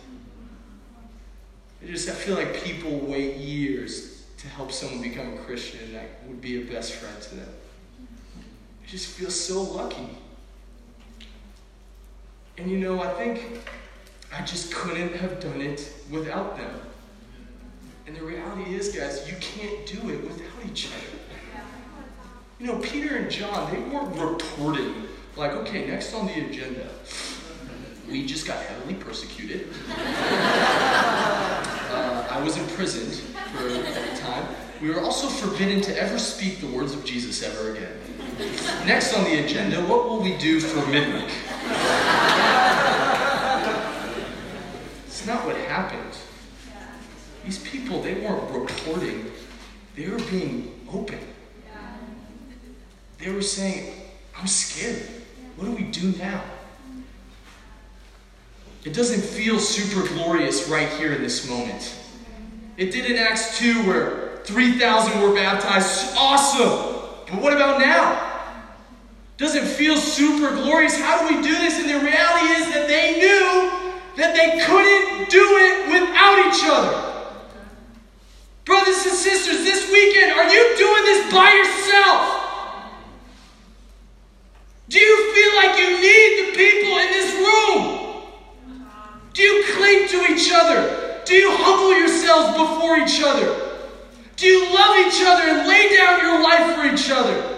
I 1.84 1.92
just 1.92 2.10
I 2.10 2.14
feel 2.14 2.36
like 2.36 2.64
people 2.64 3.00
wait 3.00 3.38
years 3.38 4.24
to 4.38 4.48
help 4.48 4.72
someone 4.72 5.02
become 5.02 5.34
a 5.34 5.38
Christian 5.38 5.94
that 5.94 6.22
would 6.28 6.42
be 6.42 6.62
a 6.62 6.72
best 6.72 6.94
friend 6.94 7.22
to 7.22 7.36
them. 7.36 7.50
I 8.84 8.88
just 8.88 9.08
feel 9.08 9.30
so 9.30 9.62
lucky. 9.62 10.10
And 12.58 12.70
you 12.70 12.78
know, 12.78 13.02
I 13.02 13.12
think 13.14 13.62
I 14.34 14.44
just 14.44 14.74
couldn't 14.74 15.16
have 15.16 15.40
done 15.40 15.62
it 15.62 15.92
without 16.10 16.58
them. 16.58 16.82
And 18.08 18.16
the 18.16 18.24
reality 18.24 18.76
is, 18.76 18.96
guys, 18.96 19.30
you 19.30 19.36
can't 19.40 19.86
do 19.86 20.10
it 20.10 20.24
without 20.24 20.66
each 20.66 20.88
other. 20.88 21.15
You 22.58 22.68
know, 22.68 22.80
Peter 22.80 23.18
and 23.18 23.30
John, 23.30 23.70
they 23.70 23.80
weren't 23.80 24.16
reporting 24.16 25.10
like, 25.36 25.52
okay, 25.52 25.86
next 25.88 26.14
on 26.14 26.28
the 26.28 26.46
agenda, 26.46 26.88
we 28.10 28.26
just 28.26 28.48
got 28.48 28.64
heavily 28.64 28.94
persecuted. 28.94 29.68
uh, 29.90 29.96
I 32.32 32.42
was 32.42 32.56
imprisoned 32.56 33.14
for 33.52 33.68
a 33.68 34.16
time. 34.16 34.48
We 34.82 34.90
were 34.90 35.02
also 35.02 35.28
forbidden 35.28 35.82
to 35.82 36.02
ever 36.02 36.18
speak 36.18 36.62
the 36.62 36.68
words 36.68 36.94
of 36.94 37.04
Jesus 37.04 37.44
ever 37.44 37.72
again. 37.72 37.92
Next 38.86 39.14
on 39.14 39.26
the 39.26 39.44
agenda, 39.44 39.82
what 39.82 40.06
will 40.06 40.22
we 40.22 40.38
do 40.38 40.62
for 40.62 40.80
midweek? 40.88 41.34
it's 45.06 45.28
not 45.28 45.46
what 45.46 45.58
happened. 45.58 46.18
These 47.44 47.60
people, 47.60 48.02
they 48.02 48.14
weren't 48.14 48.50
reporting, 48.50 49.30
they 49.98 50.08
were 50.08 50.20
being 50.20 50.72
open. 50.94 51.20
They 53.26 53.32
were 53.32 53.42
saying, 53.42 53.92
I'm 54.38 54.46
scared. 54.46 55.02
What 55.56 55.66
do 55.66 55.72
we 55.72 55.86
do 55.86 56.14
now? 56.20 56.44
It 58.84 58.94
doesn't 58.94 59.22
feel 59.22 59.58
super 59.58 60.08
glorious 60.10 60.70
right 60.70 60.88
here 60.90 61.12
in 61.12 61.24
this 61.24 61.50
moment. 61.50 61.96
It 62.78 62.92
did 62.92 63.10
in 63.10 63.18
Acts 63.18 63.58
2 63.58 63.88
where 63.88 64.42
3,000 64.44 65.22
were 65.24 65.34
baptized. 65.34 66.16
Awesome! 66.16 67.02
But 67.28 67.42
what 67.42 67.52
about 67.54 67.80
now? 67.80 68.44
Doesn't 69.38 69.66
feel 69.66 69.98
super 69.98 70.56
glorious. 70.56 70.96
How 70.96 71.28
do 71.28 71.36
we 71.36 71.42
do 71.42 71.52
this? 71.58 71.80
And 71.80 71.90
the 71.90 72.06
reality 72.06 72.46
is 72.46 72.74
that 72.76 72.88
they 72.88 73.18
knew 73.18 73.72
that 74.18 74.36
they 74.36 74.64
couldn't 74.64 75.32
do 75.32 75.42
it 75.42 75.88
without 75.88 76.46
each 76.46 76.62
other. 76.64 77.26
Brothers 78.66 79.04
and 79.04 79.16
sisters, 79.16 79.64
this 79.64 79.92
weekend, 79.92 80.34
are 80.34 80.48
you 80.48 80.78
doing 80.78 81.04
this 81.06 81.34
by 81.34 81.52
yourself? 81.52 82.45
Do 84.88 85.00
you 85.00 85.34
feel 85.34 85.56
like 85.56 85.80
you 85.80 85.90
need 86.00 86.32
the 86.42 86.58
people 86.58 86.98
in 87.00 87.10
this 87.12 87.34
room? 87.34 88.06
Do 89.34 89.42
you 89.42 89.64
cling 89.74 90.08
to 90.10 90.32
each 90.32 90.52
other? 90.54 91.22
Do 91.26 91.34
you 91.34 91.50
humble 91.52 91.98
yourselves 91.98 92.56
before 92.58 92.98
each 92.98 93.22
other? 93.24 93.62
Do 94.36 94.46
you 94.46 94.74
love 94.74 94.98
each 95.08 95.22
other 95.26 95.44
and 95.44 95.68
lay 95.68 95.96
down 95.96 96.20
your 96.22 96.42
life 96.44 96.76
for 96.76 96.86
each 96.86 97.10
other? 97.10 97.56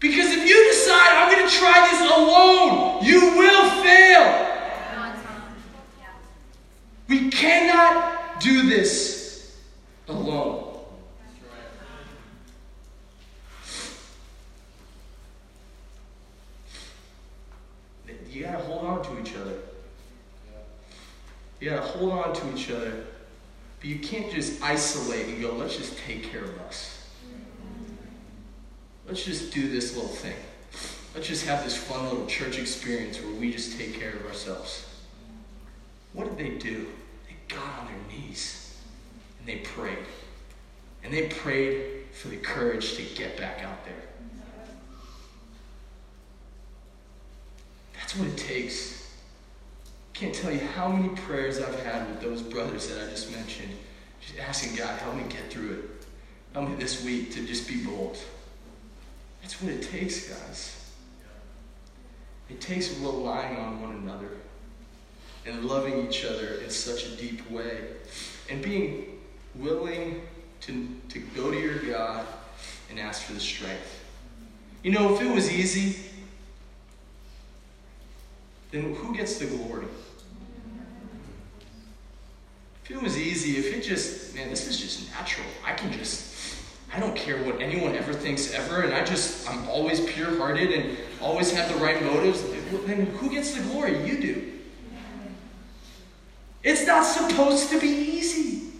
Because 0.00 0.32
if 0.32 0.48
you 0.48 0.64
decide, 0.64 1.12
I'm 1.12 1.30
going 1.30 1.48
to 1.48 1.54
try 1.54 1.88
this 1.90 2.00
alone, 2.00 3.04
you 3.04 3.36
will 3.36 3.82
fail. 3.82 4.48
We 7.08 7.30
cannot 7.30 8.40
do 8.40 8.68
this 8.68 9.56
alone. 10.08 10.71
You 18.32 18.44
got 18.44 18.52
to 18.52 18.64
hold 18.64 18.84
on 18.84 19.02
to 19.04 19.20
each 19.20 19.36
other. 19.36 19.54
You 21.62 21.70
gotta 21.70 21.82
hold 21.82 22.10
on 22.10 22.34
to 22.34 22.56
each 22.56 22.72
other. 22.72 23.04
But 23.78 23.88
you 23.88 24.00
can't 24.00 24.32
just 24.32 24.60
isolate 24.60 25.28
and 25.28 25.40
go, 25.40 25.52
let's 25.52 25.76
just 25.76 25.96
take 25.96 26.24
care 26.24 26.42
of 26.42 26.58
us. 26.62 27.06
Let's 29.06 29.24
just 29.24 29.54
do 29.54 29.68
this 29.68 29.94
little 29.94 30.10
thing. 30.10 30.34
Let's 31.14 31.28
just 31.28 31.46
have 31.46 31.62
this 31.62 31.76
fun 31.76 32.02
little 32.08 32.26
church 32.26 32.58
experience 32.58 33.20
where 33.20 33.32
we 33.32 33.52
just 33.52 33.78
take 33.78 33.94
care 33.94 34.10
of 34.10 34.26
ourselves. 34.26 34.88
What 36.14 36.36
did 36.36 36.44
they 36.44 36.58
do? 36.58 36.88
They 37.28 37.54
got 37.54 37.64
on 37.78 37.86
their 37.86 38.18
knees 38.18 38.76
and 39.38 39.48
they 39.48 39.58
prayed. 39.58 39.98
And 41.04 41.14
they 41.14 41.28
prayed 41.28 42.06
for 42.10 42.26
the 42.26 42.38
courage 42.38 42.94
to 42.96 43.02
get 43.02 43.36
back 43.36 43.62
out 43.62 43.84
there. 43.84 44.02
That's 48.12 48.24
what 48.24 48.28
it 48.28 48.36
takes 48.36 49.02
can't 50.12 50.34
tell 50.34 50.52
you 50.52 50.60
how 50.60 50.88
many 50.88 51.08
prayers 51.08 51.58
I've 51.58 51.82
had 51.82 52.08
with 52.08 52.20
those 52.20 52.42
brothers 52.42 52.88
that 52.88 53.02
I 53.02 53.10
just 53.10 53.32
mentioned, 53.32 53.70
just 54.20 54.38
asking 54.38 54.76
God, 54.76 54.96
help 55.00 55.16
me 55.16 55.24
get 55.28 55.50
through 55.50 55.72
it. 55.72 56.06
Help 56.52 56.68
me 56.68 56.76
this 56.76 57.02
week 57.02 57.32
to 57.32 57.44
just 57.44 57.66
be 57.66 57.82
bold. 57.82 58.18
That's 59.40 59.60
what 59.60 59.72
it 59.72 59.82
takes, 59.82 60.28
guys. 60.28 60.92
It 62.50 62.60
takes 62.60 62.94
relying 62.98 63.56
on 63.56 63.80
one 63.80 63.96
another 63.96 64.28
and 65.46 65.64
loving 65.64 66.06
each 66.06 66.24
other 66.24 66.60
in 66.62 66.70
such 66.70 67.06
a 67.06 67.16
deep 67.16 67.50
way 67.50 67.78
and 68.48 68.62
being 68.62 69.18
willing 69.56 70.22
to, 70.60 70.88
to 71.08 71.18
go 71.18 71.50
to 71.50 71.58
your 71.58 71.78
God 71.78 72.26
and 72.90 73.00
ask 73.00 73.22
for 73.22 73.32
the 73.32 73.40
strength. 73.40 74.04
You 74.84 74.92
know, 74.92 75.14
if 75.14 75.22
it 75.22 75.34
was 75.34 75.50
easy, 75.50 76.11
then 78.72 78.94
who 78.94 79.14
gets 79.14 79.38
the 79.38 79.46
glory? 79.46 79.86
If 82.84 82.90
it 82.90 83.00
was 83.00 83.16
easy, 83.16 83.58
if 83.58 83.72
it 83.72 83.82
just, 83.82 84.34
man, 84.34 84.50
this 84.50 84.66
is 84.66 84.80
just 84.80 85.08
natural. 85.12 85.46
I 85.64 85.72
can 85.74 85.92
just, 85.92 86.56
I 86.92 86.98
don't 86.98 87.14
care 87.14 87.42
what 87.44 87.60
anyone 87.60 87.94
ever 87.94 88.12
thinks 88.12 88.52
ever, 88.52 88.82
and 88.82 88.92
I 88.92 89.04
just, 89.04 89.48
I'm 89.48 89.68
always 89.68 90.00
pure 90.00 90.36
hearted 90.36 90.72
and 90.72 90.98
always 91.20 91.52
have 91.52 91.72
the 91.72 91.76
right 91.76 92.02
motives, 92.02 92.42
then 92.86 93.06
who 93.06 93.30
gets 93.30 93.54
the 93.54 93.62
glory? 93.62 94.04
You 94.04 94.20
do. 94.20 94.52
It's 96.64 96.86
not 96.86 97.04
supposed 97.04 97.70
to 97.70 97.80
be 97.80 97.88
easy. 97.88 98.72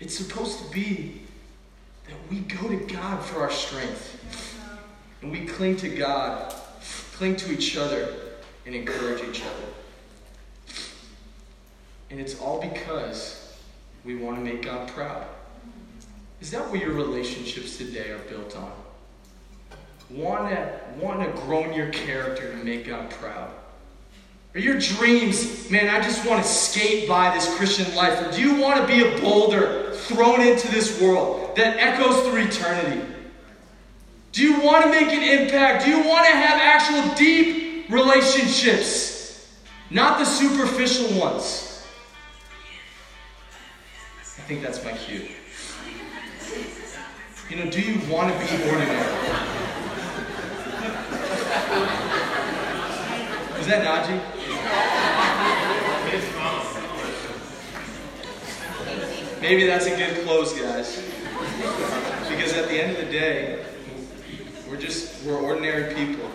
It's 0.00 0.16
supposed 0.16 0.64
to 0.64 0.70
be 0.72 1.22
that 2.08 2.16
we 2.30 2.40
go 2.40 2.68
to 2.68 2.76
God 2.92 3.22
for 3.22 3.40
our 3.40 3.50
strength. 3.50 4.16
And 5.22 5.30
we 5.30 5.44
cling 5.44 5.76
to 5.78 5.88
God, 5.88 6.54
cling 7.20 7.36
to 7.36 7.52
each 7.52 7.76
other, 7.76 8.14
and 8.64 8.74
encourage 8.74 9.22
each 9.28 9.42
other. 9.42 9.66
And 12.08 12.18
it's 12.18 12.40
all 12.40 12.58
because 12.62 13.58
we 14.06 14.16
want 14.16 14.38
to 14.38 14.42
make 14.42 14.62
God 14.62 14.88
proud. 14.88 15.26
Is 16.40 16.50
that 16.52 16.70
what 16.70 16.80
your 16.80 16.94
relationships 16.94 17.76
today 17.76 18.08
are 18.08 18.20
built 18.20 18.56
on? 18.56 18.72
Want 20.08 20.48
to, 20.48 20.80
want 20.98 21.20
to 21.20 21.42
grow 21.42 21.64
in 21.64 21.74
your 21.74 21.90
character 21.90 22.52
to 22.52 22.64
make 22.64 22.86
God 22.86 23.10
proud? 23.10 23.50
Or 24.54 24.60
your 24.60 24.78
dreams, 24.78 25.70
man, 25.70 25.94
I 25.94 26.00
just 26.00 26.26
want 26.26 26.42
to 26.42 26.48
skate 26.48 27.06
by 27.06 27.34
this 27.34 27.54
Christian 27.56 27.94
life. 27.94 28.18
Or 28.26 28.32
do 28.32 28.40
you 28.40 28.58
want 28.58 28.80
to 28.80 28.86
be 28.86 29.06
a 29.06 29.20
boulder 29.20 29.92
thrown 29.92 30.40
into 30.40 30.70
this 30.70 30.98
world 30.98 31.54
that 31.56 31.76
echoes 31.76 32.26
through 32.26 32.44
eternity? 32.44 33.19
Do 34.32 34.42
you 34.42 34.60
want 34.60 34.84
to 34.84 34.90
make 34.90 35.08
an 35.08 35.22
impact? 35.22 35.84
Do 35.84 35.90
you 35.90 36.06
want 36.08 36.26
to 36.26 36.32
have 36.32 36.60
actual 36.60 37.14
deep 37.16 37.90
relationships? 37.90 39.50
Not 39.90 40.18
the 40.18 40.24
superficial 40.24 41.18
ones. 41.18 41.84
I 44.20 44.42
think 44.42 44.62
that's 44.62 44.84
my 44.84 44.92
cue. 44.92 45.28
You 47.48 47.56
know, 47.56 47.70
do 47.70 47.80
you 47.80 47.98
want 48.08 48.32
to 48.32 48.38
be 48.38 48.62
ordinary? 48.70 48.96
Is 53.58 53.66
that 53.66 53.84
Najee? 53.84 54.20
Maybe 59.40 59.66
that's 59.66 59.86
a 59.86 59.96
good 59.96 60.24
close, 60.24 60.52
guys. 60.52 61.02
Because 62.28 62.52
at 62.52 62.68
the 62.68 62.80
end 62.80 62.96
of 62.96 63.04
the 63.04 63.10
day, 63.10 63.64
we're 64.70 64.76
just, 64.76 65.24
we're 65.24 65.36
ordinary 65.36 65.92
people, 65.94 66.30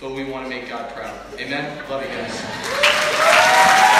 but 0.00 0.10
we 0.10 0.24
want 0.24 0.44
to 0.44 0.50
make 0.50 0.68
God 0.68 0.92
proud. 0.92 1.16
Amen? 1.38 1.88
Love 1.88 2.02
you 2.02 2.08
guys. 2.08 3.97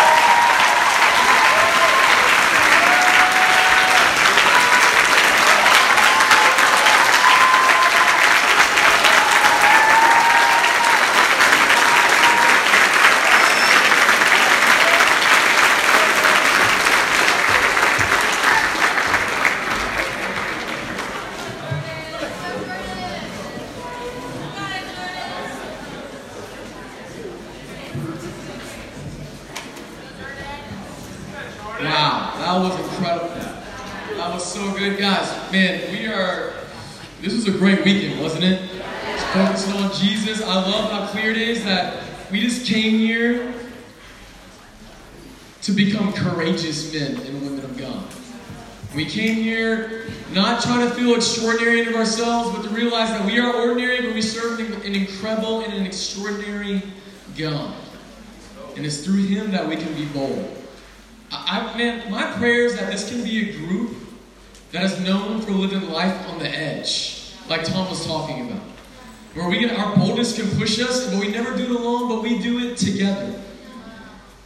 I 40.43 40.55
love 40.55 40.91
how 40.91 41.07
clear 41.07 41.31
it 41.31 41.37
is 41.37 41.65
that 41.65 42.03
we 42.31 42.41
just 42.41 42.67
came 42.67 42.99
here 42.99 43.55
to 45.63 45.73
become 45.73 46.13
courageous 46.13 46.93
men 46.93 47.17
and 47.17 47.43
women 47.43 47.65
of 47.65 47.77
God. 47.77 48.05
We 48.95 49.05
came 49.05 49.37
here 49.37 50.07
not 50.33 50.63
trying 50.63 50.89
to 50.89 50.95
feel 50.95 51.15
extraordinary 51.15 51.83
in 51.83 51.89
of 51.89 51.95
ourselves, 51.95 52.57
but 52.57 52.63
to 52.67 52.75
realize 52.75 53.11
that 53.11 53.25
we 53.25 53.39
are 53.39 53.53
ordinary, 53.53 54.01
but 54.01 54.15
we 54.15 54.23
serve 54.23 54.61
an 54.61 54.73
an 54.83 54.95
incredible 54.95 55.61
and 55.61 55.75
an 55.75 55.85
extraordinary 55.85 56.83
God. 57.37 57.75
And 58.77 58.87
it's 58.87 59.05
through 59.05 59.25
Him 59.25 59.51
that 59.51 59.67
we 59.67 59.77
can 59.77 59.93
be 59.95 60.07
bold. 60.07 60.57
I, 61.31 61.73
I, 61.75 61.79
man, 61.79 62.11
my 62.11 62.31
prayer 62.33 62.65
is 62.65 62.77
that 62.77 62.91
this 62.91 63.11
can 63.11 63.23
be 63.23 63.51
a 63.51 63.53
group 63.67 63.97
that 64.73 64.85
is 64.85 64.99
known 65.01 65.41
for 65.41 65.53
living 65.53 65.89
life 65.91 66.29
on 66.29 66.39
the 66.39 66.49
edge, 66.49 67.35
like 67.49 67.65
Tom 67.65 67.89
was 67.89 68.07
talking 68.07 68.49
about. 68.49 68.63
Where 69.35 69.49
we 69.49 69.59
get 69.59 69.79
our 69.79 69.95
boldness 69.95 70.37
can 70.37 70.49
push 70.59 70.81
us, 70.81 71.11
but 71.11 71.21
we 71.21 71.29
never 71.29 71.57
do 71.57 71.65
it 71.65 71.71
alone, 71.71 72.09
but 72.09 72.23
we 72.23 72.39
do 72.39 72.59
it 72.61 72.77
together. 72.77 73.41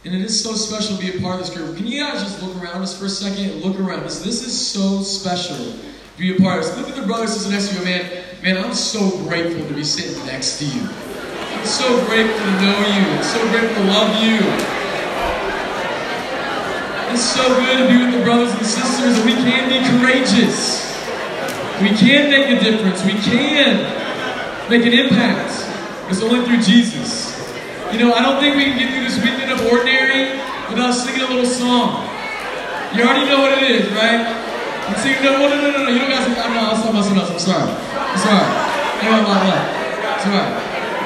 And 0.05 0.13
it 0.13 0.21
is 0.21 0.43
so 0.43 0.53
special 0.53 0.97
to 0.97 1.01
be 1.01 1.17
a 1.17 1.21
part 1.21 1.39
of 1.39 1.45
this 1.47 1.55
group. 1.55 1.77
Can 1.77 1.87
you 1.87 2.03
guys 2.03 2.21
just 2.21 2.43
look 2.43 2.61
around 2.61 2.81
us 2.81 2.97
for 2.97 3.05
a 3.05 3.09
second 3.09 3.51
and 3.51 3.61
look 3.61 3.79
around 3.79 4.03
us? 4.03 4.19
This 4.19 4.45
is 4.45 4.53
so 4.53 5.01
special 5.01 5.55
to 5.55 5.79
be 6.17 6.35
a 6.35 6.39
part 6.39 6.59
of 6.59 6.65
this. 6.65 6.77
Look 6.77 6.89
at 6.89 6.95
the 6.95 7.07
brothers 7.07 7.31
and 7.31 7.41
sisters 7.41 7.51
next 7.51 7.69
to 7.69 7.79
you, 7.79 7.85
man. 7.85 8.23
Man, 8.43 8.65
I'm 8.65 8.73
so 8.73 9.09
grateful 9.23 9.65
to 9.65 9.73
be 9.73 9.83
sitting 9.85 10.25
next 10.25 10.59
to 10.59 10.65
you. 10.65 10.81
I'm 10.83 11.65
so 11.65 12.05
grateful 12.05 12.37
to 12.37 12.51
know 12.59 12.77
you. 12.83 13.03
I'm 13.15 13.23
so 13.23 13.39
grateful 13.49 13.83
to 13.83 13.89
love 13.89 14.21
you. 14.21 14.83
It's 17.13 17.23
so 17.23 17.47
good 17.47 17.77
to 17.77 17.87
be 17.87 18.03
with 18.03 18.19
the 18.19 18.23
brothers 18.25 18.51
and 18.51 18.65
sisters, 18.65 19.23
we 19.23 19.33
can 19.33 19.69
be 19.69 19.79
courageous. 19.87 20.91
We 21.81 21.95
can 21.95 22.29
make 22.29 22.49
a 22.49 22.59
difference. 22.59 23.05
We 23.05 23.13
can 23.13 24.03
make 24.69 24.85
an 24.85 24.93
impact. 24.93 25.51
It's 26.09 26.21
only 26.21 26.45
through 26.45 26.61
Jesus. 26.61 27.33
You 27.91 27.99
know, 27.99 28.13
I 28.13 28.21
don't 28.21 28.39
think 28.39 28.55
we 28.55 28.65
can 28.65 28.77
get 28.77 28.93
through 28.93 29.03
this 29.03 29.17
weekend 29.19 29.51
of 29.51 29.61
ordinary 29.71 30.39
without 30.69 30.93
singing 30.93 31.21
a 31.21 31.27
little 31.27 31.45
song. 31.45 32.07
You 32.95 33.03
already 33.03 33.25
know 33.25 33.41
what 33.41 33.57
it 33.57 33.63
is, 33.69 33.89
right? 33.93 34.21
I'm 34.23 34.95
singing, 35.01 35.23
no, 35.23 35.37
no, 35.37 35.49
no, 35.49 35.71
no, 35.71 35.83
no, 35.83 35.89
you 35.89 35.99
don't 35.99 36.09
guys, 36.09 36.27
I'm 36.27 36.53
not, 36.53 36.69
I 36.69 36.73
was 36.73 36.81
talking 36.83 36.97
about 36.97 37.05
something 37.05 37.21
else. 37.21 37.31
I'm 37.31 37.39
sorry. 37.39 37.71
I'm 37.71 38.17
sorry. 38.19 38.43
I 38.43 39.03
got 39.03 39.19
a 39.19 39.27
lot. 39.27 39.63
It's 40.17 40.25
alright. 40.27 40.53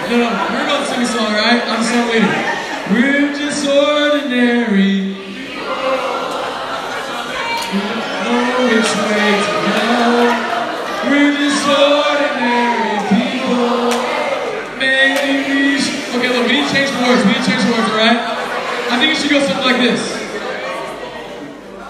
No, 0.09 0.15
no, 0.17 0.29
we're 0.53 0.63
about 0.63 0.79
to 0.81 0.93
sing 0.93 1.01
a 1.01 1.05
song, 1.05 1.33
right? 1.33 1.61
I'm 1.67 1.79
the 1.79 1.87
song 1.87 2.07
leader. 2.09 2.31
We're 2.91 3.35
just 3.35 3.67
ordinary. 3.67 5.13
We 7.67 7.79
know 8.23 8.39
which 8.63 8.91
way 9.07 9.43
to 9.43 9.59
go. 9.67 9.91
We're 11.09 11.35
just 11.35 11.67
ordinary 11.67 12.06
alright? 17.97 18.17
I 18.91 18.99
think 18.99 19.11
it 19.11 19.17
should 19.17 19.31
go 19.31 19.39
something 19.39 19.65
like 19.65 19.77
this. 19.77 20.01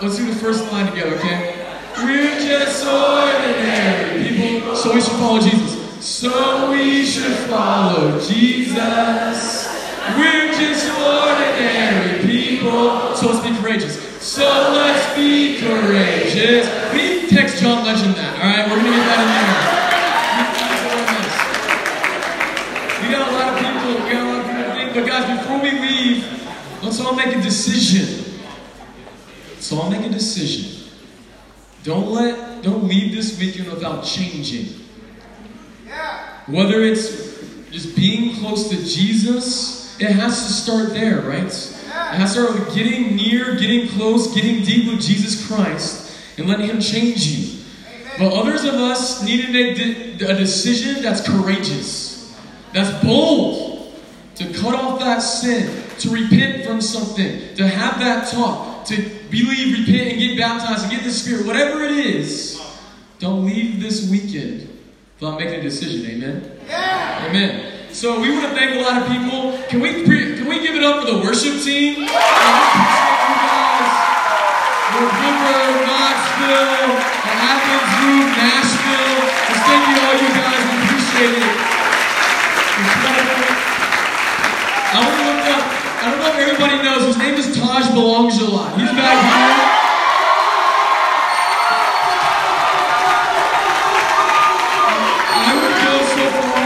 Let's 0.02 0.18
do 0.18 0.26
the 0.28 0.40
first 0.40 0.72
line 0.72 0.90
together, 0.90 1.16
okay? 1.18 1.66
We're 1.98 2.40
just 2.40 2.86
ordinary 2.86 4.30
people. 4.30 4.76
So 4.76 4.94
we 4.94 5.02
should 5.02 5.14
follow 5.14 5.40
Jesus. 5.40 6.06
So 6.06 6.72
we 6.72 7.06
should 7.06 7.36
follow 7.50 8.20
Jesus. 8.20 9.68
We're 10.16 10.52
just 10.54 10.88
ordinary 10.98 12.22
people. 12.26 13.16
So 13.16 13.32
let's 13.32 13.46
be 13.46 13.56
courageous. 13.58 13.98
So 14.24 14.48
let's 14.74 15.16
be 15.16 15.60
courageous. 15.60 16.68
We 16.94 16.98
need 16.98 17.30
to 17.30 17.36
text 17.36 17.62
John 17.62 17.84
Legend 17.84 18.16
that, 18.16 18.40
alright? 18.40 18.70
We're 18.70 18.78
gonna 18.78 18.96
get 18.96 19.06
that 19.06 19.20
in 19.20 19.72
there. 19.72 19.77
Before 25.62 25.80
we 25.80 25.88
leave, 25.88 26.84
let's 26.84 27.00
all 27.00 27.16
make 27.16 27.36
a 27.36 27.42
decision. 27.42 28.42
Let's 29.54 29.72
all 29.72 29.90
make 29.90 30.06
a 30.06 30.10
decision. 30.10 30.90
Don't 31.84 32.10
let, 32.10 32.64
don't 32.64 32.84
leave 32.84 33.16
this 33.16 33.40
weekend 33.40 33.72
without 33.72 34.04
changing. 34.04 34.82
Whether 36.48 36.84
it's 36.84 37.42
just 37.72 37.96
being 37.96 38.36
close 38.38 38.70
to 38.70 38.76
Jesus, 38.76 40.00
it 40.00 40.12
has 40.12 40.48
to 40.48 40.54
start 40.54 40.90
there, 40.90 41.22
right? 41.22 41.46
It 41.46 42.20
has 42.20 42.36
to 42.36 42.44
start 42.44 42.60
with 42.60 42.76
getting 42.76 43.16
near, 43.16 43.56
getting 43.56 43.90
close, 43.90 44.34
getting 44.34 44.64
deep 44.64 44.92
with 44.92 45.02
Jesus 45.02 45.48
Christ, 45.48 46.16
and 46.38 46.48
letting 46.48 46.68
Him 46.68 46.80
change 46.80 47.26
you. 47.28 47.64
But 48.18 48.34
others 48.34 48.64
of 48.64 48.76
us 48.76 49.24
need 49.24 49.46
to 49.46 49.52
make 49.52 49.78
a 50.22 50.34
decision 50.36 51.04
that's 51.04 51.28
courageous, 51.28 52.36
that's 52.74 53.04
bold, 53.04 53.67
to 54.38 54.54
cut 54.54 54.76
off 54.76 55.00
that 55.00 55.20
sin, 55.20 55.84
to 55.98 56.10
repent 56.10 56.64
from 56.64 56.80
something, 56.80 57.56
to 57.56 57.68
have 57.68 58.00
that 58.00 58.32
talk, 58.32 58.86
to 58.86 58.96
believe, 59.32 59.80
repent, 59.80 60.12
and 60.12 60.20
get 60.20 60.38
baptized, 60.38 60.84
and 60.84 60.92
get 60.92 61.04
the 61.04 61.12
Spirit, 61.12 61.48
whatever 61.48 61.84
it 61.84 61.92
is. 61.92 62.62
Don't 63.18 63.46
leave 63.46 63.82
this 63.82 64.10
weekend 64.12 64.70
without 65.20 65.40
making 65.40 65.60
a 65.60 65.64
decision. 65.64 66.06
Amen. 66.06 66.60
Amen. 66.70 67.74
So 67.92 68.22
we 68.22 68.30
want 68.30 68.46
to 68.46 68.54
thank 68.54 68.76
a 68.76 68.82
lot 68.82 69.02
of 69.02 69.08
people. 69.08 69.58
Can 69.70 69.80
we 69.80 70.06
pre- 70.06 70.38
can 70.38 70.48
we 70.48 70.60
give 70.60 70.76
it 70.76 70.84
up 70.84 71.04
for 71.04 71.12
the 71.12 71.18
worship 71.18 71.64
team? 71.64 72.06
Appreciate 72.06 72.06
you 72.06 73.34
guys. 73.42 73.90
We're 74.94 75.10
Knoxville, 75.82 76.94
the 77.26 77.34
Athens 77.42 78.38
Nashville. 78.38 79.18
Just 79.50 79.66
thank 79.66 79.82
you 79.90 79.98
all 79.98 80.14
you 80.14 80.30
guys. 80.30 80.62
We 80.62 80.78
appreciate 80.86 81.42
it. 81.42 81.58
Incredible. 82.78 83.58
I 86.08 86.12
don't 86.12 86.20
know 86.22 86.30
if 86.30 86.40
everybody 86.40 86.82
knows, 86.84 87.04
his 87.04 87.18
name 87.18 87.34
is 87.36 87.54
Taj 87.54 87.90
Belongs 87.92 88.40
a 88.40 88.46
lot. 88.46 88.80
He's 88.80 88.88
back 88.96 89.12
here. 89.28 89.60
I 95.36 95.52
would 95.52 95.76
go 95.84 96.00
so 96.16 96.24
far. 96.32 96.64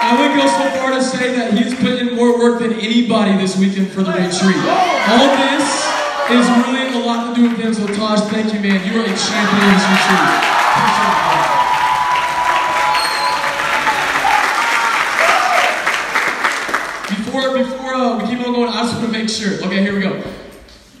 I 0.00 0.16
would 0.16 0.32
go 0.40 0.46
so 0.48 0.64
far 0.80 0.90
to 0.92 1.02
say 1.04 1.36
that 1.36 1.52
he's 1.52 1.74
put 1.74 2.00
in 2.00 2.16
more 2.16 2.38
work 2.38 2.60
than 2.60 2.72
anybody 2.80 3.36
this 3.36 3.58
weekend 3.58 3.92
for 3.92 4.02
the 4.02 4.12
retreat. 4.12 4.56
All 4.56 5.36
this 5.36 5.68
is 6.32 6.48
really 6.64 6.96
a 6.96 7.04
lot 7.04 7.28
to 7.28 7.34
do 7.36 7.50
with 7.50 7.58
him. 7.58 7.74
So 7.74 7.86
Taj, 7.88 8.20
thank 8.32 8.54
you, 8.54 8.60
man. 8.60 8.80
You 8.90 9.00
are 9.00 9.04
a 9.04 9.12
champion 9.12 9.68
this 9.68 9.84
retreat. 9.84 10.51
Make 19.22 19.30
sure. 19.30 19.64
Okay, 19.64 19.82
here 19.82 19.94
we 19.94 20.00
go. 20.00 20.20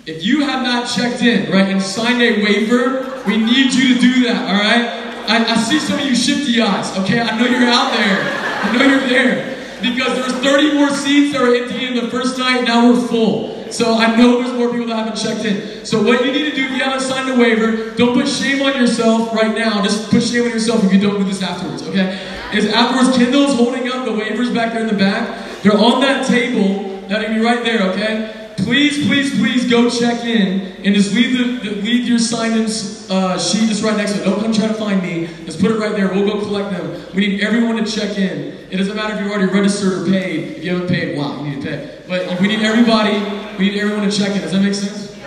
If 0.06 0.24
you 0.24 0.42
have 0.42 0.62
not 0.62 0.88
checked 0.88 1.22
in, 1.22 1.50
right, 1.50 1.68
and 1.68 1.82
signed 1.82 2.22
a 2.22 2.42
waiver, 2.42 3.22
we 3.26 3.36
need 3.36 3.74
you 3.74 3.94
to 3.94 4.00
do 4.00 4.24
that, 4.24 4.48
all 4.48 4.60
right? 4.60 5.02
I, 5.28 5.44
I 5.44 5.56
see 5.56 5.78
some 5.78 5.98
of 5.98 6.06
you 6.06 6.14
shifty 6.14 6.60
eyes, 6.60 6.96
okay? 6.98 7.20
I 7.20 7.38
know 7.38 7.46
you're 7.46 7.68
out 7.68 7.92
there. 7.92 8.22
I 8.64 8.76
know 8.76 8.84
you're 8.84 9.08
there. 9.08 9.48
Because 9.80 10.14
there 10.14 10.24
was 10.24 10.34
30 10.34 10.74
more 10.74 10.90
seats 10.90 11.32
that 11.32 11.42
were 11.42 11.54
empty 11.54 11.86
in 11.86 11.94
the 11.94 12.10
first 12.10 12.38
night, 12.38 12.64
now 12.64 12.92
we're 12.92 13.08
full. 13.08 13.72
So 13.72 13.94
I 13.94 14.14
know 14.16 14.42
there's 14.42 14.56
more 14.56 14.70
people 14.70 14.86
that 14.88 14.96
haven't 14.96 15.16
checked 15.16 15.44
in. 15.44 15.84
So 15.84 16.02
what 16.02 16.24
you 16.24 16.30
need 16.30 16.50
to 16.50 16.54
do 16.54 16.64
if 16.64 16.70
you 16.70 16.78
haven't 16.78 17.00
signed 17.00 17.30
a 17.30 17.36
waiver, 17.36 17.90
don't 17.94 18.14
put 18.14 18.28
shame 18.28 18.62
on 18.62 18.74
yourself 18.80 19.32
right 19.34 19.56
now. 19.56 19.82
Just 19.82 20.10
put 20.10 20.22
shame 20.22 20.44
on 20.44 20.50
yourself 20.50 20.84
if 20.84 20.92
you 20.92 21.00
don't 21.00 21.18
do 21.18 21.24
this 21.24 21.42
afterwards, 21.42 21.82
okay? 21.88 22.20
Is 22.52 22.66
afterwards 22.66 23.16
Kendall's 23.16 23.54
holding 23.56 23.88
up 23.88 24.04
the 24.04 24.12
waivers 24.12 24.54
back 24.54 24.74
there 24.74 24.82
in 24.82 24.88
the 24.88 24.94
back. 24.94 25.62
They're 25.62 25.78
on 25.78 26.00
that 26.02 26.26
table. 26.26 26.91
That'll 27.08 27.34
be 27.34 27.40
right 27.40 27.64
there, 27.64 27.90
okay? 27.90 28.54
Please, 28.58 29.06
please, 29.06 29.36
please 29.38 29.68
go 29.68 29.90
check 29.90 30.24
in 30.24 30.60
and 30.84 30.94
just 30.94 31.14
leave 31.14 31.36
the, 31.36 31.70
leave 31.82 32.06
your 32.06 32.18
sign-in 32.18 32.66
uh, 33.10 33.38
sheet 33.38 33.68
just 33.68 33.82
right 33.82 33.96
next 33.96 34.12
to 34.12 34.20
it. 34.20 34.24
Don't 34.24 34.40
come 34.40 34.52
try 34.52 34.68
to 34.68 34.74
find 34.74 35.02
me. 35.02 35.26
Just 35.44 35.60
put 35.60 35.70
it 35.70 35.78
right 35.78 35.94
there. 35.96 36.08
We'll 36.12 36.26
go 36.26 36.40
collect 36.40 36.70
them. 36.70 37.14
We 37.14 37.26
need 37.26 37.40
everyone 37.40 37.82
to 37.82 37.90
check 37.90 38.18
in. 38.18 38.58
It 38.70 38.76
doesn't 38.76 38.94
matter 38.94 39.14
if 39.14 39.20
you're 39.20 39.30
already 39.30 39.52
registered 39.52 39.92
or 39.92 40.10
paid. 40.10 40.58
If 40.58 40.64
you 40.64 40.72
haven't 40.72 40.88
paid, 40.88 41.18
wow, 41.18 41.42
you 41.42 41.50
need 41.50 41.62
to 41.62 41.68
pay. 41.68 41.98
But 42.08 42.40
we 42.40 42.48
need 42.48 42.60
everybody. 42.60 43.18
We 43.58 43.70
need 43.70 43.80
everyone 43.80 44.08
to 44.08 44.16
check 44.16 44.34
in. 44.34 44.42
Does 44.42 44.52
that 44.52 44.62
make 44.62 44.74
sense? 44.74 45.18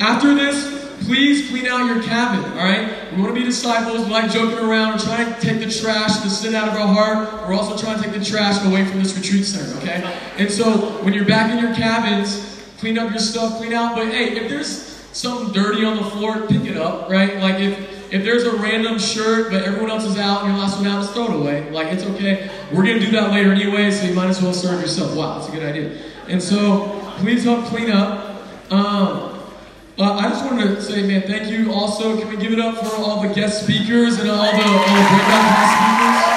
After 0.00 0.34
this, 0.34 0.83
please 1.04 1.48
clean 1.50 1.66
out 1.66 1.86
your 1.86 2.02
cabin, 2.02 2.44
all 2.52 2.64
right? 2.64 3.12
We 3.12 3.22
want 3.22 3.34
to 3.34 3.40
be 3.40 3.44
disciples. 3.44 4.04
We 4.04 4.10
like 4.10 4.30
joking 4.30 4.58
around. 4.58 4.92
We're 4.92 5.04
trying 5.04 5.32
to 5.32 5.40
take 5.40 5.60
the 5.60 5.70
trash, 5.70 6.16
the 6.18 6.30
sin 6.30 6.54
out 6.54 6.68
of 6.68 6.74
our 6.74 6.86
heart. 6.86 7.48
We're 7.48 7.54
also 7.54 7.76
trying 7.76 7.98
to 7.98 8.02
take 8.02 8.18
the 8.18 8.24
trash 8.24 8.64
away 8.64 8.84
from 8.84 9.02
this 9.02 9.16
retreat 9.16 9.44
center, 9.44 9.76
okay? 9.78 10.02
And 10.38 10.50
so 10.50 11.02
when 11.02 11.12
you're 11.12 11.26
back 11.26 11.52
in 11.52 11.58
your 11.58 11.74
cabins, 11.74 12.62
clean 12.78 12.98
up 12.98 13.10
your 13.10 13.18
stuff, 13.18 13.58
clean 13.58 13.72
out. 13.72 13.96
But 13.96 14.08
hey, 14.08 14.36
if 14.36 14.48
there's 14.48 14.94
something 15.12 15.52
dirty 15.52 15.84
on 15.84 15.96
the 15.96 16.04
floor, 16.10 16.46
pick 16.46 16.64
it 16.64 16.76
up, 16.76 17.08
right? 17.10 17.38
Like 17.38 17.60
if 17.60 17.94
if 18.12 18.22
there's 18.22 18.44
a 18.44 18.56
random 18.56 18.98
shirt, 18.98 19.50
but 19.50 19.64
everyone 19.64 19.90
else 19.90 20.04
is 20.04 20.16
out 20.18 20.42
and 20.44 20.52
your 20.52 20.58
last 20.58 20.76
one 20.76 20.86
out, 20.86 21.02
just 21.02 21.14
throw 21.14 21.24
it 21.24 21.34
away. 21.34 21.68
Like 21.70 21.88
it's 21.88 22.04
okay. 22.04 22.50
We're 22.72 22.84
gonna 22.84 23.00
do 23.00 23.10
that 23.12 23.30
later 23.30 23.52
anyway, 23.52 23.90
so 23.90 24.06
you 24.06 24.14
might 24.14 24.28
as 24.28 24.40
well 24.40 24.52
serve 24.52 24.80
yourself. 24.80 25.16
Wow, 25.16 25.38
that's 25.38 25.48
a 25.48 25.52
good 25.52 25.64
idea. 25.64 26.00
And 26.28 26.42
so 26.42 27.00
please 27.18 27.44
help 27.44 27.64
clean 27.64 27.90
up. 27.90 28.40
Um, 28.70 29.33
uh, 29.96 30.14
I 30.14 30.28
just 30.28 30.44
wanted 30.44 30.74
to 30.74 30.82
say, 30.82 31.06
man, 31.06 31.22
thank 31.22 31.50
you. 31.50 31.72
Also, 31.72 32.18
can 32.18 32.28
we 32.28 32.36
give 32.36 32.52
it 32.52 32.58
up 32.58 32.78
for 32.78 32.96
all 32.96 33.22
the 33.22 33.32
guest 33.32 33.62
speakers 33.62 34.18
and 34.18 34.28
all 34.28 34.38
the, 34.38 34.42
all 34.42 34.52
the 34.52 35.06
breakout 35.08 35.70
speakers? 35.70 36.34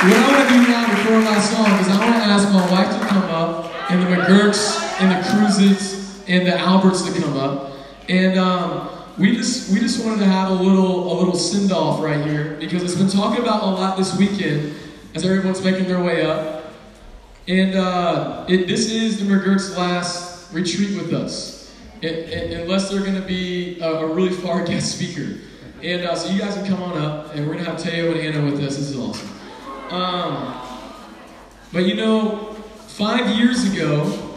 What 0.00 0.16
I 0.16 0.32
want 0.32 0.48
to 0.48 0.54
do 0.54 0.68
now 0.68 0.88
before 0.96 1.20
my 1.20 1.38
song 1.40 1.78
is 1.80 1.88
I 1.88 1.98
want 1.98 2.14
to 2.14 2.22
ask 2.22 2.48
my 2.52 2.70
wife 2.70 2.98
to 2.98 3.06
come 3.06 3.24
up, 3.24 3.90
and 3.90 4.02
the 4.02 4.06
McGuirks, 4.06 5.00
and 5.00 5.10
the 5.10 5.28
Cruzes, 5.28 6.22
and 6.28 6.46
the 6.46 6.56
Alberts 6.58 7.02
to 7.02 7.20
come 7.20 7.36
up, 7.36 7.72
and 8.08 8.38
um, 8.38 8.88
we 9.18 9.36
just 9.36 9.72
we 9.72 9.80
just 9.80 10.02
wanted 10.04 10.20
to 10.20 10.26
have 10.26 10.50
a 10.50 10.54
little 10.54 11.12
a 11.12 11.14
little 11.18 11.34
send 11.34 11.72
off 11.72 12.00
right 12.02 12.24
here 12.24 12.56
because 12.60 12.82
it's 12.82 12.94
been 12.94 13.10
talking 13.10 13.42
about 13.42 13.62
a 13.62 13.66
lot 13.66 13.98
this 13.98 14.16
weekend 14.16 14.74
as 15.14 15.24
everyone's 15.24 15.62
making 15.62 15.86
their 15.88 16.02
way 16.02 16.24
up. 16.24 16.57
And 17.48 17.76
uh, 17.76 18.44
it, 18.46 18.68
this 18.68 18.92
is 18.92 19.18
the 19.18 19.24
McGuirk's 19.24 19.74
last 19.74 20.52
retreat 20.52 21.00
with 21.00 21.14
us, 21.14 21.74
it, 22.02 22.12
it, 22.12 22.60
unless 22.60 22.90
they're 22.90 23.00
going 23.00 23.14
to 23.14 23.26
be 23.26 23.80
a, 23.80 23.90
a, 23.90 24.06
really 24.06 24.28
far 24.30 24.64
guest 24.66 24.94
speaker. 24.94 25.40
And 25.82 26.02
uh, 26.02 26.14
so 26.14 26.30
you 26.30 26.38
guys 26.40 26.54
can 26.54 26.66
come 26.66 26.82
on 26.82 26.98
up, 26.98 27.34
and 27.34 27.46
we're 27.46 27.54
going 27.54 27.64
to 27.64 27.70
have 27.70 27.82
Teo 27.82 28.12
and 28.12 28.20
Anna 28.20 28.44
with 28.44 28.60
us. 28.62 28.76
This 28.76 28.90
is 28.90 28.98
awesome. 28.98 29.30
Um, 29.90 30.60
but 31.72 31.86
you 31.86 31.94
know, 31.94 32.52
five 32.86 33.34
years 33.34 33.72
ago, 33.72 34.36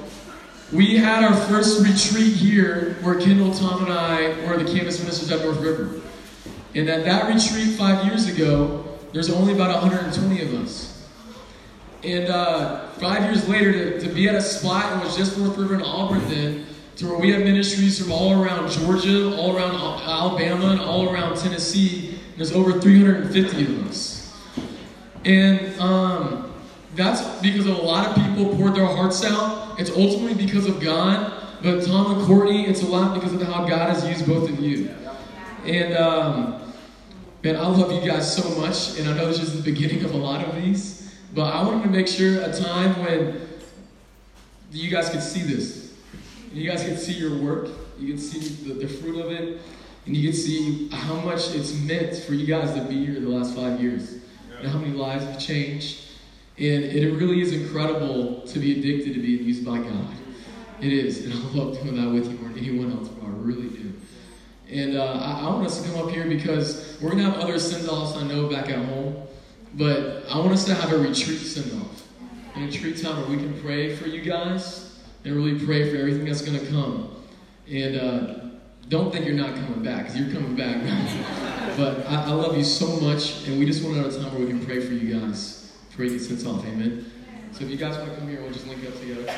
we 0.71 0.95
had 0.95 1.25
our 1.25 1.35
first 1.47 1.85
retreat 1.85 2.33
here 2.33 2.93
where 3.01 3.19
Kendall, 3.19 3.53
Tom, 3.53 3.83
and 3.83 3.91
I 3.91 4.29
were 4.47 4.55
the 4.55 4.71
campus 4.71 4.99
ministers 4.99 5.29
at 5.31 5.43
North 5.43 5.59
River. 5.59 5.99
And 6.75 6.87
at 6.87 7.03
that 7.03 7.25
retreat 7.25 7.77
five 7.77 8.05
years 8.05 8.29
ago, 8.29 8.97
there's 9.11 9.29
only 9.29 9.53
about 9.53 9.81
120 9.81 10.41
of 10.43 10.53
us. 10.53 10.90
And 12.03 12.29
uh, 12.29 12.87
five 12.93 13.23
years 13.23 13.47
later, 13.47 13.71
to, 13.71 13.99
to 14.01 14.09
be 14.09 14.27
at 14.27 14.35
a 14.35 14.41
spot, 14.41 14.97
it 14.97 15.05
was 15.05 15.15
just 15.15 15.37
North 15.37 15.57
River 15.57 15.75
and 15.75 15.83
Auburn 15.83 16.27
then, 16.29 16.65
to 16.95 17.07
where 17.07 17.19
we 17.19 17.31
have 17.31 17.43
ministries 17.43 18.01
from 18.01 18.11
all 18.11 18.41
around 18.41 18.71
Georgia, 18.71 19.35
all 19.37 19.55
around 19.55 19.75
Alabama, 19.75 20.71
and 20.71 20.81
all 20.81 21.09
around 21.09 21.37
Tennessee. 21.37 22.19
There's 22.37 22.51
over 22.51 22.79
350 22.79 23.63
of 23.65 23.87
us. 23.87 24.33
And 25.25 25.79
um, 25.79 26.53
that's 26.95 27.21
because 27.41 27.67
a 27.67 27.73
lot 27.73 28.07
of 28.07 28.15
people 28.15 28.55
poured 28.55 28.75
their 28.75 28.87
hearts 28.87 29.23
out. 29.23 29.79
It's 29.79 29.91
ultimately 29.91 30.33
because 30.33 30.65
of 30.65 30.79
God. 30.79 31.33
But 31.61 31.85
Tom 31.85 32.17
and 32.17 32.25
Courtney, 32.25 32.65
it's 32.65 32.81
a 32.81 32.87
lot 32.87 33.13
because 33.13 33.33
of 33.33 33.41
how 33.43 33.67
God 33.67 33.93
has 33.93 34.07
used 34.07 34.27
both 34.27 34.49
of 34.49 34.59
you. 34.59 34.89
And 35.65 35.95
um, 35.95 36.73
man, 37.43 37.55
I 37.55 37.67
love 37.67 37.91
you 37.91 38.01
guys 38.09 38.35
so 38.35 38.49
much. 38.59 38.97
And 38.97 39.07
I 39.07 39.15
know 39.15 39.27
this 39.27 39.39
is 39.39 39.55
the 39.55 39.71
beginning 39.71 40.03
of 40.03 40.15
a 40.15 40.17
lot 40.17 40.43
of 40.43 40.55
these. 40.55 41.00
But 41.33 41.53
I 41.53 41.63
wanted 41.63 41.83
to 41.83 41.89
make 41.89 42.07
sure 42.07 42.41
a 42.41 42.53
time 42.53 42.99
when 43.03 43.47
you 44.71 44.89
guys 44.89 45.09
could 45.09 45.23
see 45.23 45.41
this. 45.41 45.93
You 46.53 46.69
guys 46.69 46.83
could 46.83 46.99
see 46.99 47.13
your 47.13 47.37
work. 47.37 47.69
You 47.97 48.07
can 48.07 48.17
see 48.17 48.39
the, 48.39 48.73
the 48.73 48.87
fruit 48.87 49.19
of 49.19 49.31
it. 49.31 49.61
And 50.05 50.17
you 50.17 50.29
can 50.29 50.37
see 50.37 50.89
how 50.89 51.15
much 51.15 51.53
it's 51.55 51.73
meant 51.73 52.17
for 52.17 52.33
you 52.33 52.45
guys 52.45 52.73
to 52.73 52.83
be 52.83 53.05
here 53.05 53.19
the 53.19 53.29
last 53.29 53.55
five 53.55 53.79
years. 53.81 54.17
And 54.59 54.67
how 54.67 54.79
many 54.79 54.93
lives 54.93 55.23
have 55.23 55.39
changed. 55.39 56.07
And 56.57 56.83
it 56.83 57.13
really 57.13 57.41
is 57.41 57.53
incredible 57.53 58.41
to 58.41 58.59
be 58.59 58.79
addicted 58.79 59.13
to 59.13 59.21
being 59.21 59.43
used 59.43 59.65
by 59.65 59.77
God. 59.77 60.07
It 60.81 60.91
is. 60.91 61.25
And 61.25 61.33
I 61.33 61.37
love 61.57 61.81
doing 61.81 61.95
that 61.95 62.11
with 62.11 62.29
you 62.29 62.37
more 62.39 62.49
than 62.49 62.59
anyone 62.59 62.91
else. 62.91 63.09
I 63.23 63.27
really 63.29 63.69
do. 63.69 63.93
And 64.69 64.97
uh, 64.97 65.03
I, 65.03 65.41
I, 65.41 65.49
want 65.49 65.67
us 65.67 65.81
to 65.81 65.89
come 65.89 66.07
up 66.07 66.11
here 66.11 66.25
because 66.27 66.97
we're 67.01 67.11
going 67.11 67.23
to 67.23 67.29
have 67.29 67.39
other 67.41 67.59
send 67.59 67.89
offs 67.89 68.15
I 68.17 68.23
know 68.23 68.49
back 68.49 68.69
at 68.69 68.85
home. 68.85 69.27
But 69.73 70.25
I 70.29 70.37
want 70.37 70.51
us 70.51 70.65
to 70.65 70.73
have 70.73 70.91
a 70.91 70.97
retreat 70.97 71.39
send 71.39 71.81
off. 71.81 72.07
A 72.55 72.59
retreat 72.59 73.01
time 73.01 73.21
where 73.21 73.29
we 73.29 73.37
can 73.37 73.59
pray 73.61 73.95
for 73.95 74.07
you 74.07 74.21
guys 74.21 74.99
and 75.23 75.35
really 75.35 75.63
pray 75.65 75.89
for 75.89 75.97
everything 75.97 76.25
that's 76.25 76.41
going 76.41 76.59
to 76.59 76.65
come. 76.67 77.15
And 77.69 77.95
uh, 77.95 78.35
don't 78.89 79.11
think 79.11 79.25
you're 79.25 79.35
not 79.35 79.55
coming 79.55 79.81
back 79.81 80.05
because 80.05 80.19
you're 80.19 80.33
coming 80.33 80.55
back. 80.55 80.77
but 81.77 82.05
I, 82.07 82.25
I, 82.25 82.31
love 82.31 82.57
you 82.57 82.63
so 82.63 82.99
much, 82.99 83.47
and 83.47 83.57
we 83.57 83.65
just 83.65 83.83
want 83.83 83.95
to 83.95 84.03
have 84.03 84.13
a 84.13 84.17
time 84.17 84.33
where 84.33 84.41
we 84.41 84.47
can 84.47 84.65
pray 84.65 84.81
for 84.81 84.93
you 84.93 85.17
guys 85.17 85.71
before 85.89 86.05
you 86.05 86.19
sent 86.19 86.45
off. 86.45 86.65
Amen. 86.65 87.09
So 87.53 87.63
if 87.63 87.69
you 87.69 87.77
guys 87.77 87.97
want 87.97 88.11
to 88.11 88.17
come 88.17 88.27
here, 88.27 88.41
we'll 88.41 88.51
just 88.51 88.67
link 88.67 88.85
up 88.85 88.99
together. 88.99 89.33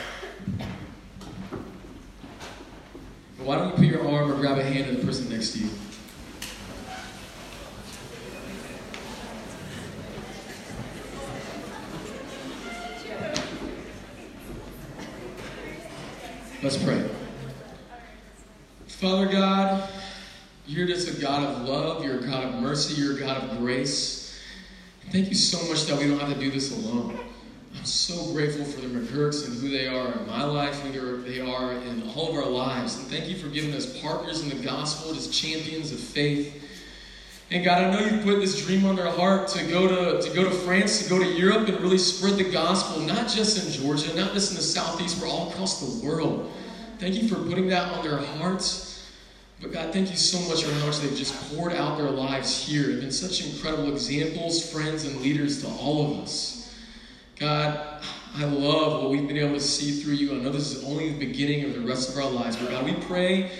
Why 3.37 3.57
don't 3.57 3.71
you 3.71 3.75
put 3.75 3.85
your 3.85 4.07
arm 4.07 4.31
or 4.31 4.35
grab 4.35 4.57
a 4.57 4.63
hand 4.63 4.89
of 4.89 5.01
the 5.01 5.05
person 5.05 5.29
next 5.29 5.51
to 5.51 5.59
you? 5.59 5.69
Let's 16.63 16.81
pray. 16.81 17.05
Father 18.87 19.25
God, 19.25 19.89
you're 20.65 20.87
just 20.87 21.09
a 21.09 21.21
God 21.21 21.43
of 21.43 21.67
love, 21.67 22.05
you're 22.05 22.19
a 22.19 22.25
God 22.25 22.45
of 22.45 22.61
mercy, 22.61 22.93
you're 22.93 23.17
a 23.17 23.19
God 23.19 23.35
of 23.35 23.57
grace. 23.57 24.41
Thank 25.11 25.27
you 25.27 25.35
so 25.35 25.61
much 25.67 25.83
that 25.87 25.99
we 25.99 26.07
don't 26.07 26.19
have 26.19 26.33
to 26.33 26.39
do 26.39 26.49
this 26.49 26.71
alone. 26.71 27.19
I'm 27.75 27.83
so 27.83 28.31
grateful 28.31 28.63
for 28.63 28.79
the 28.79 28.87
McGuirks 28.87 29.45
and 29.45 29.59
who 29.59 29.71
they 29.71 29.87
are 29.87 30.13
in 30.13 30.25
my 30.25 30.45
life, 30.45 30.79
who 30.79 31.21
they 31.23 31.41
are 31.41 31.73
in 31.73 32.09
all 32.15 32.29
of 32.29 32.35
our 32.35 32.49
lives. 32.49 32.95
And 32.97 33.07
thank 33.07 33.27
you 33.27 33.35
for 33.35 33.49
giving 33.49 33.73
us 33.73 33.99
partners 33.99 34.41
in 34.41 34.47
the 34.47 34.63
gospel, 34.63 35.11
as 35.11 35.27
champions 35.27 35.91
of 35.91 35.99
faith. 35.99 36.63
And 37.53 37.63
God, 37.63 37.83
I 37.83 37.91
know 37.91 37.99
you've 37.99 38.23
put 38.23 38.39
this 38.39 38.65
dream 38.65 38.83
on 38.83 38.95
their 38.95 39.11
heart 39.11 39.47
to 39.49 39.63
go 39.67 39.87
to, 39.87 40.27
to 40.27 40.35
go 40.35 40.43
to 40.43 40.49
France, 40.49 41.03
to 41.03 41.09
go 41.09 41.19
to 41.19 41.33
Europe, 41.33 41.67
and 41.67 41.79
really 41.81 41.99
spread 41.99 42.35
the 42.35 42.49
gospel, 42.49 42.99
not 43.01 43.29
just 43.29 43.63
in 43.63 43.71
Georgia, 43.71 44.11
not 44.15 44.33
just 44.33 44.49
in 44.49 44.57
the 44.57 44.63
southeast, 44.63 45.21
but 45.21 45.29
all 45.29 45.51
across 45.51 45.79
the 45.79 46.03
world. 46.03 46.51
Thank 46.97 47.13
you 47.13 47.29
for 47.29 47.35
putting 47.35 47.67
that 47.67 47.93
on 47.93 48.03
their 48.03 48.17
hearts. 48.17 49.07
But 49.61 49.71
God, 49.71 49.93
thank 49.93 50.09
you 50.09 50.15
so 50.15 50.39
much 50.49 50.63
for 50.63 50.73
how 50.73 50.87
much 50.87 50.97
they've 50.97 51.15
just 51.15 51.35
poured 51.53 51.73
out 51.73 51.99
their 51.99 52.09
lives 52.09 52.65
here. 52.65 52.87
They've 52.87 53.01
been 53.01 53.11
such 53.11 53.45
incredible 53.45 53.93
examples, 53.93 54.71
friends, 54.71 55.05
and 55.05 55.21
leaders 55.21 55.61
to 55.61 55.67
all 55.67 56.11
of 56.11 56.23
us. 56.23 56.75
God, 57.35 58.01
I 58.35 58.45
love 58.45 59.03
what 59.03 59.11
we've 59.11 59.27
been 59.27 59.37
able 59.37 59.53
to 59.53 59.59
see 59.59 60.01
through 60.01 60.15
you. 60.15 60.31
I 60.31 60.41
know 60.41 60.49
this 60.49 60.75
is 60.75 60.83
only 60.85 61.11
the 61.11 61.19
beginning 61.19 61.65
of 61.65 61.75
the 61.75 61.81
rest 61.81 62.09
of 62.09 62.17
our 62.17 62.31
lives, 62.31 62.55
but 62.55 62.71
God, 62.71 62.83
we 62.83 62.93
pray 62.93 63.51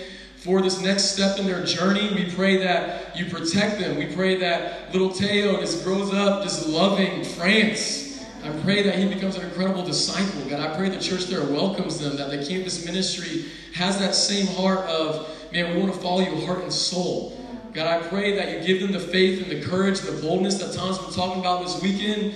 for 0.44 0.60
this 0.60 0.78
next 0.82 1.04
step 1.04 1.38
in 1.38 1.46
their 1.46 1.64
journey. 1.64 2.12
We 2.14 2.30
pray 2.30 2.58
that 2.58 3.16
you 3.16 3.24
protect 3.24 3.80
them. 3.80 3.96
We 3.96 4.14
pray 4.14 4.36
that 4.40 4.92
little 4.92 5.10
Teo 5.10 5.58
just 5.58 5.82
grows 5.82 6.12
up 6.12 6.42
just 6.42 6.68
loving 6.68 7.24
France. 7.24 8.22
I 8.42 8.50
pray 8.60 8.82
that 8.82 8.98
he 8.98 9.08
becomes 9.08 9.36
an 9.36 9.46
incredible 9.46 9.82
disciple. 9.82 10.42
God, 10.50 10.60
I 10.60 10.76
pray 10.76 10.90
the 10.90 11.00
church 11.00 11.24
there 11.28 11.42
welcomes 11.44 11.98
them, 11.98 12.18
that 12.18 12.28
the 12.28 12.46
campus 12.46 12.84
ministry 12.84 13.46
has 13.72 13.98
that 14.00 14.14
same 14.14 14.46
heart 14.48 14.80
of, 14.80 15.34
man, 15.50 15.74
we 15.74 15.80
want 15.80 15.94
to 15.94 15.98
follow 15.98 16.20
you 16.20 16.44
heart 16.44 16.62
and 16.62 16.70
soul. 16.70 17.40
God, 17.72 17.86
I 17.86 18.06
pray 18.06 18.36
that 18.36 18.52
you 18.52 18.66
give 18.66 18.82
them 18.82 18.92
the 18.92 19.00
faith 19.00 19.42
and 19.42 19.50
the 19.50 19.66
courage 19.66 20.00
and 20.00 20.08
the 20.08 20.20
boldness 20.20 20.58
that 20.58 20.74
Tom's 20.74 20.98
been 20.98 21.14
talking 21.14 21.40
about 21.40 21.64
this 21.64 21.80
weekend 21.80 22.34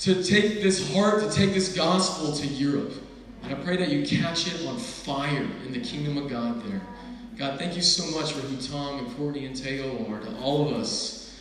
to 0.00 0.24
take 0.24 0.60
this 0.60 0.92
heart, 0.92 1.20
to 1.20 1.30
take 1.30 1.54
this 1.54 1.72
gospel 1.72 2.32
to 2.32 2.46
Europe. 2.48 2.94
And 3.44 3.54
I 3.54 3.62
pray 3.62 3.76
that 3.76 3.90
you 3.90 4.04
catch 4.04 4.48
it 4.48 4.66
on 4.66 4.76
fire 4.76 5.46
in 5.64 5.72
the 5.72 5.80
kingdom 5.80 6.18
of 6.18 6.28
God 6.28 6.64
there. 6.64 6.82
God, 7.38 7.56
thank 7.56 7.76
you 7.76 7.82
so 7.82 8.18
much 8.18 8.32
for 8.32 8.40
who 8.40 8.56
Tom 8.56 8.98
and 8.98 9.16
Courtney 9.16 9.46
and 9.46 9.54
Teo 9.54 10.04
are 10.10 10.18
to 10.18 10.36
all 10.38 10.68
of 10.68 10.72
us. 10.74 11.38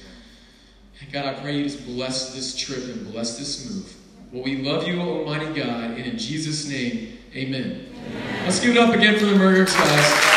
And 1.01 1.11
God, 1.11 1.25
I 1.25 1.33
pray 1.33 1.57
you 1.57 1.63
just 1.63 1.87
bless 1.87 2.35
this 2.35 2.55
trip 2.55 2.83
and 2.83 3.11
bless 3.11 3.39
this 3.39 3.67
move. 3.67 3.95
Well, 4.31 4.43
we 4.43 4.61
love 4.61 4.87
you, 4.87 5.01
Almighty 5.01 5.59
God, 5.59 5.89
and 5.91 6.05
in 6.05 6.19
Jesus' 6.19 6.69
name, 6.69 7.17
amen. 7.35 7.87
amen. 7.95 8.43
Let's 8.43 8.59
give 8.59 8.75
it 8.75 8.77
up 8.77 8.93
again 8.93 9.17
for 9.17 9.25
the 9.25 9.35
murderers, 9.37 9.73
guys. 9.73 10.33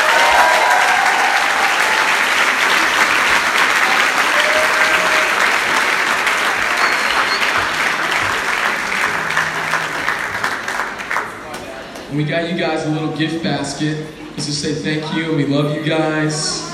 And 12.09 12.17
we 12.17 12.23
got 12.23 12.51
you 12.51 12.57
guys 12.57 12.83
a 12.87 12.89
little 12.89 13.15
gift 13.15 13.43
basket. 13.43 14.20
Let's 14.31 14.45
just 14.45 14.61
say 14.61 14.73
thank 14.73 15.15
you 15.15 15.29
and 15.29 15.37
we 15.37 15.45
love 15.45 15.75
you 15.75 15.83
guys. 15.83 16.67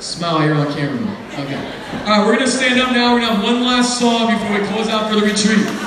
Smile, 0.00 0.46
you're 0.46 0.54
on 0.54 0.72
camera. 0.72 1.16
Okay. 1.32 1.56
All 2.04 2.06
right, 2.06 2.26
we're 2.26 2.36
going 2.36 2.46
to 2.46 2.50
stand 2.50 2.80
up 2.80 2.92
now. 2.92 3.12
We're 3.12 3.20
going 3.20 3.30
to 3.30 3.36
have 3.36 3.44
one 3.44 3.62
last 3.62 3.98
song 3.98 4.32
before 4.32 4.58
we 4.58 4.66
close 4.68 4.88
out 4.88 5.10
for 5.10 5.20
the 5.20 5.26
retreat. 5.26 5.85